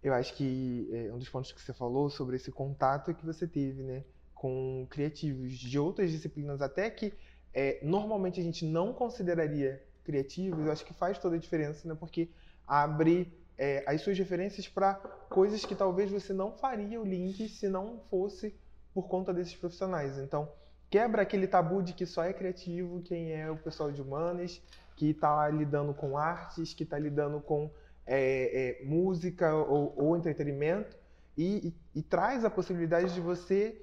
Eu 0.00 0.14
acho 0.14 0.32
que 0.34 0.88
é, 0.92 1.12
um 1.12 1.18
dos 1.18 1.28
pontos 1.28 1.50
que 1.50 1.60
você 1.60 1.72
falou 1.72 2.08
sobre 2.08 2.36
esse 2.36 2.52
contato 2.52 3.12
que 3.12 3.26
você 3.26 3.44
teve, 3.44 3.82
né, 3.82 4.04
com 4.32 4.86
criativos 4.88 5.58
de 5.58 5.78
outras 5.80 6.12
disciplinas, 6.12 6.62
até 6.62 6.88
que 6.90 7.12
é, 7.52 7.80
normalmente 7.82 8.38
a 8.38 8.42
gente 8.44 8.64
não 8.64 8.92
consideraria 8.92 9.84
criativos, 10.04 10.64
eu 10.64 10.70
acho 10.70 10.84
que 10.84 10.94
faz 10.94 11.18
toda 11.18 11.34
a 11.34 11.38
diferença, 11.40 11.88
né, 11.88 11.96
porque 11.98 12.30
abre 12.68 13.39
é, 13.60 13.84
as 13.86 14.00
suas 14.00 14.18
referências 14.18 14.66
para 14.66 14.94
coisas 15.28 15.66
que 15.66 15.74
talvez 15.74 16.10
você 16.10 16.32
não 16.32 16.50
faria 16.50 16.98
o 16.98 17.04
link 17.04 17.46
se 17.46 17.68
não 17.68 18.00
fosse 18.08 18.58
por 18.94 19.06
conta 19.06 19.34
desses 19.34 19.54
profissionais. 19.54 20.16
Então, 20.16 20.50
quebra 20.88 21.20
aquele 21.20 21.46
tabu 21.46 21.82
de 21.82 21.92
que 21.92 22.06
só 22.06 22.24
é 22.24 22.32
criativo 22.32 23.02
quem 23.02 23.32
é 23.34 23.50
o 23.50 23.58
pessoal 23.58 23.92
de 23.92 24.00
humanas, 24.00 24.62
que 24.96 25.10
está 25.10 25.46
lidando 25.50 25.92
com 25.92 26.16
artes, 26.16 26.72
que 26.72 26.84
está 26.84 26.98
lidando 26.98 27.38
com 27.38 27.70
é, 28.06 28.80
é, 28.80 28.84
música 28.86 29.54
ou, 29.54 29.92
ou 29.94 30.16
entretenimento, 30.16 30.96
e, 31.36 31.68
e, 31.68 31.98
e, 32.00 32.02
traz 32.02 32.46
a 32.46 32.50
possibilidade 32.50 33.12
de 33.12 33.20
você 33.20 33.80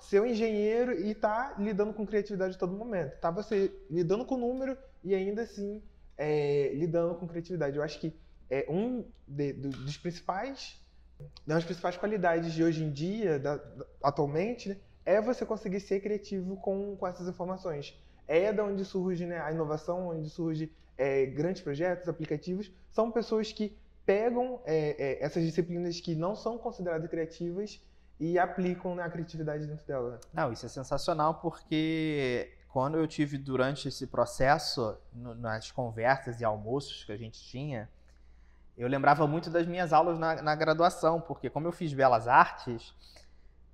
ser 0.00 0.20
um 0.20 0.26
engenheiro 0.26 0.92
e 0.92 1.10
estar 1.10 1.50
tá 1.50 1.60
lidando 1.60 1.92
com 1.92 2.06
criatividade 2.06 2.54
a 2.54 2.58
todo 2.58 2.72
momento. 2.76 3.18
Tá 3.18 3.32
você 3.32 3.72
lidando 3.90 4.24
com 4.24 4.36
número 4.36 4.78
e 5.02 5.14
ainda 5.16 5.42
assim 5.42 5.82
é, 6.16 6.72
lidando 6.74 7.16
com 7.16 7.26
criatividade. 7.26 7.76
Eu 7.76 7.82
acho 7.82 8.00
que 8.00 8.14
é 8.50 8.66
um 8.68 9.04
de, 9.26 9.52
do, 9.52 9.70
dos 9.70 9.96
principais 9.96 10.80
das 11.46 11.64
principais 11.64 11.96
qualidades 11.96 12.52
de 12.52 12.62
hoje 12.62 12.84
em 12.84 12.90
dia, 12.90 13.38
da, 13.38 13.60
atualmente, 14.02 14.68
né, 14.68 14.76
é 15.04 15.20
você 15.20 15.46
conseguir 15.46 15.80
ser 15.80 16.00
criativo 16.00 16.56
com, 16.56 16.96
com 16.96 17.06
essas 17.06 17.28
informações. 17.28 17.98
É 18.26 18.52
da 18.52 18.64
onde 18.64 18.84
surge 18.84 19.24
né, 19.24 19.40
a 19.40 19.52
inovação, 19.52 20.08
onde 20.08 20.28
surge 20.28 20.72
é, 20.98 21.24
grandes 21.26 21.62
projetos, 21.62 22.08
aplicativos. 22.08 22.70
São 22.90 23.10
pessoas 23.10 23.52
que 23.52 23.76
pegam 24.04 24.60
é, 24.64 24.96
é, 24.98 25.24
essas 25.24 25.44
disciplinas 25.44 26.00
que 26.00 26.14
não 26.14 26.34
são 26.34 26.58
consideradas 26.58 27.08
criativas 27.08 27.80
e 28.18 28.38
aplicam 28.38 28.94
né, 28.94 29.04
a 29.04 29.10
criatividade 29.10 29.66
dentro 29.66 29.86
dela. 29.86 30.20
Não, 30.32 30.52
isso 30.52 30.66
é 30.66 30.68
sensacional 30.68 31.34
porque 31.34 32.52
quando 32.68 32.98
eu 32.98 33.06
tive 33.06 33.38
durante 33.38 33.88
esse 33.88 34.08
processo, 34.08 34.98
no, 35.12 35.34
nas 35.34 35.70
conversas 35.70 36.40
e 36.40 36.44
almoços 36.44 37.04
que 37.04 37.12
a 37.12 37.16
gente 37.16 37.40
tinha, 37.40 37.88
eu 38.76 38.88
lembrava 38.88 39.26
muito 39.26 39.48
das 39.48 39.66
minhas 39.66 39.92
aulas 39.92 40.18
na, 40.18 40.42
na 40.42 40.54
graduação, 40.54 41.20
porque 41.20 41.48
como 41.48 41.66
eu 41.66 41.72
fiz 41.72 41.94
belas 41.94 42.28
artes, 42.28 42.94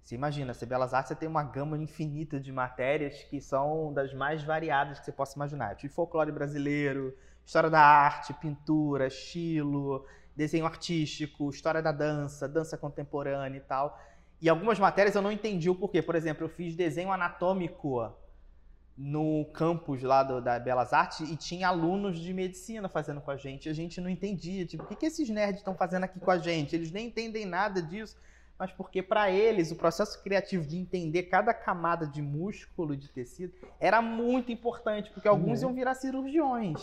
você 0.03 0.15
imagina, 0.15 0.55
se 0.55 0.65
belas 0.65 0.95
artes 0.95 1.09
você 1.09 1.15
tem 1.15 1.29
uma 1.29 1.43
gama 1.43 1.77
infinita 1.77 2.39
de 2.39 2.53
matérias 2.53 3.23
que 3.25 3.41
são 3.41 3.93
das 3.93 4.15
mais 4.15 4.43
variadas 4.43 4.99
que 4.99 5.05
você 5.05 5.13
possa 5.13 5.37
imaginar. 5.37 5.75
De 5.75 5.89
folclore 5.89 6.31
brasileiro, 6.31 7.17
história 7.45 7.71
da 7.71 7.81
arte, 7.81 8.33
pintura, 8.35 9.07
estilo, 9.07 10.07
desenho 10.37 10.67
artístico, 10.67 11.51
história 11.51 11.83
da 11.83 11.93
dança, 11.93 12.49
dança 12.49 12.79
contemporânea 12.79 13.59
e 13.59 13.63
tal. 13.63 13.99
E 14.41 14.49
algumas 14.49 14.79
matérias 14.79 15.15
eu 15.15 15.23
não 15.23 15.33
entendi 15.33 15.71
o 15.71 15.75
porquê. 15.75 16.03
Por 16.03 16.15
exemplo, 16.15 16.45
eu 16.45 16.49
fiz 16.49 16.75
desenho 16.77 17.13
anatômico 17.13 18.13
no 18.97 19.45
campus 19.47 20.03
lá 20.03 20.23
do, 20.23 20.41
da 20.41 20.59
Belas 20.59 20.93
Artes 20.93 21.21
e 21.31 21.37
tinha 21.37 21.69
alunos 21.69 22.19
de 22.19 22.33
medicina 22.33 22.89
fazendo 22.89 23.21
com 23.21 23.31
a 23.31 23.37
gente. 23.37 23.69
A 23.69 23.73
gente 23.73 24.01
não 24.01 24.09
entendia, 24.09 24.67
tipo, 24.67 24.85
o 24.85 24.87
que, 24.87 24.97
que 24.97 25.07
esses 25.07 25.29
nerds 25.29 25.61
estão 25.61 25.75
fazendo 25.75 26.05
aqui 26.05 26.21
com 26.21 26.31
a 26.31 26.39
gente? 26.39 26.77
Eles 26.77 26.91
nem 26.91 27.07
entendem 27.07 27.47
nada 27.47 27.81
disso, 27.83 28.17
mas 28.59 28.71
porque 28.71 29.03
para 29.03 29.31
eles 29.31 29.73
o 29.73 29.77
processo 29.77 30.23
criativo 30.23 30.67
de 30.67 30.77
entender 30.77 31.25
cada 31.25 31.55
camada 31.55 32.07
de 32.07 32.21
músculo, 32.21 32.97
de 32.97 33.09
tecido, 33.09 33.53
era 33.81 34.03
muito 34.03 34.53
importante, 34.53 35.11
porque 35.11 35.27
alguns 35.27 35.63
uhum. 35.63 35.71
iam 35.71 35.75
virar 35.75 35.95
cirurgiões. 35.95 36.79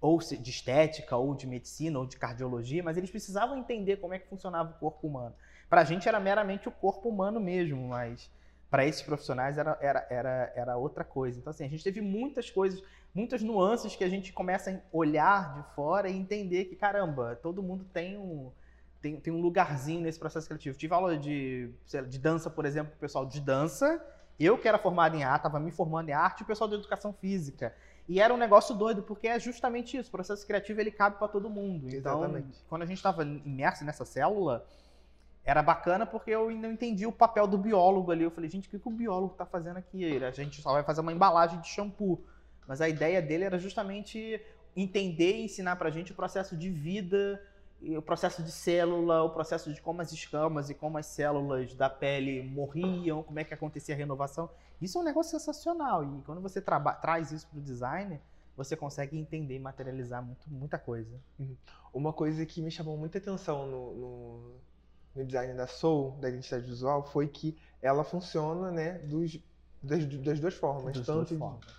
Ou 0.00 0.18
de 0.18 0.50
estética, 0.50 1.16
ou 1.16 1.34
de 1.34 1.46
medicina, 1.46 1.98
ou 1.98 2.06
de 2.06 2.16
cardiologia, 2.16 2.82
mas 2.82 2.96
eles 2.96 3.10
precisavam 3.10 3.58
entender 3.58 3.96
como 3.96 4.14
é 4.14 4.18
que 4.18 4.28
funcionava 4.28 4.70
o 4.70 4.78
corpo 4.78 5.06
humano. 5.06 5.34
Para 5.68 5.82
a 5.82 5.84
gente 5.84 6.08
era 6.08 6.18
meramente 6.18 6.68
o 6.68 6.72
corpo 6.72 7.08
humano 7.08 7.38
mesmo, 7.38 7.88
mas 7.88 8.30
para 8.70 8.86
esses 8.86 9.02
profissionais 9.02 9.58
era, 9.58 9.76
era, 9.80 10.06
era, 10.08 10.52
era 10.54 10.76
outra 10.76 11.02
coisa. 11.02 11.38
Então, 11.38 11.50
assim, 11.50 11.64
a 11.64 11.68
gente 11.68 11.82
teve 11.82 12.00
muitas 12.00 12.48
coisas, 12.48 12.82
muitas 13.12 13.42
nuances 13.42 13.96
que 13.96 14.04
a 14.04 14.08
gente 14.08 14.32
começa 14.32 14.70
a 14.70 14.96
olhar 14.96 15.54
de 15.54 15.74
fora 15.74 16.08
e 16.08 16.16
entender 16.16 16.66
que, 16.66 16.76
caramba, 16.76 17.36
todo 17.42 17.62
mundo 17.62 17.84
tem 17.92 18.16
um, 18.16 18.52
tem, 19.02 19.16
tem 19.16 19.32
um 19.32 19.40
lugarzinho 19.40 20.00
nesse 20.00 20.18
processo 20.18 20.46
criativo. 20.46 20.78
Tive 20.78 20.94
aula 20.94 21.16
de, 21.16 21.70
lá, 21.92 22.02
de 22.02 22.18
dança, 22.18 22.48
por 22.48 22.64
exemplo, 22.64 22.92
com 22.92 22.98
o 22.98 23.00
pessoal 23.00 23.26
de 23.26 23.40
dança. 23.40 24.00
Eu, 24.38 24.56
que 24.56 24.68
era 24.68 24.78
formado 24.78 25.16
em 25.16 25.24
arte, 25.24 25.40
estava 25.40 25.58
me 25.58 25.72
formando 25.72 26.08
em 26.08 26.12
arte, 26.12 26.40
e 26.40 26.42
o 26.44 26.46
pessoal 26.46 26.68
de 26.68 26.76
educação 26.76 27.12
física. 27.12 27.74
E 28.08 28.20
era 28.20 28.32
um 28.32 28.36
negócio 28.36 28.74
doido, 28.74 29.02
porque 29.02 29.28
é 29.28 29.38
justamente 29.38 29.96
isso. 29.96 30.08
O 30.08 30.12
processo 30.12 30.46
criativo 30.46 30.80
ele 30.80 30.90
cabe 30.90 31.18
para 31.18 31.28
todo 31.28 31.50
mundo. 31.50 31.88
Então, 31.88 32.20
Exatamente. 32.20 32.58
quando 32.68 32.82
a 32.82 32.86
gente 32.86 32.96
estava 32.96 33.22
imerso 33.22 33.84
nessa 33.84 34.04
célula, 34.04 34.64
era 35.44 35.62
bacana 35.62 36.04
porque 36.04 36.30
eu 36.30 36.50
não 36.50 36.72
entendi 36.72 37.06
o 37.06 37.12
papel 37.12 37.46
do 37.46 37.56
biólogo 37.56 38.12
ali. 38.12 38.24
Eu 38.24 38.30
falei, 38.30 38.48
gente, 38.50 38.68
o 38.68 38.70
que, 38.70 38.78
que 38.78 38.88
o 38.88 38.92
biólogo 38.92 39.32
está 39.32 39.46
fazendo 39.46 39.78
aqui? 39.78 40.22
A 40.22 40.30
gente 40.30 40.60
só 40.60 40.72
vai 40.72 40.82
fazer 40.82 41.00
uma 41.00 41.12
embalagem 41.12 41.60
de 41.60 41.68
shampoo. 41.68 42.22
Mas 42.66 42.80
a 42.80 42.88
ideia 42.88 43.20
dele 43.20 43.44
era 43.44 43.58
justamente 43.58 44.40
entender 44.76 45.38
e 45.38 45.44
ensinar 45.44 45.76
para 45.76 45.88
a 45.88 45.90
gente 45.90 46.12
o 46.12 46.14
processo 46.14 46.56
de 46.56 46.70
vida, 46.70 47.42
o 47.82 48.02
processo 48.02 48.42
de 48.42 48.52
célula, 48.52 49.22
o 49.22 49.30
processo 49.30 49.72
de 49.72 49.80
como 49.80 50.02
as 50.02 50.12
escamas 50.12 50.70
e 50.70 50.74
como 50.74 50.98
as 50.98 51.06
células 51.06 51.74
da 51.74 51.88
pele 51.88 52.42
morriam, 52.42 53.22
como 53.22 53.38
é 53.38 53.44
que 53.44 53.54
acontecia 53.54 53.94
a 53.94 53.98
renovação. 53.98 54.50
Isso 54.80 54.98
é 54.98 55.00
um 55.00 55.04
negócio 55.04 55.32
sensacional. 55.32 56.04
E 56.04 56.22
quando 56.22 56.40
você 56.40 56.60
traz 56.60 57.32
isso 57.32 57.46
para 57.48 57.58
o 57.58 57.62
design, 57.62 58.20
você 58.56 58.76
consegue 58.76 59.18
entender 59.18 59.56
e 59.56 59.58
materializar 59.58 60.22
muito, 60.22 60.48
muita 60.50 60.78
coisa. 60.78 61.18
Uma 61.92 62.12
coisa 62.12 62.44
que 62.44 62.60
me 62.60 62.70
chamou 62.70 62.96
muita 62.96 63.18
atenção 63.18 63.66
no, 63.66 63.94
no, 63.94 64.54
no 65.14 65.24
design 65.24 65.54
da 65.54 65.66
Soul, 65.66 66.12
da 66.20 66.28
identidade 66.28 66.66
visual, 66.66 67.02
foi 67.04 67.28
que 67.28 67.56
ela 67.82 68.04
funciona 68.04 68.70
né, 68.70 68.98
dos, 68.98 69.38
das, 69.82 70.04
das 70.04 70.40
duas 70.40 70.54
formas. 70.54 70.96
Das 70.96 71.06
tanto 71.06 71.34
duas 71.34 71.38
formas. 71.38 71.66
De, 71.66 71.74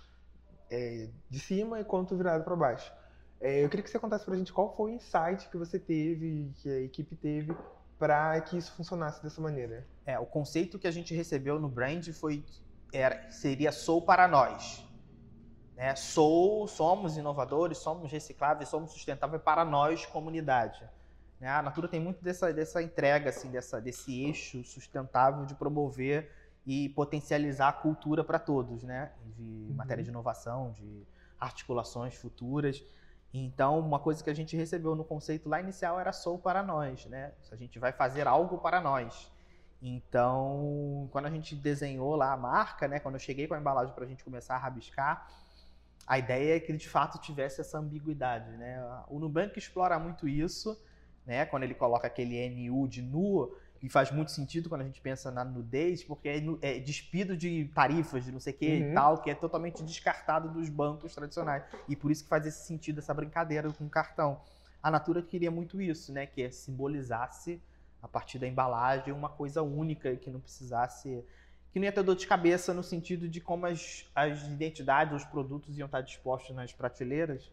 é, 0.70 1.08
de 1.28 1.38
cima 1.38 1.82
quanto 1.84 2.16
virado 2.16 2.44
para 2.44 2.56
baixo. 2.56 2.92
É, 3.40 3.64
eu 3.64 3.68
queria 3.68 3.82
que 3.82 3.90
você 3.90 3.98
contasse 3.98 4.24
para 4.24 4.34
a 4.34 4.36
gente 4.36 4.52
qual 4.52 4.74
foi 4.76 4.92
o 4.92 4.94
insight 4.94 5.48
que 5.48 5.56
você 5.56 5.78
teve, 5.78 6.52
que 6.56 6.68
a 6.68 6.80
equipe 6.80 7.16
teve, 7.16 7.56
para 7.98 8.40
que 8.40 8.56
isso 8.56 8.72
funcionasse 8.72 9.22
dessa 9.22 9.40
maneira. 9.40 9.86
É, 10.06 10.18
o 10.18 10.26
conceito 10.26 10.78
que 10.78 10.86
a 10.86 10.90
gente 10.90 11.14
recebeu 11.14 11.58
no 11.58 11.68
brand 11.68 12.08
foi 12.12 12.44
era, 12.92 13.30
seria 13.30 13.72
sou 13.72 14.02
para 14.02 14.28
nós. 14.28 14.86
Né? 15.76 15.94
Sou, 15.96 16.68
somos 16.68 17.16
inovadores, 17.16 17.78
somos 17.78 18.10
recicláveis, 18.12 18.68
somos 18.68 18.92
sustentáveis 18.92 19.42
para 19.42 19.64
nós, 19.64 20.06
comunidade. 20.06 20.88
Né? 21.42 21.48
A 21.48 21.60
Natura 21.60 21.88
tem 21.88 21.98
muito 21.98 22.22
dessa, 22.22 22.52
dessa 22.52 22.80
entrega, 22.80 23.30
assim, 23.30 23.50
dessa, 23.50 23.80
desse 23.80 24.22
eixo 24.22 24.62
sustentável 24.62 25.44
de 25.44 25.56
promover 25.56 26.30
e 26.64 26.90
potencializar 26.90 27.68
a 27.68 27.72
cultura 27.72 28.22
para 28.22 28.38
todos, 28.38 28.84
né? 28.84 29.10
De 29.34 29.42
uhum. 29.42 29.74
matéria 29.74 30.04
de 30.04 30.10
inovação, 30.10 30.70
de 30.70 31.04
articulações 31.40 32.14
futuras. 32.14 32.80
Então, 33.34 33.80
uma 33.80 33.98
coisa 33.98 34.22
que 34.22 34.30
a 34.30 34.34
gente 34.34 34.56
recebeu 34.56 34.94
no 34.94 35.02
conceito 35.02 35.48
lá 35.48 35.58
inicial 35.60 35.98
era 35.98 36.12
sou 36.12 36.38
para 36.38 36.62
nós, 36.62 37.06
né? 37.06 37.32
A 37.50 37.56
gente 37.56 37.76
vai 37.76 37.90
fazer 37.90 38.28
algo 38.28 38.58
para 38.58 38.80
nós. 38.80 39.28
Então, 39.82 41.08
quando 41.10 41.26
a 41.26 41.30
gente 41.30 41.56
desenhou 41.56 42.14
lá 42.14 42.32
a 42.32 42.36
marca, 42.36 42.86
né, 42.86 43.00
quando 43.00 43.16
eu 43.16 43.20
cheguei 43.20 43.48
com 43.48 43.54
a 43.54 43.58
embalagem 43.58 43.92
para 43.92 44.04
a 44.04 44.06
gente 44.06 44.22
começar 44.22 44.54
a 44.54 44.58
rabiscar, 44.58 45.28
a 46.06 46.20
ideia 46.20 46.56
é 46.56 46.60
que 46.60 46.72
de 46.72 46.88
fato 46.88 47.18
tivesse 47.18 47.60
essa 47.60 47.78
ambiguidade, 47.78 48.56
né? 48.56 48.80
O 49.08 49.18
Nubank 49.18 49.58
explora 49.58 49.98
muito 49.98 50.28
isso, 50.28 50.80
né? 51.26 51.44
Quando 51.46 51.62
ele 51.62 51.74
coloca 51.74 52.06
aquele 52.06 52.48
NU 52.48 52.88
de 52.88 53.02
nu, 53.02 53.52
e 53.82 53.88
faz 53.88 54.12
muito 54.12 54.30
sentido 54.30 54.68
quando 54.68 54.82
a 54.82 54.84
gente 54.84 55.00
pensa 55.00 55.30
na 55.30 55.44
nudez, 55.44 56.04
porque 56.04 56.28
é, 56.28 56.40
é 56.62 56.78
despido 56.78 57.36
de 57.36 57.68
tarifas, 57.74 58.24
de 58.24 58.30
não 58.30 58.38
sei 58.38 58.52
o 58.52 58.56
que 58.56 58.66
uhum. 58.66 58.90
e 58.90 58.94
tal, 58.94 59.20
que 59.20 59.28
é 59.28 59.34
totalmente 59.34 59.82
descartado 59.82 60.48
dos 60.48 60.68
bancos 60.68 61.12
tradicionais. 61.14 61.64
E 61.88 61.96
por 61.96 62.10
isso 62.10 62.22
que 62.22 62.28
faz 62.28 62.46
esse 62.46 62.64
sentido 62.64 63.00
essa 63.00 63.12
brincadeira 63.12 63.72
com 63.72 63.84
o 63.84 63.90
cartão. 63.90 64.40
A 64.80 64.90
Natura 64.90 65.20
queria 65.20 65.50
muito 65.50 65.80
isso, 65.80 66.12
né? 66.12 66.26
Que 66.26 66.42
é 66.42 66.50
simbolizasse 66.50 67.60
a 68.00 68.06
partir 68.06 68.38
da 68.38 68.46
embalagem, 68.46 69.12
uma 69.12 69.28
coisa 69.28 69.62
única 69.62 70.14
que 70.16 70.30
não 70.30 70.40
precisasse. 70.40 71.24
que 71.72 71.80
não 71.80 71.84
ia 71.84 71.92
ter 71.92 72.02
dor 72.04 72.16
de 72.16 72.26
cabeça 72.26 72.72
no 72.72 72.84
sentido 72.84 73.28
de 73.28 73.40
como 73.40 73.66
as, 73.66 74.08
as 74.14 74.42
identidades, 74.42 75.14
os 75.14 75.24
produtos 75.24 75.76
iam 75.76 75.86
estar 75.86 76.02
dispostos 76.02 76.54
nas 76.54 76.72
prateleiras, 76.72 77.50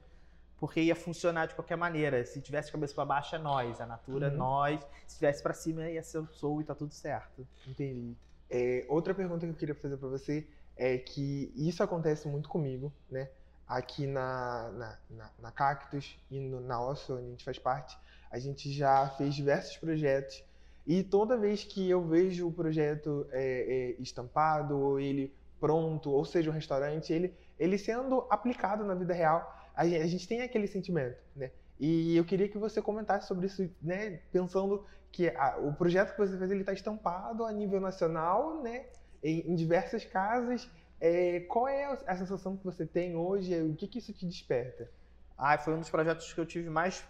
porque 0.60 0.82
ia 0.82 0.96
funcionar 0.96 1.48
de 1.48 1.56
qualquer 1.56 1.78
maneira. 1.78 2.24
Se 2.26 2.42
tivesse 2.42 2.72
cabeça 2.72 2.94
para 2.94 3.06
baixo, 3.06 3.36
é 3.36 3.40
nós, 3.40 3.80
a 3.80 3.86
Natura 3.86 4.28
é 4.28 4.30
uhum. 4.30 4.38
nós. 4.38 4.86
Se 5.08 5.16
tivesse 5.16 5.42
para 5.42 5.54
cima, 5.54 5.90
ia 5.90 6.04
ser 6.04 6.20
o 6.20 6.28
Sou 6.28 6.60
e 6.62 6.64
tá 6.64 6.76
tudo 6.76 6.94
certo. 6.94 7.48
Entendi. 7.68 8.16
É, 8.50 8.86
outra 8.90 9.14
pergunta 9.14 9.46
que 9.46 9.52
eu 9.52 9.56
queria 9.56 9.76
fazer 9.76 9.98
para 9.98 10.10
você 10.10 10.48
é 10.76 10.98
que 10.98 11.52
isso 11.56 11.84
acontece 11.84 12.28
muito 12.28 12.50
comigo, 12.50 12.92
né? 13.10 13.30
Aqui 13.68 14.08
na, 14.08 14.72
na, 14.72 14.98
na, 15.10 15.32
na 15.40 15.52
Cactus 15.52 16.18
e 16.32 16.40
no, 16.40 16.60
na 16.60 16.82
Osso, 16.82 17.14
onde 17.14 17.26
a 17.26 17.30
gente 17.30 17.44
faz 17.44 17.60
parte, 17.60 17.98
a 18.32 18.40
gente 18.40 18.72
já 18.72 19.08
fez 19.10 19.36
diversos 19.36 19.78
projetos 19.78 20.44
e 20.88 21.04
toda 21.04 21.38
vez 21.38 21.64
que 21.64 21.88
eu 21.88 22.04
vejo 22.04 22.48
o 22.48 22.52
projeto 22.52 23.28
é, 23.32 23.96
é, 23.98 24.02
estampado, 24.02 24.76
ou 24.76 25.00
ele 25.00 25.32
pronto, 25.60 26.10
ou 26.10 26.26
seja, 26.26 26.50
um 26.50 26.54
restaurante, 26.54 27.14
ele, 27.14 27.34
ele 27.60 27.78
sendo 27.78 28.26
aplicado 28.30 28.84
na 28.84 28.96
vida 28.96 29.14
real, 29.14 29.59
a 29.76 29.86
gente, 29.86 30.28
tem 30.28 30.42
aquele 30.42 30.68
sentimento, 30.68 31.18
né? 31.36 31.52
E 31.80 32.16
eu 32.16 32.26
queria 32.26 32.50
que 32.50 32.58
você 32.58 32.82
comentasse 32.82 33.28
sobre 33.28 33.48
isso, 33.48 33.70
né? 33.82 34.20
Pensando 34.32 34.86
que 35.12 35.30
a, 35.30 35.58
o 35.58 35.74
projeto 35.74 36.12
que 36.12 36.18
você 36.18 36.38
fez 36.38 36.52
ele 36.52 36.62
está 36.62 36.74
estampado 36.74 37.46
a 37.46 37.52
nível 37.52 37.80
nacional, 37.80 38.62
né? 38.62 38.86
Em, 39.24 39.52
em 39.52 39.56
diversas 39.56 40.04
casas. 40.06 40.70
É, 41.00 41.42
qual 41.42 41.68
é 41.68 41.86
a 42.06 42.18
sensação 42.18 42.58
que 42.58 42.66
você 42.66 42.86
tem 42.86 43.16
hoje? 43.16 43.62
O 43.62 43.76
que, 43.76 43.88
que 43.88 44.00
isso 44.00 44.12
te 44.12 44.26
desperta? 44.26 44.92
Ah, 45.38 45.58
foi 45.58 45.74
um 45.74 45.80
dos 45.80 45.90
projetos 45.90 46.34
que 46.34 46.40
eu 46.40 46.46
tive 46.46 46.70
mais 46.70 47.06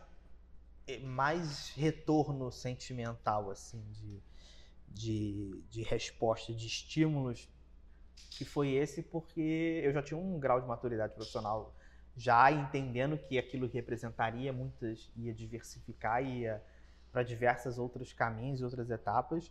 é, 0.90 1.00
mais 1.00 1.70
retorno 1.76 2.52
sentimental, 2.52 3.52
assim, 3.52 3.84
de, 3.92 4.22
de, 4.88 5.64
de 5.70 5.84
resposta, 5.84 6.54
de 6.54 6.66
estímulos, 6.66 7.48
que 8.32 8.44
foi 8.44 8.74
esse 8.74 9.04
porque 9.04 9.82
eu 9.84 9.94
já 9.94 10.02
tinha 10.02 10.20
um 10.20 10.40
grau 10.40 10.60
de 10.60 10.68
maturidade 10.68 11.14
profissional 11.14 11.76
já 12.20 12.52
entendendo 12.52 13.18
que 13.18 13.40
aquilo 13.40 13.66
representaria 13.66 14.52
muitas, 14.52 15.10
ia 15.16 15.34
diversificar, 15.34 16.22
ia 16.22 16.62
para 17.14 17.24
diversas 17.24 17.80
outros 17.80 18.12
caminhos 18.12 18.62
outras 18.62 18.90
etapas. 18.90 19.50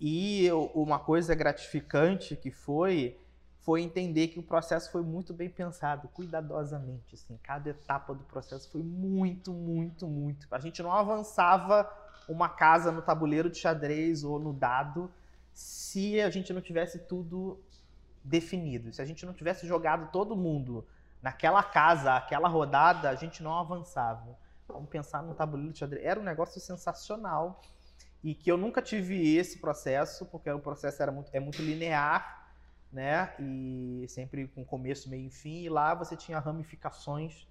E 0.00 0.48
uma 0.72 1.00
coisa 1.00 1.34
gratificante 1.34 2.36
que 2.36 2.50
foi 2.52 3.18
foi 3.58 3.82
entender 3.82 4.28
que 4.28 4.38
o 4.38 4.42
processo 4.44 4.92
foi 4.92 5.02
muito 5.02 5.34
bem 5.34 5.50
pensado, 5.50 6.06
cuidadosamente, 6.06 7.16
assim, 7.16 7.36
cada 7.42 7.70
etapa 7.70 8.14
do 8.14 8.22
processo 8.22 8.70
foi 8.70 8.80
muito, 8.80 9.52
muito, 9.52 10.06
muito. 10.06 10.46
A 10.52 10.60
gente 10.60 10.80
não 10.84 10.92
avançava 10.92 11.92
uma 12.28 12.48
casa 12.48 12.92
no 12.92 13.02
tabuleiro 13.02 13.50
de 13.50 13.58
xadrez 13.58 14.22
ou 14.22 14.38
no 14.38 14.52
dado 14.52 15.10
se 15.52 16.20
a 16.20 16.30
gente 16.30 16.52
não 16.52 16.60
tivesse 16.60 17.00
tudo 17.00 17.58
definido. 18.22 18.92
Se 18.92 19.02
a 19.02 19.04
gente 19.04 19.26
não 19.26 19.32
tivesse 19.32 19.66
jogado 19.66 20.12
todo 20.12 20.36
mundo 20.36 20.86
naquela 21.22 21.62
casa, 21.62 22.14
aquela 22.14 22.48
rodada, 22.48 23.10
a 23.10 23.14
gente 23.14 23.42
não 23.42 23.56
avançava. 23.56 24.38
Vamos 24.68 24.88
pensar 24.88 25.22
no 25.22 25.34
tabuleiro 25.34 25.72
de 25.72 25.78
xadrez. 25.78 26.04
Era 26.04 26.20
um 26.20 26.24
negócio 26.24 26.60
sensacional 26.60 27.60
e 28.22 28.34
que 28.34 28.50
eu 28.50 28.56
nunca 28.56 28.82
tive 28.82 29.36
esse 29.36 29.58
processo, 29.58 30.26
porque 30.26 30.50
o 30.50 30.58
processo 30.58 31.02
era 31.02 31.12
muito, 31.12 31.30
é 31.32 31.38
muito 31.38 31.62
linear 31.62 32.36
né? 32.92 33.34
E 33.38 34.06
sempre 34.08 34.48
com 34.48 34.64
começo, 34.64 35.10
meio 35.10 35.26
e 35.26 35.30
fim. 35.30 35.62
E 35.64 35.68
lá 35.68 35.94
você 35.94 36.16
tinha 36.16 36.38
ramificações 36.38 37.46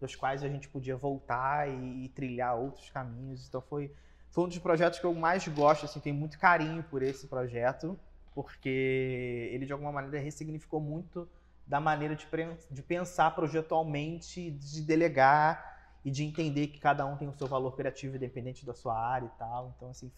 dos 0.00 0.14
quais 0.14 0.42
a 0.42 0.48
gente 0.48 0.68
podia 0.68 0.96
voltar 0.96 1.68
e, 1.68 2.04
e, 2.04 2.08
trilhar 2.10 2.56
outros 2.56 2.90
caminhos. 2.90 3.46
Então 3.48 3.60
foi, 3.60 3.92
foi 4.30 4.44
um 4.44 4.48
dos 4.48 4.58
projetos 4.58 4.98
que 4.98 5.04
eu 5.04 5.14
mais 5.14 5.46
gosto, 5.48 5.84
assim, 5.84 6.00
tenho 6.00 6.16
muito 6.16 6.38
carinho 6.38 6.82
por 6.84 7.02
esse 7.02 7.26
projeto, 7.26 7.98
porque 8.34 9.50
ele 9.52 9.66
de 9.66 9.72
alguma 9.72 9.92
maneira 9.92 10.18
ressignificou 10.18 10.80
muito 10.80 11.28
da 11.70 11.78
maneira 11.78 12.16
de, 12.16 12.26
de 12.68 12.82
pensar 12.82 13.32
projetualmente, 13.32 14.50
de 14.50 14.82
delegar 14.82 16.00
e 16.04 16.10
de 16.10 16.24
entender 16.24 16.66
que 16.66 16.80
cada 16.80 17.06
um 17.06 17.16
tem 17.16 17.28
o 17.28 17.32
seu 17.32 17.46
valor 17.46 17.76
criativo 17.76 18.16
independente 18.16 18.66
da 18.66 18.74
sua 18.74 18.98
área 18.98 19.26
e 19.26 19.38
tal. 19.38 19.72
Então 19.76 19.88
assim, 19.90 20.10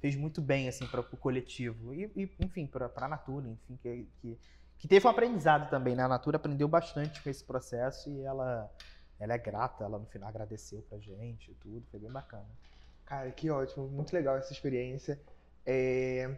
fez 0.00 0.16
muito 0.16 0.42
bem 0.42 0.68
assim 0.68 0.84
para 0.88 1.00
o 1.00 1.16
coletivo 1.16 1.94
e, 1.94 2.10
e 2.16 2.28
enfim 2.40 2.66
para 2.66 2.90
a 2.92 3.08
Natura, 3.08 3.46
enfim 3.46 3.76
que, 3.76 4.08
que, 4.20 4.38
que, 4.78 4.88
teve 4.88 5.06
um 5.06 5.10
aprendizado 5.10 5.70
também. 5.70 5.94
Né? 5.94 6.02
A 6.02 6.08
Natura 6.08 6.38
aprendeu 6.38 6.66
bastante 6.66 7.22
com 7.22 7.30
esse 7.30 7.44
processo 7.44 8.10
e 8.10 8.22
ela 8.22 8.68
ela 9.20 9.34
é 9.34 9.38
grata, 9.38 9.84
ela 9.84 9.96
no 9.96 10.06
final 10.06 10.28
agradeceu 10.28 10.82
para 10.88 10.98
gente 10.98 11.52
e 11.52 11.54
tudo, 11.54 11.86
foi 11.88 12.00
bem 12.00 12.10
bacana. 12.10 12.48
Cara, 13.06 13.30
que 13.30 13.48
ótimo, 13.48 13.86
muito 13.86 14.12
legal 14.12 14.36
essa 14.36 14.52
experiência. 14.52 15.20
É... 15.64 16.36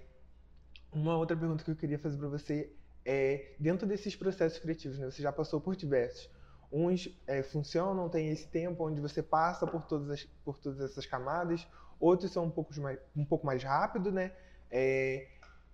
Uma 0.92 1.16
outra 1.16 1.34
pergunta 1.34 1.64
que 1.64 1.70
eu 1.70 1.76
queria 1.76 1.98
fazer 1.98 2.18
para 2.18 2.28
você 2.28 2.70
é 3.04 3.54
dentro 3.58 3.86
desses 3.86 4.14
processos 4.14 4.58
criativos, 4.58 4.98
né? 4.98 5.10
Você 5.10 5.22
já 5.22 5.32
passou 5.32 5.60
por 5.60 5.76
diversos. 5.76 6.30
Uns 6.70 7.08
é, 7.26 7.42
funcionam, 7.42 8.08
tem 8.08 8.28
esse 8.28 8.48
tempo 8.48 8.86
onde 8.86 9.00
você 9.00 9.22
passa 9.22 9.66
por 9.66 9.84
todas, 9.84 10.10
as, 10.10 10.24
por 10.44 10.58
todas 10.58 10.80
essas 10.80 11.04
camadas, 11.04 11.66
outros 12.00 12.32
são 12.32 12.44
um 12.44 12.50
pouco 12.50 12.72
mais, 12.80 12.98
um 13.14 13.24
pouco 13.24 13.44
mais 13.44 13.62
rápido, 13.62 14.10
né? 14.10 14.32
É, 14.70 15.28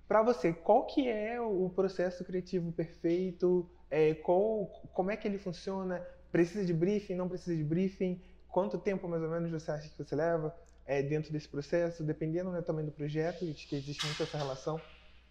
para 0.09 0.23
você, 0.23 0.53
qual 0.53 0.87
que 0.87 1.09
é 1.09 1.41
o 1.41 1.71
processo 1.71 2.25
criativo 2.25 2.73
perfeito? 2.73 3.71
É, 3.91 4.14
qual, 4.14 4.67
como 4.93 5.11
é 5.11 5.17
que 5.17 5.29
ele 5.29 5.38
funciona? 5.38 6.05
Precisa 6.33 6.64
de 6.64 6.73
briefing? 6.73 7.14
Não 7.14 7.29
precisa 7.29 7.55
de 7.55 7.62
briefing? 7.62 8.21
Quanto 8.49 8.79
tempo 8.79 9.07
mais 9.07 9.23
ou 9.23 9.29
menos 9.29 9.51
você 9.51 9.71
acha 9.71 9.88
que 9.88 9.97
você 9.97 10.17
leva 10.17 10.57
é, 10.87 11.03
dentro 11.03 11.31
desse 11.31 11.49
processo? 11.49 12.03
Dependendo 12.03 12.51
né, 12.51 12.62
também 12.62 12.85
do 12.85 12.91
projeto, 12.91 13.45
de 13.45 13.67
que 13.67 13.77
existe 13.77 14.05
muito 14.07 14.23
essa 14.23 14.38
relação. 14.38 14.81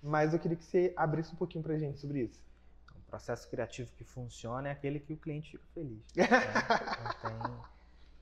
Mas 0.01 0.33
eu 0.33 0.39
queria 0.39 0.57
que 0.57 0.63
você 0.63 0.93
abrisse 0.95 1.33
um 1.33 1.38
pouquinho 1.38 1.63
para 1.63 1.73
a 1.73 1.79
gente 1.79 1.99
sobre 1.99 2.21
isso. 2.21 2.39
processo 3.10 3.49
criativo 3.49 3.91
que 3.97 4.03
funciona 4.03 4.69
é 4.69 4.71
aquele 4.71 4.99
que 4.99 5.13
o 5.13 5.17
cliente 5.17 5.51
fica 5.51 5.63
feliz. 5.73 6.03
Né? 6.15 6.27
Tem, 7.21 7.57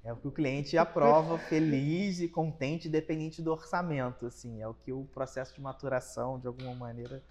é 0.06 0.14
o 0.14 0.16
que 0.16 0.28
o 0.28 0.32
cliente 0.32 0.78
aprova 0.78 1.40
feliz 1.40 2.20
e 2.20 2.28
contente, 2.28 2.88
independente 2.88 3.42
do 3.42 3.52
orçamento. 3.52 4.28
Assim, 4.28 4.62
é 4.62 4.68
o 4.68 4.74
que 4.74 4.92
o 4.92 5.04
processo 5.06 5.56
de 5.56 5.60
maturação, 5.60 6.40
de 6.40 6.46
alguma 6.46 6.76
maneira, 6.76 7.24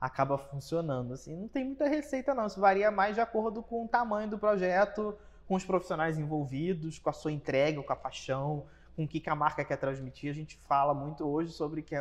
acaba 0.00 0.36
funcionando. 0.36 1.14
Assim, 1.14 1.36
não 1.36 1.46
tem 1.46 1.64
muita 1.64 1.88
receita, 1.88 2.34
não. 2.34 2.46
Isso 2.46 2.60
varia 2.60 2.90
mais 2.90 3.14
de 3.14 3.20
acordo 3.20 3.62
com 3.62 3.84
o 3.84 3.88
tamanho 3.88 4.28
do 4.28 4.38
projeto, 4.40 5.16
com 5.46 5.54
os 5.54 5.64
profissionais 5.64 6.18
envolvidos, 6.18 6.98
com 6.98 7.10
a 7.10 7.12
sua 7.12 7.30
entrega, 7.30 7.80
com 7.80 7.92
a 7.92 7.96
paixão, 7.96 8.66
com 8.96 9.04
o 9.04 9.08
que, 9.08 9.22
a 9.30 9.34
marca 9.36 9.64
quer 9.64 9.76
transmitir. 9.76 10.28
A 10.28 10.34
gente 10.34 10.58
fala 10.68 10.92
muito 10.92 11.24
hoje 11.24 11.52
sobre 11.52 11.80
que 11.80 11.94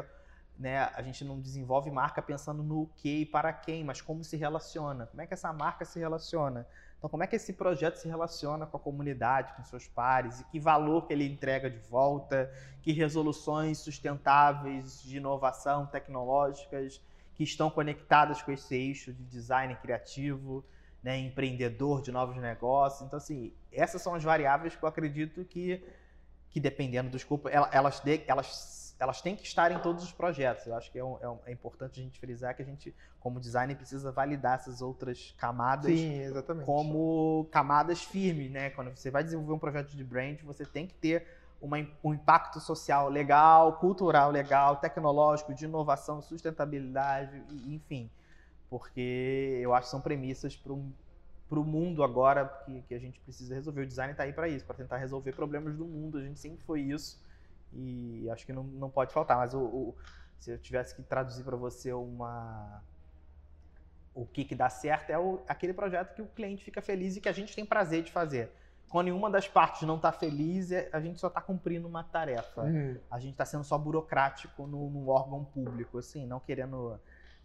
né, 0.57 0.89
a 0.93 1.01
gente 1.01 1.23
não 1.25 1.39
desenvolve 1.39 1.91
marca 1.91 2.21
pensando 2.21 2.63
no 2.63 2.87
que 2.95 3.21
e 3.21 3.25
para 3.25 3.51
quem, 3.51 3.83
mas 3.83 4.01
como 4.01 4.23
se 4.23 4.37
relaciona. 4.37 5.05
Como 5.07 5.21
é 5.21 5.27
que 5.27 5.33
essa 5.33 5.51
marca 5.51 5.83
se 5.85 5.99
relaciona? 5.99 6.65
Então, 6.97 7.09
como 7.09 7.23
é 7.23 7.27
que 7.27 7.35
esse 7.35 7.53
projeto 7.53 7.97
se 7.97 8.07
relaciona 8.07 8.65
com 8.65 8.77
a 8.77 8.79
comunidade, 8.79 9.53
com 9.53 9.63
seus 9.63 9.87
pares, 9.87 10.39
e 10.39 10.43
que 10.45 10.59
valor 10.59 11.05
que 11.05 11.13
ele 11.13 11.25
entrega 11.25 11.69
de 11.69 11.77
volta, 11.77 12.51
que 12.81 12.91
resoluções 12.91 13.77
sustentáveis 13.79 15.03
de 15.03 15.17
inovação 15.17 15.85
tecnológicas 15.85 17.01
que 17.35 17.43
estão 17.43 17.69
conectadas 17.69 18.41
com 18.41 18.51
esse 18.51 18.73
eixo 18.73 19.13
de 19.13 19.23
design 19.25 19.75
criativo, 19.75 20.63
né, 21.03 21.19
empreendedor 21.19 22.01
de 22.01 22.11
novos 22.11 22.37
negócios. 22.37 23.05
Então, 23.05 23.17
assim, 23.17 23.53
essas 23.71 24.01
são 24.01 24.15
as 24.15 24.23
variáveis 24.23 24.75
que 24.75 24.83
eu 24.83 24.89
acredito 24.89 25.45
que, 25.45 25.83
que 26.49 26.59
dependendo 26.59 27.11
do 27.11 27.17
escopo, 27.17 27.47
elas, 27.49 28.01
elas, 28.25 28.85
elas 28.99 29.21
têm 29.21 29.36
que 29.36 29.43
estar 29.43 29.71
em 29.71 29.79
todos 29.79 30.03
os 30.03 30.12
projetos. 30.12 30.65
Eu 30.65 30.75
acho 30.75 30.91
que 30.91 30.97
é, 30.97 31.03
um, 31.03 31.17
é, 31.21 31.29
um, 31.29 31.38
é, 31.45 31.51
importante 31.51 31.99
a 31.99 32.03
gente 32.03 32.19
frisar 32.19 32.55
que 32.55 32.62
a 32.62 32.65
gente, 32.65 32.95
como 33.19 33.39
designer, 33.39 33.75
precisa 33.75 34.12
validar 34.12 34.55
essas 34.55 34.81
outras 34.81 35.36
camadas 35.38 35.91
Sim, 35.91 36.31
como 36.65 37.47
camadas 37.51 38.03
firmes. 38.03 38.49
Né? 38.51 38.69
Quando 38.69 38.95
você 38.95 39.12
vai 39.12 39.23
desenvolver 39.23 39.53
um 39.53 39.60
projeto 39.60 39.89
de 39.89 40.03
brand, 40.03 40.39
você 40.43 40.65
tem 40.65 40.88
que 40.88 40.93
ter 40.93 41.27
uma, 41.62 41.77
um 42.03 42.13
impacto 42.13 42.60
social 42.60 43.10
legal, 43.10 43.73
cultural 43.73 44.31
legal, 44.31 44.77
tecnológico, 44.77 45.53
de 45.53 45.65
inovação, 45.65 46.21
sustentabilidade, 46.21 47.43
enfim 47.67 48.10
porque 48.69 49.60
eu 49.62 49.73
acho 49.73 49.88
que 49.88 49.91
são 49.91 50.01
premissas 50.01 50.55
para 50.55 50.73
o 50.73 51.63
mundo 51.63 52.03
agora 52.03 52.45
que, 52.65 52.81
que 52.81 52.93
a 52.93 52.99
gente 52.99 53.19
precisa 53.21 53.55
resolver. 53.55 53.84
O 53.84 53.88
design 53.88 54.12
está 54.12 54.23
aí 54.23 54.34
para 54.34 54.47
isso, 54.47 54.65
para 54.65 54.75
tentar 54.75 54.97
resolver 54.97 55.31
problemas 55.34 55.75
do 55.77 55.86
mundo. 55.86 56.17
A 56.17 56.21
gente 56.21 56.39
sempre 56.39 56.63
foi 56.65 56.81
isso 56.81 57.23
e 57.75 58.29
acho 58.29 58.45
que 58.45 58.53
não, 58.53 58.63
não 58.63 58.89
pode 58.89 59.13
faltar. 59.13 59.38
Mas 59.38 59.53
o, 59.53 59.59
o 59.59 59.95
se 60.39 60.51
eu 60.51 60.57
tivesse 60.57 60.95
que 60.95 61.03
traduzir 61.03 61.43
para 61.43 61.55
você 61.55 61.91
uma 61.93 62.81
o 64.13 64.25
que, 64.25 64.45
que 64.45 64.55
dá 64.55 64.69
certo 64.69 65.09
é 65.09 65.19
o, 65.19 65.41
aquele 65.47 65.73
projeto 65.73 66.15
que 66.15 66.21
o 66.21 66.27
cliente 66.27 66.63
fica 66.63 66.81
feliz 66.81 67.17
e 67.17 67.21
que 67.21 67.27
a 67.27 67.33
gente 67.33 67.53
tem 67.53 67.65
prazer 67.65 68.01
de 68.01 68.11
fazer. 68.11 68.49
Quando 68.89 69.05
nenhuma 69.05 69.29
das 69.29 69.47
partes 69.47 69.81
não 69.81 69.97
está 69.97 70.11
feliz, 70.11 70.71
é, 70.71 70.89
a 70.93 71.01
gente 71.01 71.19
só 71.19 71.27
está 71.27 71.41
cumprindo 71.41 71.85
uma 71.88 72.03
tarefa. 72.03 72.61
Uhum. 72.61 72.97
A 73.11 73.19
gente 73.19 73.33
está 73.33 73.43
sendo 73.43 73.65
só 73.65 73.77
burocrático 73.77 74.65
no, 74.65 74.89
no 74.89 75.09
órgão 75.09 75.43
público, 75.43 75.97
assim, 75.97 76.25
não 76.25 76.39
querendo 76.39 76.99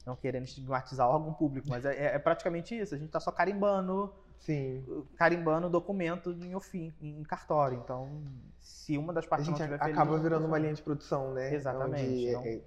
não 0.07 0.17
querendo 0.17 0.45
estigmatizar 0.45 1.09
o 1.09 1.13
órgão 1.13 1.33
público, 1.35 1.69
mas 1.69 1.85
é, 1.85 2.15
é 2.15 2.19
praticamente 2.19 2.79
isso. 2.79 2.95
A 2.95 2.99
gente 2.99 3.09
está 3.09 3.21
só 3.21 3.31
carimbando, 3.31 4.15
Sim. 4.41 4.85
carimbando 5.17 5.69
documento 5.69 6.33
em 6.33 6.55
ofim, 6.55 6.93
em 7.01 7.23
cartório. 7.23 7.79
Então, 7.79 8.23
se 8.61 8.97
uma 8.97 9.13
das 9.13 9.27
partes 9.27 9.49
a 9.49 9.51
gente 9.51 9.61
não 9.61 9.67
tiver 9.67 9.91
acaba 9.91 10.11
feliz, 10.11 10.23
virando 10.23 10.47
uma 10.47 10.59
linha 10.59 10.75
de 10.75 10.83
produção, 10.83 11.33
né? 11.33 11.55
Exatamente. 11.55 12.35
Onde 12.35 12.49
é, 12.49 12.61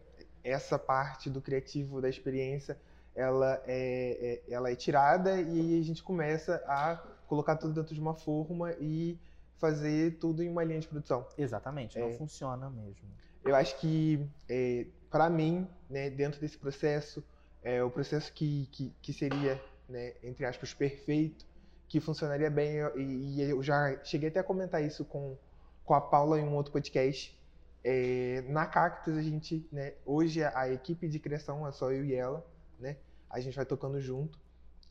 essa 0.44 0.78
parte 0.78 1.30
do 1.30 1.42
criativo 1.42 2.00
da 2.00 2.08
experiência, 2.08 2.78
ela 3.16 3.62
é, 3.66 4.42
é, 4.48 4.54
ela 4.54 4.72
é 4.72 4.76
tirada 4.76 5.42
e 5.42 5.80
a 5.80 5.84
gente 5.84 6.04
começa 6.04 6.64
a 6.68 6.98
colocar 7.28 7.56
tudo 7.56 7.74
dentro 7.74 7.94
de 7.94 8.00
uma 8.02 8.14
forma 8.14 8.72
e 8.80 9.18
fazer 9.58 10.18
tudo 10.20 10.44
em 10.44 10.50
uma 10.50 10.64
linha 10.64 10.80
de 10.80 10.88
produção. 10.88 11.26
Exatamente. 11.38 11.98
Não 11.98 12.10
é. 12.10 12.14
funciona 12.14 12.70
mesmo. 12.70 13.08
Eu 13.44 13.56
acho 13.56 13.78
que 13.80 14.26
é, 14.48 14.86
para 15.10 15.30
mim, 15.30 15.68
né, 15.90 16.10
dentro 16.10 16.40
desse 16.40 16.58
processo, 16.58 17.24
é 17.64 17.84
o 17.84 17.90
processo 17.90 18.32
que, 18.32 18.68
que, 18.72 18.94
que 19.02 19.14
seria, 19.14 19.62
né, 19.88 20.14
entre 20.24 20.46
aspas, 20.46 20.74
perfeito, 20.74 21.46
que 21.94 22.00
funcionaria 22.00 22.50
bem, 22.50 22.78
e, 22.96 23.36
e, 23.36 23.42
eu 23.44 23.62
já 23.62 24.04
cheguei 24.04 24.30
até 24.30 24.40
a 24.40 24.44
comentar 24.44 24.84
isso 24.84 25.06
com, 25.06 25.38
com 25.86 25.94
a 25.94 26.02
Paula 26.02 26.40
em 26.40 26.44
um 26.44 26.56
outro 26.56 26.74
podcast. 26.74 27.40
É, 27.84 28.44
na 28.50 28.66
Cactus, 28.66 29.16
a 29.16 29.22
gente, 29.22 29.64
né, 29.72 29.94
hoje 30.04 30.44
a, 30.44 30.68
equipe 30.72 31.08
de 31.08 31.20
criação 31.20 31.68
é 31.68 31.72
só 31.72 31.92
eu 31.92 32.04
e 32.04 32.16
ela, 32.16 32.44
né, 32.80 32.98
a 33.30 33.40
gente 33.40 33.56
vai 33.56 33.64
tocando 33.64 34.02
junto. 34.02 34.40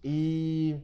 E 0.04 0.78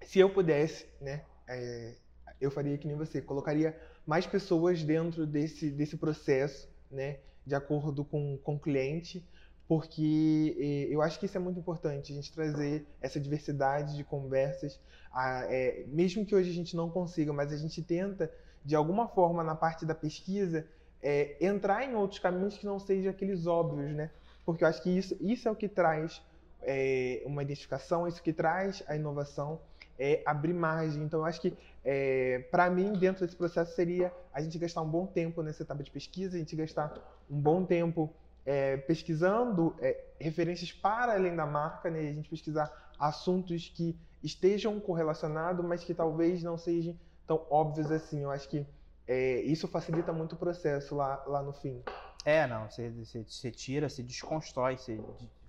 se 0.00 0.20
eu 0.20 0.30
pudesse, 0.30 0.86
né, 1.02 1.22
é, 1.46 1.96
eu 2.40 2.50
faria 2.50 2.78
que 2.78 2.88
nem 2.88 2.96
você, 2.96 3.20
colocaria 3.20 3.78
mais 4.06 4.26
pessoas 4.26 4.82
dentro 4.82 5.26
desse, 5.26 5.70
desse 5.70 5.98
processo, 5.98 6.66
né, 6.90 7.18
de 7.44 7.54
acordo 7.54 8.06
com, 8.06 8.38
com 8.38 8.54
o 8.54 8.58
cliente, 8.58 9.22
porque 9.68 10.56
eh, 10.58 10.94
eu 10.94 11.02
acho 11.02 11.18
que 11.18 11.26
isso 11.26 11.36
é 11.36 11.40
muito 11.40 11.58
importante, 11.58 12.12
a 12.12 12.14
gente 12.14 12.32
trazer 12.32 12.86
essa 13.00 13.18
diversidade 13.18 13.96
de 13.96 14.04
conversas, 14.04 14.80
a, 15.12 15.44
é, 15.48 15.84
mesmo 15.88 16.24
que 16.24 16.34
hoje 16.34 16.50
a 16.50 16.54
gente 16.54 16.76
não 16.76 16.90
consiga, 16.90 17.32
mas 17.32 17.52
a 17.52 17.56
gente 17.56 17.82
tenta, 17.82 18.30
de 18.64 18.76
alguma 18.76 19.08
forma, 19.08 19.42
na 19.42 19.54
parte 19.54 19.84
da 19.84 19.94
pesquisa, 19.94 20.66
é, 21.02 21.36
entrar 21.44 21.84
em 21.84 21.94
outros 21.94 22.20
caminhos 22.20 22.56
que 22.56 22.66
não 22.66 22.78
sejam 22.78 23.10
aqueles 23.10 23.46
óbvios, 23.46 23.92
né? 23.94 24.10
Porque 24.44 24.62
eu 24.62 24.68
acho 24.68 24.82
que 24.82 24.90
isso, 24.90 25.16
isso 25.20 25.48
é 25.48 25.50
o 25.50 25.56
que 25.56 25.68
traz 25.68 26.22
é, 26.62 27.22
uma 27.24 27.42
identificação, 27.42 28.06
isso 28.06 28.22
que 28.22 28.32
traz 28.32 28.82
a 28.86 28.94
inovação, 28.94 29.60
é 29.98 30.22
abrir 30.26 30.52
margem. 30.52 31.02
Então, 31.02 31.20
eu 31.20 31.26
acho 31.26 31.40
que, 31.40 31.56
é, 31.84 32.40
para 32.50 32.68
mim, 32.68 32.92
dentro 32.92 33.24
desse 33.24 33.36
processo, 33.36 33.74
seria 33.74 34.12
a 34.32 34.40
gente 34.40 34.58
gastar 34.58 34.82
um 34.82 34.88
bom 34.88 35.06
tempo 35.06 35.42
nessa 35.42 35.62
etapa 35.62 35.82
de 35.82 35.90
pesquisa, 35.90 36.36
a 36.36 36.38
gente 36.38 36.54
gastar 36.54 36.92
um 37.30 37.40
bom 37.40 37.64
tempo 37.64 38.12
é, 38.46 38.76
pesquisando 38.76 39.74
é, 39.80 40.04
referências 40.20 40.72
para 40.72 41.14
além 41.14 41.34
da 41.34 41.44
marca, 41.44 41.90
né? 41.90 41.98
a 41.98 42.12
gente 42.12 42.30
pesquisar 42.30 42.72
assuntos 42.98 43.68
que 43.68 43.98
estejam 44.22 44.78
correlacionados, 44.80 45.64
mas 45.64 45.82
que 45.82 45.92
talvez 45.92 46.42
não 46.42 46.56
sejam 46.56 46.96
tão 47.26 47.44
óbvios 47.50 47.90
assim. 47.90 48.22
Eu 48.22 48.30
acho 48.30 48.48
que 48.48 48.64
é, 49.06 49.40
isso 49.40 49.66
facilita 49.66 50.12
muito 50.12 50.34
o 50.34 50.38
processo 50.38 50.94
lá, 50.94 51.22
lá 51.26 51.42
no 51.42 51.52
fim. 51.52 51.82
É, 52.24 52.46
não, 52.46 52.70
você, 52.70 52.88
você, 52.90 53.24
você 53.24 53.50
tira, 53.50 53.88
você 53.88 54.02
desconstrói, 54.02 54.76
você, 54.76 55.00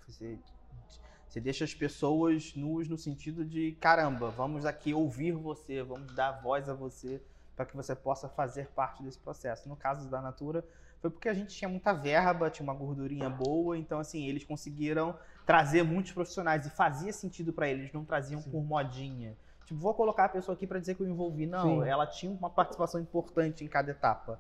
você, 0.08 0.38
você 1.28 1.40
deixa 1.40 1.64
as 1.64 1.74
pessoas 1.74 2.54
nuas 2.56 2.88
no 2.88 2.98
sentido 2.98 3.46
de 3.46 3.74
caramba, 3.80 4.30
vamos 4.30 4.66
aqui 4.66 4.94
ouvir 4.94 5.32
você, 5.32 5.82
vamos 5.82 6.14
dar 6.14 6.32
voz 6.42 6.68
a 6.68 6.74
você 6.74 7.22
para 7.56 7.66
que 7.66 7.76
você 7.76 7.96
possa 7.96 8.30
fazer 8.30 8.68
parte 8.68 9.02
desse 9.02 9.18
processo. 9.18 9.68
No 9.68 9.76
caso 9.76 10.08
da 10.08 10.22
Natura, 10.22 10.64
foi 11.00 11.10
porque 11.10 11.30
a 11.30 11.34
gente 11.34 11.56
tinha 11.56 11.70
muita 11.70 11.94
verba, 11.94 12.50
tinha 12.50 12.64
uma 12.64 12.74
gordurinha 12.74 13.30
boa, 13.30 13.78
então 13.78 14.00
assim, 14.00 14.28
eles 14.28 14.44
conseguiram 14.44 15.18
trazer 15.46 15.84
muitos 15.84 16.12
profissionais 16.12 16.66
e 16.66 16.70
fazia 16.70 17.14
sentido 17.14 17.54
para 17.54 17.68
eles, 17.68 17.92
não 17.92 18.04
traziam 18.04 18.42
Sim. 18.42 18.52
por 18.52 18.64
modinha. 18.64 19.38
Tipo, 19.66 19.80
vou 19.80 19.94
colocar 19.94 20.26
a 20.26 20.30
pessoa 20.30 20.56
aqui 20.56 20.66
para 20.66 20.80
dizer 20.80 20.96
que 20.96 21.02
eu 21.02 21.08
envolvi. 21.08 21.46
Não, 21.46 21.82
Sim. 21.82 21.88
ela 21.88 22.08
tinha 22.08 22.32
uma 22.32 22.50
participação 22.50 23.02
importante 23.02 23.64
em 23.64 23.68
cada 23.68 23.92
etapa. 23.92 24.40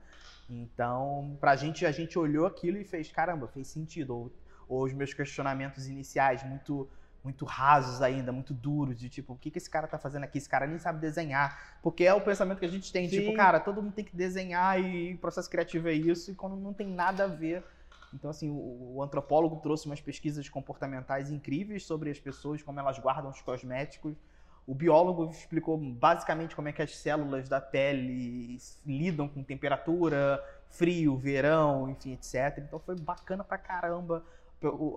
Então, 0.49 1.37
pra 1.39 1.55
gente, 1.55 1.85
a 1.85 1.91
gente 1.91 2.17
olhou 2.17 2.45
aquilo 2.45 2.77
e 2.77 2.85
fez, 2.85 3.11
caramba, 3.11 3.47
fez 3.47 3.67
sentido. 3.67 4.15
Ou, 4.15 4.31
ou 4.69 4.83
os 4.85 4.93
meus 4.93 5.13
questionamentos 5.13 5.87
iniciais 5.87 6.43
muito 6.43 6.89
muito 7.27 7.43
rasos 7.43 8.01
ainda, 8.01 8.31
muito 8.31 8.53
duros, 8.53 8.95
de 8.95 9.09
tipo, 9.09 9.33
o 9.33 9.35
que, 9.35 9.51
que 9.51 9.57
esse 9.57 9.69
cara 9.69 9.85
tá 9.85 9.97
fazendo 9.97 10.23
aqui? 10.23 10.37
Esse 10.37 10.47
cara 10.47 10.65
nem 10.65 10.79
sabe 10.79 11.01
desenhar. 11.01 11.77
Porque 11.83 12.05
é 12.05 12.13
o 12.13 12.21
pensamento 12.21 12.59
que 12.59 12.65
a 12.65 12.69
gente 12.69 12.89
tem, 12.89 13.05
tipo, 13.05 13.17
Sim. 13.17 13.25
tipo, 13.27 13.35
cara, 13.35 13.59
todo 13.59 13.81
mundo 13.81 13.93
tem 13.93 14.05
que 14.05 14.15
desenhar 14.15 14.79
e 14.79 15.17
processo 15.17 15.49
criativo 15.49 15.89
é 15.89 15.93
isso, 15.93 16.31
e 16.31 16.35
quando 16.35 16.55
não 16.55 16.73
tem 16.73 16.87
nada 16.87 17.25
a 17.25 17.27
ver. 17.27 17.65
Então, 18.13 18.29
assim, 18.29 18.49
o, 18.49 18.95
o 18.95 19.03
antropólogo 19.03 19.57
trouxe 19.57 19.87
umas 19.87 19.99
pesquisas 19.99 20.47
comportamentais 20.47 21.29
incríveis 21.29 21.85
sobre 21.85 22.09
as 22.09 22.17
pessoas, 22.17 22.63
como 22.63 22.79
elas 22.79 22.97
guardam 22.97 23.29
os 23.29 23.41
cosméticos. 23.41 24.15
O 24.65 24.73
biólogo 24.73 25.29
explicou 25.29 25.77
basicamente 25.77 26.55
como 26.55 26.69
é 26.69 26.71
que 26.71 26.81
as 26.81 26.95
células 26.95 27.49
da 27.49 27.59
pele 27.59 28.57
lidam 28.85 29.27
com 29.27 29.43
temperatura, 29.43 30.41
frio, 30.69 31.17
verão, 31.17 31.89
enfim, 31.89 32.13
etc. 32.13 32.59
Então 32.59 32.79
foi 32.79 32.95
bacana 32.95 33.43
pra 33.43 33.57
caramba. 33.57 34.23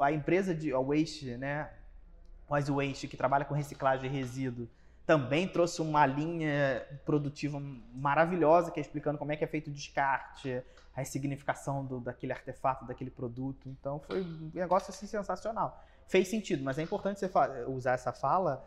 A 0.00 0.12
empresa 0.12 0.54
de 0.54 0.72
a 0.72 0.78
Waste, 0.78 1.36
né, 1.36 1.68
Wise 2.50 2.70
Waste, 2.70 3.08
que 3.08 3.16
trabalha 3.16 3.44
com 3.44 3.54
reciclagem 3.54 4.10
de 4.10 4.16
resíduo, 4.16 4.68
também 5.06 5.48
trouxe 5.48 5.80
uma 5.82 6.06
linha 6.06 6.86
produtiva 7.04 7.60
maravilhosa, 7.94 8.70
que 8.70 8.78
é 8.78 8.82
explicando 8.82 9.18
como 9.18 9.32
é 9.32 9.36
que 9.36 9.44
é 9.44 9.46
feito 9.46 9.68
o 9.68 9.72
descarte, 9.72 10.62
a 10.94 11.00
ressignificação 11.00 11.84
do, 11.84 12.00
daquele 12.00 12.32
artefato, 12.32 12.84
daquele 12.84 13.10
produto. 13.10 13.68
Então 13.68 14.00
foi 14.00 14.22
um 14.22 14.50
negócio 14.54 14.90
assim 14.90 15.06
sensacional. 15.06 15.84
Fez 16.06 16.28
sentido, 16.28 16.62
mas 16.62 16.78
é 16.78 16.82
importante 16.82 17.20
você 17.20 17.30
usar 17.66 17.92
essa 17.92 18.12
fala, 18.12 18.64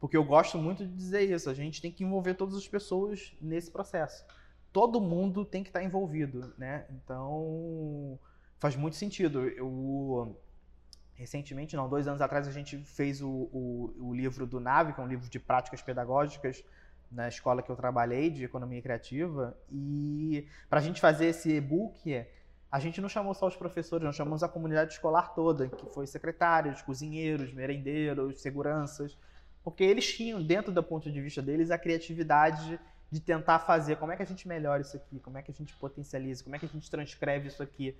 porque 0.00 0.16
eu 0.16 0.24
gosto 0.24 0.58
muito 0.58 0.86
de 0.86 0.92
dizer 0.94 1.22
isso. 1.30 1.48
A 1.48 1.54
gente 1.54 1.80
tem 1.80 1.92
que 1.92 2.04
envolver 2.04 2.34
todas 2.34 2.56
as 2.56 2.68
pessoas 2.68 3.34
nesse 3.40 3.70
processo. 3.70 4.24
Todo 4.72 5.00
mundo 5.00 5.44
tem 5.44 5.62
que 5.62 5.70
estar 5.70 5.82
envolvido, 5.82 6.52
né? 6.58 6.84
Então 6.90 8.18
faz 8.58 8.76
muito 8.76 8.96
sentido. 8.96 9.46
Eu 9.48 10.38
recentemente, 11.16 11.74
não, 11.74 11.88
dois 11.88 12.06
anos 12.06 12.20
atrás, 12.20 12.46
a 12.46 12.52
gente 12.52 12.76
fez 12.78 13.22
o, 13.22 13.28
o, 13.28 13.94
o 13.98 14.14
livro 14.14 14.46
do 14.46 14.60
Nave, 14.60 14.92
que 14.92 15.00
é 15.00 15.02
um 15.02 15.08
livro 15.08 15.28
de 15.28 15.38
práticas 15.38 15.82
pedagógicas 15.82 16.62
na 17.10 17.28
escola 17.28 17.62
que 17.62 17.70
eu 17.70 17.76
trabalhei 17.76 18.30
de 18.30 18.44
economia 18.44 18.82
criativa. 18.82 19.56
E 19.70 20.46
para 20.68 20.80
a 20.80 20.82
gente 20.82 21.00
fazer 21.00 21.26
esse 21.26 21.50
e-book, 21.50 22.24
a 22.70 22.78
gente 22.78 23.00
não 23.00 23.08
chamou 23.08 23.32
só 23.32 23.46
os 23.46 23.56
professores, 23.56 24.04
nós 24.04 24.16
chamamos 24.16 24.42
a 24.42 24.48
comunidade 24.48 24.92
escolar 24.92 25.34
toda, 25.34 25.68
que 25.68 25.86
foi 25.86 26.06
secretários, 26.06 26.82
cozinheiros, 26.82 27.52
merendeiros, 27.52 28.40
seguranças, 28.40 29.16
porque 29.64 29.82
eles 29.82 30.14
tinham, 30.14 30.42
dentro 30.42 30.72
do 30.72 30.82
ponto 30.82 31.10
de 31.10 31.20
vista 31.20 31.40
deles, 31.40 31.70
a 31.70 31.78
criatividade 31.78 32.78
de 33.10 33.20
tentar 33.20 33.60
fazer 33.60 33.96
como 33.96 34.12
é 34.12 34.16
que 34.16 34.22
a 34.22 34.26
gente 34.26 34.46
melhora 34.46 34.82
isso 34.82 34.96
aqui, 34.96 35.18
como 35.20 35.38
é 35.38 35.42
que 35.42 35.50
a 35.50 35.54
gente 35.54 35.74
potencializa, 35.76 36.42
como 36.44 36.56
é 36.56 36.58
que 36.58 36.66
a 36.66 36.68
gente 36.68 36.90
transcreve 36.90 37.48
isso 37.48 37.62
aqui 37.62 37.96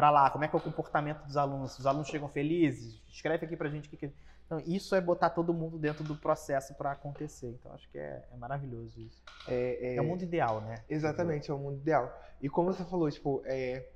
para 0.00 0.08
lá, 0.08 0.30
como 0.30 0.42
é 0.42 0.48
que 0.48 0.56
é 0.56 0.58
o 0.58 0.62
comportamento 0.62 1.26
dos 1.26 1.36
alunos, 1.36 1.78
os 1.78 1.86
alunos 1.86 2.08
chegam 2.08 2.26
felizes, 2.26 2.98
escreve 3.06 3.44
aqui 3.44 3.54
para 3.54 3.68
a 3.68 3.70
gente 3.70 3.86
o 3.86 3.90
que, 3.90 3.98
que... 3.98 4.10
Então, 4.46 4.58
isso 4.66 4.94
é 4.94 5.00
botar 5.00 5.28
todo 5.28 5.52
mundo 5.52 5.78
dentro 5.78 6.02
do 6.02 6.16
processo 6.16 6.72
para 6.72 6.92
acontecer. 6.92 7.48
Então, 7.48 7.70
acho 7.74 7.86
que 7.90 7.98
é, 7.98 8.24
é 8.32 8.36
maravilhoso 8.38 8.98
isso. 8.98 9.22
É, 9.46 9.92
é... 9.92 9.96
é, 9.96 10.00
o 10.00 10.04
mundo 10.04 10.22
ideal, 10.22 10.62
né? 10.62 10.82
Exatamente, 10.88 11.50
é 11.50 11.54
o 11.54 11.58
mundo 11.58 11.76
ideal. 11.76 12.18
E 12.40 12.48
como 12.48 12.72
você 12.72 12.82
falou, 12.82 13.10
tipo, 13.10 13.42
é, 13.44 13.90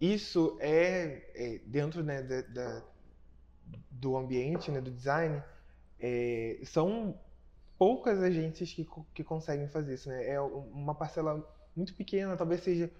isso 0.00 0.58
é, 0.58 1.22
é 1.36 1.60
dentro 1.64 2.02
né, 2.02 2.22
da, 2.22 2.40
da, 2.42 2.82
do 3.88 4.16
ambiente, 4.16 4.68
né, 4.72 4.80
do 4.80 4.90
design, 4.90 5.40
é, 6.00 6.58
são 6.64 7.16
poucas 7.78 8.20
agências 8.20 8.72
que, 8.72 8.84
que 9.14 9.22
conseguem 9.22 9.68
fazer 9.68 9.94
isso. 9.94 10.08
Né? 10.08 10.26
É 10.26 10.40
uma 10.40 10.96
parcela 10.96 11.48
muito 11.76 11.94
pequena, 11.94 12.36
talvez 12.36 12.64
seja 12.64 12.90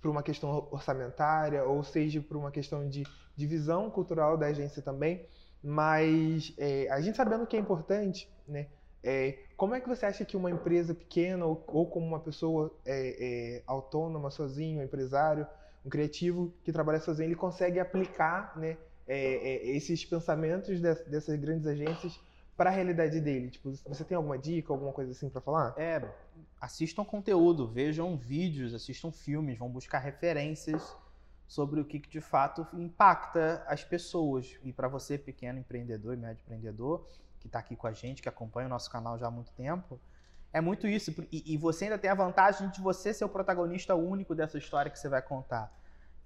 por 0.00 0.10
uma 0.10 0.22
questão 0.22 0.68
orçamentária 0.70 1.64
ou 1.64 1.82
seja 1.82 2.20
por 2.20 2.36
uma 2.36 2.50
questão 2.50 2.88
de 2.88 3.06
divisão 3.36 3.90
cultural 3.90 4.36
da 4.36 4.46
agência 4.46 4.82
também. 4.82 5.26
Mas 5.62 6.54
é, 6.56 6.88
a 6.90 7.00
gente 7.00 7.16
sabendo 7.16 7.46
que 7.46 7.56
é 7.56 7.60
importante, 7.60 8.30
né? 8.48 8.66
É, 9.02 9.38
como 9.56 9.74
é 9.74 9.80
que 9.80 9.88
você 9.88 10.04
acha 10.06 10.24
que 10.24 10.36
uma 10.36 10.50
empresa 10.50 10.94
pequena 10.94 11.46
ou, 11.46 11.64
ou 11.68 11.86
como 11.86 12.06
uma 12.06 12.20
pessoa 12.20 12.74
é, 12.84 13.56
é 13.58 13.62
autônoma, 13.66 14.30
sozinho, 14.30 14.80
um 14.80 14.82
empresário, 14.82 15.46
um 15.84 15.88
criativo 15.88 16.52
que 16.62 16.72
trabalha 16.72 17.00
sozinho, 17.00 17.28
ele 17.28 17.34
consegue 17.34 17.80
aplicar 17.80 18.58
né, 18.58 18.76
é, 19.08 19.34
é, 19.34 19.76
esses 19.76 20.04
pensamentos 20.04 20.80
dessas 20.80 21.38
grandes 21.38 21.66
agências 21.66 22.20
para 22.60 22.68
a 22.68 22.72
realidade 22.74 23.18
dele? 23.22 23.48
Tipo, 23.48 23.72
você 23.88 24.04
tem 24.04 24.14
alguma 24.14 24.36
dica, 24.36 24.70
alguma 24.70 24.92
coisa 24.92 25.12
assim 25.12 25.30
para 25.30 25.40
falar? 25.40 25.72
É, 25.78 26.06
assistam 26.60 27.02
conteúdo, 27.06 27.66
vejam 27.66 28.18
vídeos, 28.18 28.74
assistam 28.74 29.10
filmes, 29.10 29.56
vão 29.56 29.70
buscar 29.70 29.98
referências 29.98 30.94
sobre 31.48 31.80
o 31.80 31.86
que, 31.86 31.98
de 31.98 32.20
fato 32.20 32.66
impacta 32.74 33.64
as 33.66 33.82
pessoas. 33.82 34.58
E 34.62 34.74
para 34.74 34.88
você, 34.88 35.16
pequeno 35.16 35.58
empreendedor 35.58 36.12
e 36.12 36.18
médio 36.18 36.42
empreendedor, 36.42 37.06
que 37.38 37.46
está 37.46 37.60
aqui 37.60 37.74
com 37.74 37.86
a 37.86 37.94
gente, 37.94 38.20
que 38.20 38.28
acompanha 38.28 38.66
o 38.66 38.70
nosso 38.70 38.90
canal 38.90 39.18
já 39.18 39.28
há 39.28 39.30
muito 39.30 39.52
tempo, 39.52 39.98
é 40.52 40.60
muito 40.60 40.86
isso. 40.86 41.14
E, 41.32 41.54
e, 41.54 41.56
você 41.56 41.84
ainda 41.84 41.96
tem 41.96 42.10
a 42.10 42.14
vantagem 42.14 42.68
de 42.68 42.82
você 42.82 43.14
ser 43.14 43.24
o 43.24 43.28
protagonista 43.30 43.94
único 43.94 44.34
dessa 44.34 44.58
história 44.58 44.90
que 44.90 44.98
você 44.98 45.08
vai 45.08 45.22
contar. 45.22 45.72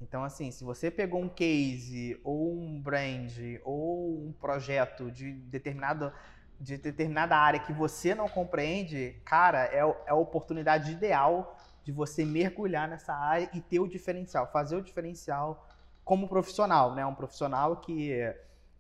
Então, 0.05 0.23
assim, 0.23 0.51
se 0.51 0.63
você 0.63 0.91
pegou 0.91 1.21
um 1.21 1.29
case, 1.29 2.21
ou 2.23 2.53
um 2.53 2.79
brand, 2.81 3.33
ou 3.65 4.27
um 4.27 4.33
projeto 4.33 5.11
de, 5.11 5.33
determinado, 5.33 6.13
de 6.61 6.77
determinada 6.77 7.35
área 7.37 7.59
que 7.59 7.73
você 7.73 8.15
não 8.15 8.29
compreende, 8.29 9.17
cara, 9.25 9.65
é, 9.65 9.79
é 9.79 10.11
a 10.11 10.15
oportunidade 10.15 10.93
ideal 10.93 11.59
de 11.83 11.91
você 11.91 12.25
mergulhar 12.25 12.87
nessa 12.87 13.15
área 13.15 13.49
e 13.55 13.61
ter 13.63 13.81
o 13.81 13.89
diferencial, 13.89 14.51
fazer 14.53 14.77
o 14.77 14.83
diferencial 14.83 15.67
como 16.05 16.29
profissional, 16.29 16.95
né? 16.95 17.05
Um 17.07 17.15
profissional 17.15 17.79
que 17.79 18.13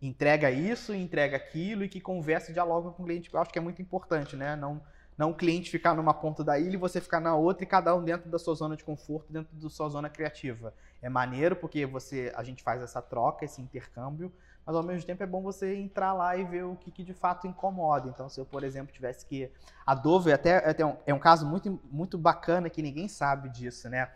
entrega 0.01 0.51
isso, 0.51 0.95
entrega 0.95 1.39
aquilo 1.39 1.85
e 1.85 1.89
que 1.89 2.01
conversa 2.01 2.51
e 2.51 2.55
dialoga 2.55 2.91
com 2.91 3.03
o 3.03 3.07
cliente. 3.07 3.33
Eu 3.33 3.41
acho 3.41 3.51
que 3.51 3.59
é 3.59 3.63
muito 3.63 3.81
importante, 3.81 4.37
né? 4.37 4.57
Não 4.57 4.83
não 5.16 5.31
o 5.31 5.35
cliente 5.35 5.70
ficar 5.70 5.94
numa 5.94 6.12
ponta 6.12 6.42
da 6.42 6.59
ilha 6.59 6.74
e 6.74 6.77
você 6.77 7.00
ficar 7.00 7.20
na 7.20 7.37
outra 7.37 7.64
e 7.64 7.66
cada 7.66 7.94
um 7.94 8.03
dentro 8.03 8.29
da 8.29 8.38
sua 8.38 8.55
zona 8.55 8.77
de 8.77 8.83
conforto, 8.83 9.33
dentro 9.33 9.55
da 9.55 9.70
sua 9.70 9.88
zona 9.88 10.09
criativa. 10.09 10.74
É 11.00 11.09
maneiro 11.09 11.55
porque 11.55 11.87
você, 11.87 12.33
a 12.35 12.42
gente 12.42 12.62
faz 12.62 12.83
essa 12.83 13.00
troca, 13.00 13.44
esse 13.44 13.62
intercâmbio, 13.62 14.33
mas 14.66 14.74
ao 14.74 14.83
mesmo 14.83 15.07
tempo 15.07 15.22
é 15.22 15.27
bom 15.27 15.42
você 15.42 15.77
entrar 15.77 16.12
lá 16.14 16.37
e 16.37 16.44
ver 16.44 16.64
o 16.64 16.74
que, 16.74 16.90
que 16.90 17.05
de 17.05 17.12
fato 17.12 17.46
incomoda. 17.46 18.09
Então, 18.09 18.29
se 18.29 18.40
eu, 18.40 18.46
por 18.46 18.64
exemplo, 18.64 18.92
tivesse 18.92 19.27
que. 19.27 19.50
A 19.87 19.94
Dove 19.94 20.33
até, 20.33 20.68
até 20.68 20.85
um, 20.85 20.96
é 21.07 21.12
um 21.12 21.18
caso 21.18 21.46
muito, 21.46 21.79
muito 21.90 22.16
bacana 22.16 22.70
que 22.70 22.81
ninguém 22.81 23.07
sabe 23.07 23.50
disso, 23.50 23.88
né? 23.88 24.11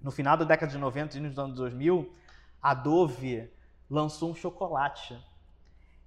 No 0.00 0.10
final 0.10 0.36
da 0.36 0.44
década 0.44 0.70
de 0.70 0.78
90 0.78 1.18
e 1.18 1.20
nos 1.20 1.38
anos 1.38 1.56
2000, 1.56 2.12
a 2.62 2.72
Dove 2.72 3.50
lançou 3.90 4.30
um 4.30 4.34
chocolate 4.34 5.18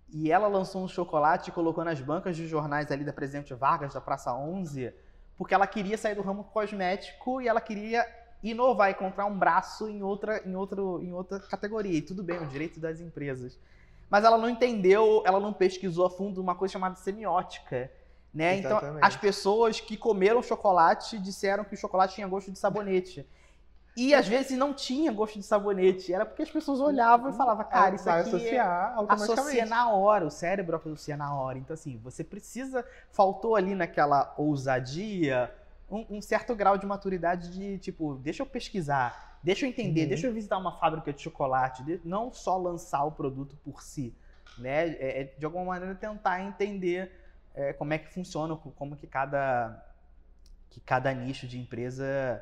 e 0.09 0.31
ela 0.31 0.47
lançou 0.47 0.83
um 0.83 0.87
chocolate 0.87 1.49
e 1.49 1.53
colocou 1.53 1.83
nas 1.83 1.99
bancas 1.99 2.35
de 2.35 2.47
jornais 2.47 2.91
ali 2.91 3.03
da 3.03 3.13
Presidente 3.13 3.53
Vargas, 3.53 3.93
da 3.93 4.01
Praça 4.01 4.33
11, 4.33 4.93
porque 5.37 5.53
ela 5.53 5.67
queria 5.67 5.97
sair 5.97 6.15
do 6.15 6.21
ramo 6.21 6.45
cosmético 6.45 7.41
e 7.41 7.47
ela 7.47 7.59
queria 7.59 8.05
inovar 8.41 8.89
e 8.89 8.93
comprar 8.93 9.25
um 9.25 9.37
braço 9.37 9.87
em 9.89 10.01
outra, 10.01 10.41
em 10.45 10.55
outro, 10.55 11.01
em 11.01 11.11
outra 11.11 11.39
categoria. 11.39 11.97
E 11.97 12.01
tudo 12.01 12.23
bem, 12.23 12.37
o 12.37 12.47
direito 12.47 12.79
das 12.79 13.01
empresas. 13.01 13.59
Mas 14.09 14.23
ela 14.23 14.37
não 14.37 14.49
entendeu, 14.49 15.21
ela 15.25 15.39
não 15.39 15.51
pesquisou 15.51 16.05
a 16.05 16.09
fundo 16.09 16.41
uma 16.41 16.55
coisa 16.55 16.71
chamada 16.71 16.95
semiótica. 16.95 17.91
Né? 18.33 18.57
Então, 18.57 18.79
as 19.01 19.15
pessoas 19.15 19.81
que 19.81 19.97
comeram 19.97 20.41
chocolate 20.43 21.17
disseram 21.17 21.63
que 21.63 21.73
o 21.73 21.77
chocolate 21.77 22.15
tinha 22.15 22.27
gosto 22.27 22.51
de 22.51 22.59
sabonete. 22.59 23.27
E 23.97 24.13
às 24.13 24.27
vezes 24.27 24.55
não 24.55 24.75
tinha 24.75 25.11
gosto 25.11 25.39
de 25.39 25.45
sabonete. 25.45 26.13
Era 26.13 26.23
porque 26.23 26.43
as 26.43 26.51
pessoas 26.51 26.79
olhavam 26.79 27.31
e 27.31 27.33
falavam, 27.33 27.65
cara, 27.65 27.95
isso 27.95 28.07
aqui 28.07 28.29
associar 28.29 28.95
é... 28.95 29.13
associa 29.13 29.65
na 29.65 29.89
hora, 29.89 30.25
o 30.25 30.29
cérebro 30.29 30.75
associa 30.75 31.17
na 31.17 31.33
hora. 31.33 31.57
Então, 31.57 31.73
assim, 31.73 31.97
você 31.97 32.23
precisa. 32.23 32.85
Faltou 33.11 33.55
ali 33.55 33.73
naquela 33.73 34.35
ousadia 34.37 35.51
um, 35.89 36.17
um 36.17 36.21
certo 36.21 36.55
grau 36.55 36.77
de 36.77 36.85
maturidade 36.85 37.49
de 37.49 37.77
tipo, 37.79 38.15
deixa 38.15 38.43
eu 38.43 38.45
pesquisar, 38.45 39.39
deixa 39.41 39.65
eu 39.65 39.69
entender, 39.69 40.03
uhum. 40.03 40.07
deixa 40.09 40.27
eu 40.27 40.33
visitar 40.33 40.57
uma 40.57 40.77
fábrica 40.77 41.13
de 41.13 41.21
chocolate, 41.21 41.83
de, 41.83 42.01
não 42.03 42.31
só 42.31 42.57
lançar 42.57 43.03
o 43.03 43.11
produto 43.11 43.55
por 43.63 43.81
si. 43.81 44.13
Né? 44.57 44.89
É, 44.95 45.21
é 45.21 45.23
de 45.23 45.45
alguma 45.45 45.65
maneira 45.65 45.95
tentar 45.95 46.41
entender 46.41 47.11
é, 47.53 47.73
como 47.73 47.93
é 47.93 47.97
que 47.97 48.13
funciona, 48.13 48.55
como 48.55 48.95
que 48.95 49.07
cada, 49.07 49.83
que 50.69 50.79
cada 50.79 51.13
nicho 51.13 51.47
de 51.47 51.59
empresa 51.59 52.41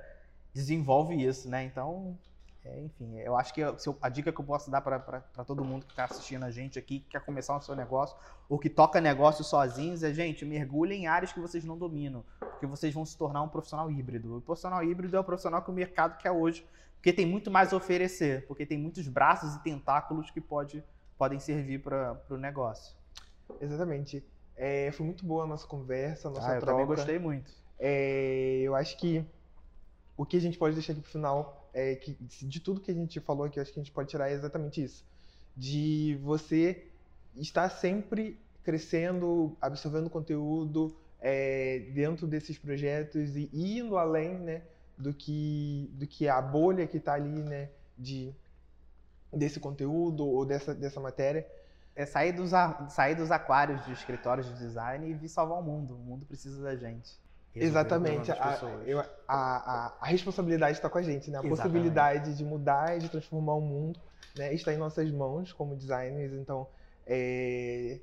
desenvolve 0.56 1.14
isso, 1.14 1.50
né? 1.50 1.66
Então, 1.66 2.18
é, 2.64 2.80
enfim, 2.80 3.20
eu 3.20 3.36
acho 3.36 3.54
que 3.54 3.60
eu, 3.60 3.76
a 4.02 4.08
dica 4.08 4.32
que 4.32 4.40
eu 4.40 4.46
posso 4.46 4.72
dar 4.72 4.80
para 4.80 5.20
todo 5.46 5.66
mundo 5.66 5.86
que 5.86 5.92
está 5.92 6.06
assistindo 6.06 6.44
a 6.46 6.50
gente 6.50 6.80
aqui, 6.80 7.02
que 7.02 7.10
quer 7.10 7.20
começar 7.20 7.58
o 7.58 7.62
seu 7.62 7.76
negócio, 7.76 8.16
ou 8.48 8.58
que 8.58 8.70
toca 8.70 9.02
negócio 9.02 9.44
sozinhos, 9.44 10.02
é, 10.02 10.14
gente, 10.14 10.46
mergulhem 10.46 11.04
em 11.04 11.08
áreas 11.08 11.34
que 11.34 11.42
vocês 11.42 11.66
não 11.66 11.78
dominam, 11.78 12.24
porque 12.40 12.66
vocês 12.66 12.94
vão 12.94 13.06
se 13.06 13.18
tornar 13.18 13.42
um 13.42 13.50
profissional 13.50 13.92
híbrido. 13.92 14.38
O 14.38 14.42
profissional 14.42 14.82
híbrido 14.82 15.18
é 15.18 15.20
o 15.20 15.24
profissional 15.26 15.62
que 15.62 15.70
o 15.70 15.74
mercado 15.74 16.18
quer 16.18 16.32
hoje, 16.32 16.66
porque 16.96 17.12
tem 17.12 17.26
muito 17.26 17.52
mais 17.52 17.74
a 17.74 17.76
oferecer, 17.76 18.48
porque 18.48 18.66
tem 18.66 18.78
muitos 18.78 19.10
braços 19.10 19.56
e 19.56 19.60
tentáculos 19.62 20.32
que 20.32 20.40
pode, 20.40 20.82
podem 21.18 21.38
servir 21.38 21.82
para 21.82 22.18
o 22.30 22.38
negócio. 22.38 22.96
Exatamente. 23.60 24.26
É, 24.56 24.90
foi 24.94 25.06
muito 25.06 25.26
boa 25.26 25.44
a 25.44 25.48
nossa 25.48 25.68
conversa, 25.68 26.30
a 26.30 26.32
nossa 26.32 26.50
ah, 26.50 26.56
eu 26.56 26.62
troca. 26.62 26.72
Eu 26.72 26.86
também 26.86 26.96
gostei 26.96 27.20
muito. 27.20 27.52
É, 27.78 28.62
eu 28.64 28.74
acho 28.74 28.98
que 28.98 29.26
o 30.18 30.26
que 30.26 30.38
a 30.38 30.42
gente 30.42 30.58
pode 30.58 30.76
deixar 30.76 30.94
aqui 30.94 31.02
pro 31.02 31.12
final 31.12 31.70
é 31.74 31.96
que 31.96 32.14
de 32.14 32.60
tudo 32.60 32.80
que 32.80 32.92
a 32.92 32.94
gente 32.94 33.20
falou 33.20 33.46
aqui, 33.46 33.60
acho 33.60 33.74
que 33.74 33.80
a 33.80 33.84
gente 33.84 33.92
pode 33.92 34.10
tirar 34.10 34.32
exatamente 34.32 34.82
isso. 34.82 35.04
De 35.56 36.18
você 36.24 36.88
estar 37.36 37.70
sempre 37.70 38.40
crescendo, 38.64 39.56
absorvendo 39.62 40.10
conteúdo 40.10 40.96
é, 41.20 41.80
dentro 41.94 42.26
desses 42.26 42.58
projetos 42.58 43.36
e 43.36 43.50
indo 43.54 43.98
além 43.98 44.38
né, 44.40 44.62
do, 44.98 45.14
que, 45.14 45.92
do 45.94 46.08
que 46.08 46.28
a 46.28 46.42
bolha 46.42 46.88
que 46.88 46.98
está 46.98 47.14
ali 47.14 47.44
né, 47.44 47.70
de, 47.98 48.34
desse 49.32 49.60
conteúdo 49.60 50.26
ou 50.26 50.46
dessa, 50.46 50.74
dessa 50.74 51.00
matéria. 51.00 51.46
É 51.96 52.06
sair 52.06 52.34
dos, 52.34 52.52
sair 52.90 53.16
dos 53.16 53.32
aquários 53.32 53.86
de 53.86 53.94
escritórios 53.94 54.48
de 54.48 54.58
design 54.58 55.10
e 55.10 55.14
vir 55.14 55.30
salvar 55.30 55.60
o 55.60 55.64
mundo. 55.64 55.96
O 55.96 56.00
mundo 56.00 56.26
precisa 56.26 56.62
da 56.62 56.76
gente. 56.76 57.18
Exatamente. 57.56 58.32
A, 58.32 58.60
eu, 58.86 59.00
a, 59.00 59.06
a, 59.28 59.94
a, 60.02 60.06
responsabilidade 60.06 60.74
está 60.78 60.90
com 60.90 60.98
a 60.98 61.02
gente, 61.02 61.32
né? 61.32 61.38
A 61.38 61.40
Exatamente. 61.40 61.50
possibilidade 61.50 62.36
de 62.36 62.44
mudar 62.44 62.98
e 62.98 63.00
de 63.00 63.10
transformar 63.10 63.54
o 63.54 63.62
mundo 63.62 64.00
né? 64.38 64.54
está 64.54 64.74
em 64.74 64.78
nossas 64.78 65.10
mãos 65.12 65.54
como 65.54 65.76
designers. 65.76 66.34
Então, 66.34 66.68
é... 67.06 68.00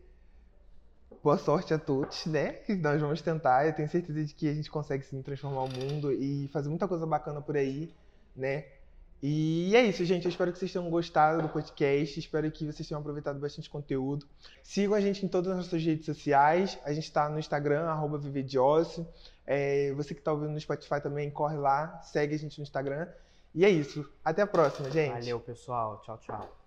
boa 1.22 1.38
sorte 1.38 1.74
a 1.74 1.78
todos, 1.78 2.26
né? 2.26 2.61
Nós 2.80 3.00
vamos 3.00 3.20
tentar. 3.20 3.66
Eu 3.66 3.72
tenho 3.74 3.88
certeza 3.88 4.24
de 4.24 4.34
que 4.34 4.48
a 4.48 4.55
gente 4.55 4.70
consegue 4.70 5.05
sim 5.05 5.22
transformar 5.22 5.64
o 5.64 5.68
mundo 5.68 6.12
e 6.12 6.48
fazer 6.48 6.68
muita 6.68 6.88
coisa 6.88 7.07
bacana 7.07 7.40
por 7.40 7.57
aí, 7.57 7.92
né? 8.34 8.64
E 9.23 9.75
é 9.77 9.83
isso, 9.85 10.05
gente. 10.05 10.25
Eu 10.25 10.31
espero 10.31 10.53
que 10.53 10.59
vocês 10.59 10.73
tenham 10.73 10.91
gostado 10.91 11.41
do 11.41 11.49
podcast. 11.49 12.18
Espero 12.18 12.51
que 12.51 12.66
vocês 12.66 12.89
tenham 12.89 13.01
aproveitado 13.01 13.39
bastante 13.39 13.70
conteúdo. 13.70 14.27
Sigam 14.64 14.95
a 14.95 15.01
gente 15.01 15.25
em 15.25 15.29
todas 15.29 15.53
as 15.53 15.59
nossas 15.59 15.81
redes 15.83 16.05
sociais. 16.05 16.77
A 16.85 16.93
gente 16.93 17.05
está 17.05 17.29
no 17.29 17.39
Instagram, 17.39 17.85
arroba 17.85 18.20
É, 19.47 19.93
você 19.93 20.12
que 20.12 20.20
está 20.20 20.33
ouvindo 20.33 20.51
no 20.51 20.61
Spotify 20.61 21.01
também, 21.01 21.31
corre 21.31 21.57
lá, 21.57 22.01
segue 22.03 22.35
a 22.35 22.39
gente 22.39 22.59
no 22.59 22.64
Instagram. 22.64 23.07
E 23.55 23.64
é 23.64 23.70
isso. 23.70 24.11
Até 24.25 24.43
a 24.43 24.47
próxima, 24.47 24.91
gente. 24.91 25.12
Valeu, 25.12 25.39
pessoal. 25.39 26.03
Tchau, 26.05 26.18
tchau. 26.18 26.61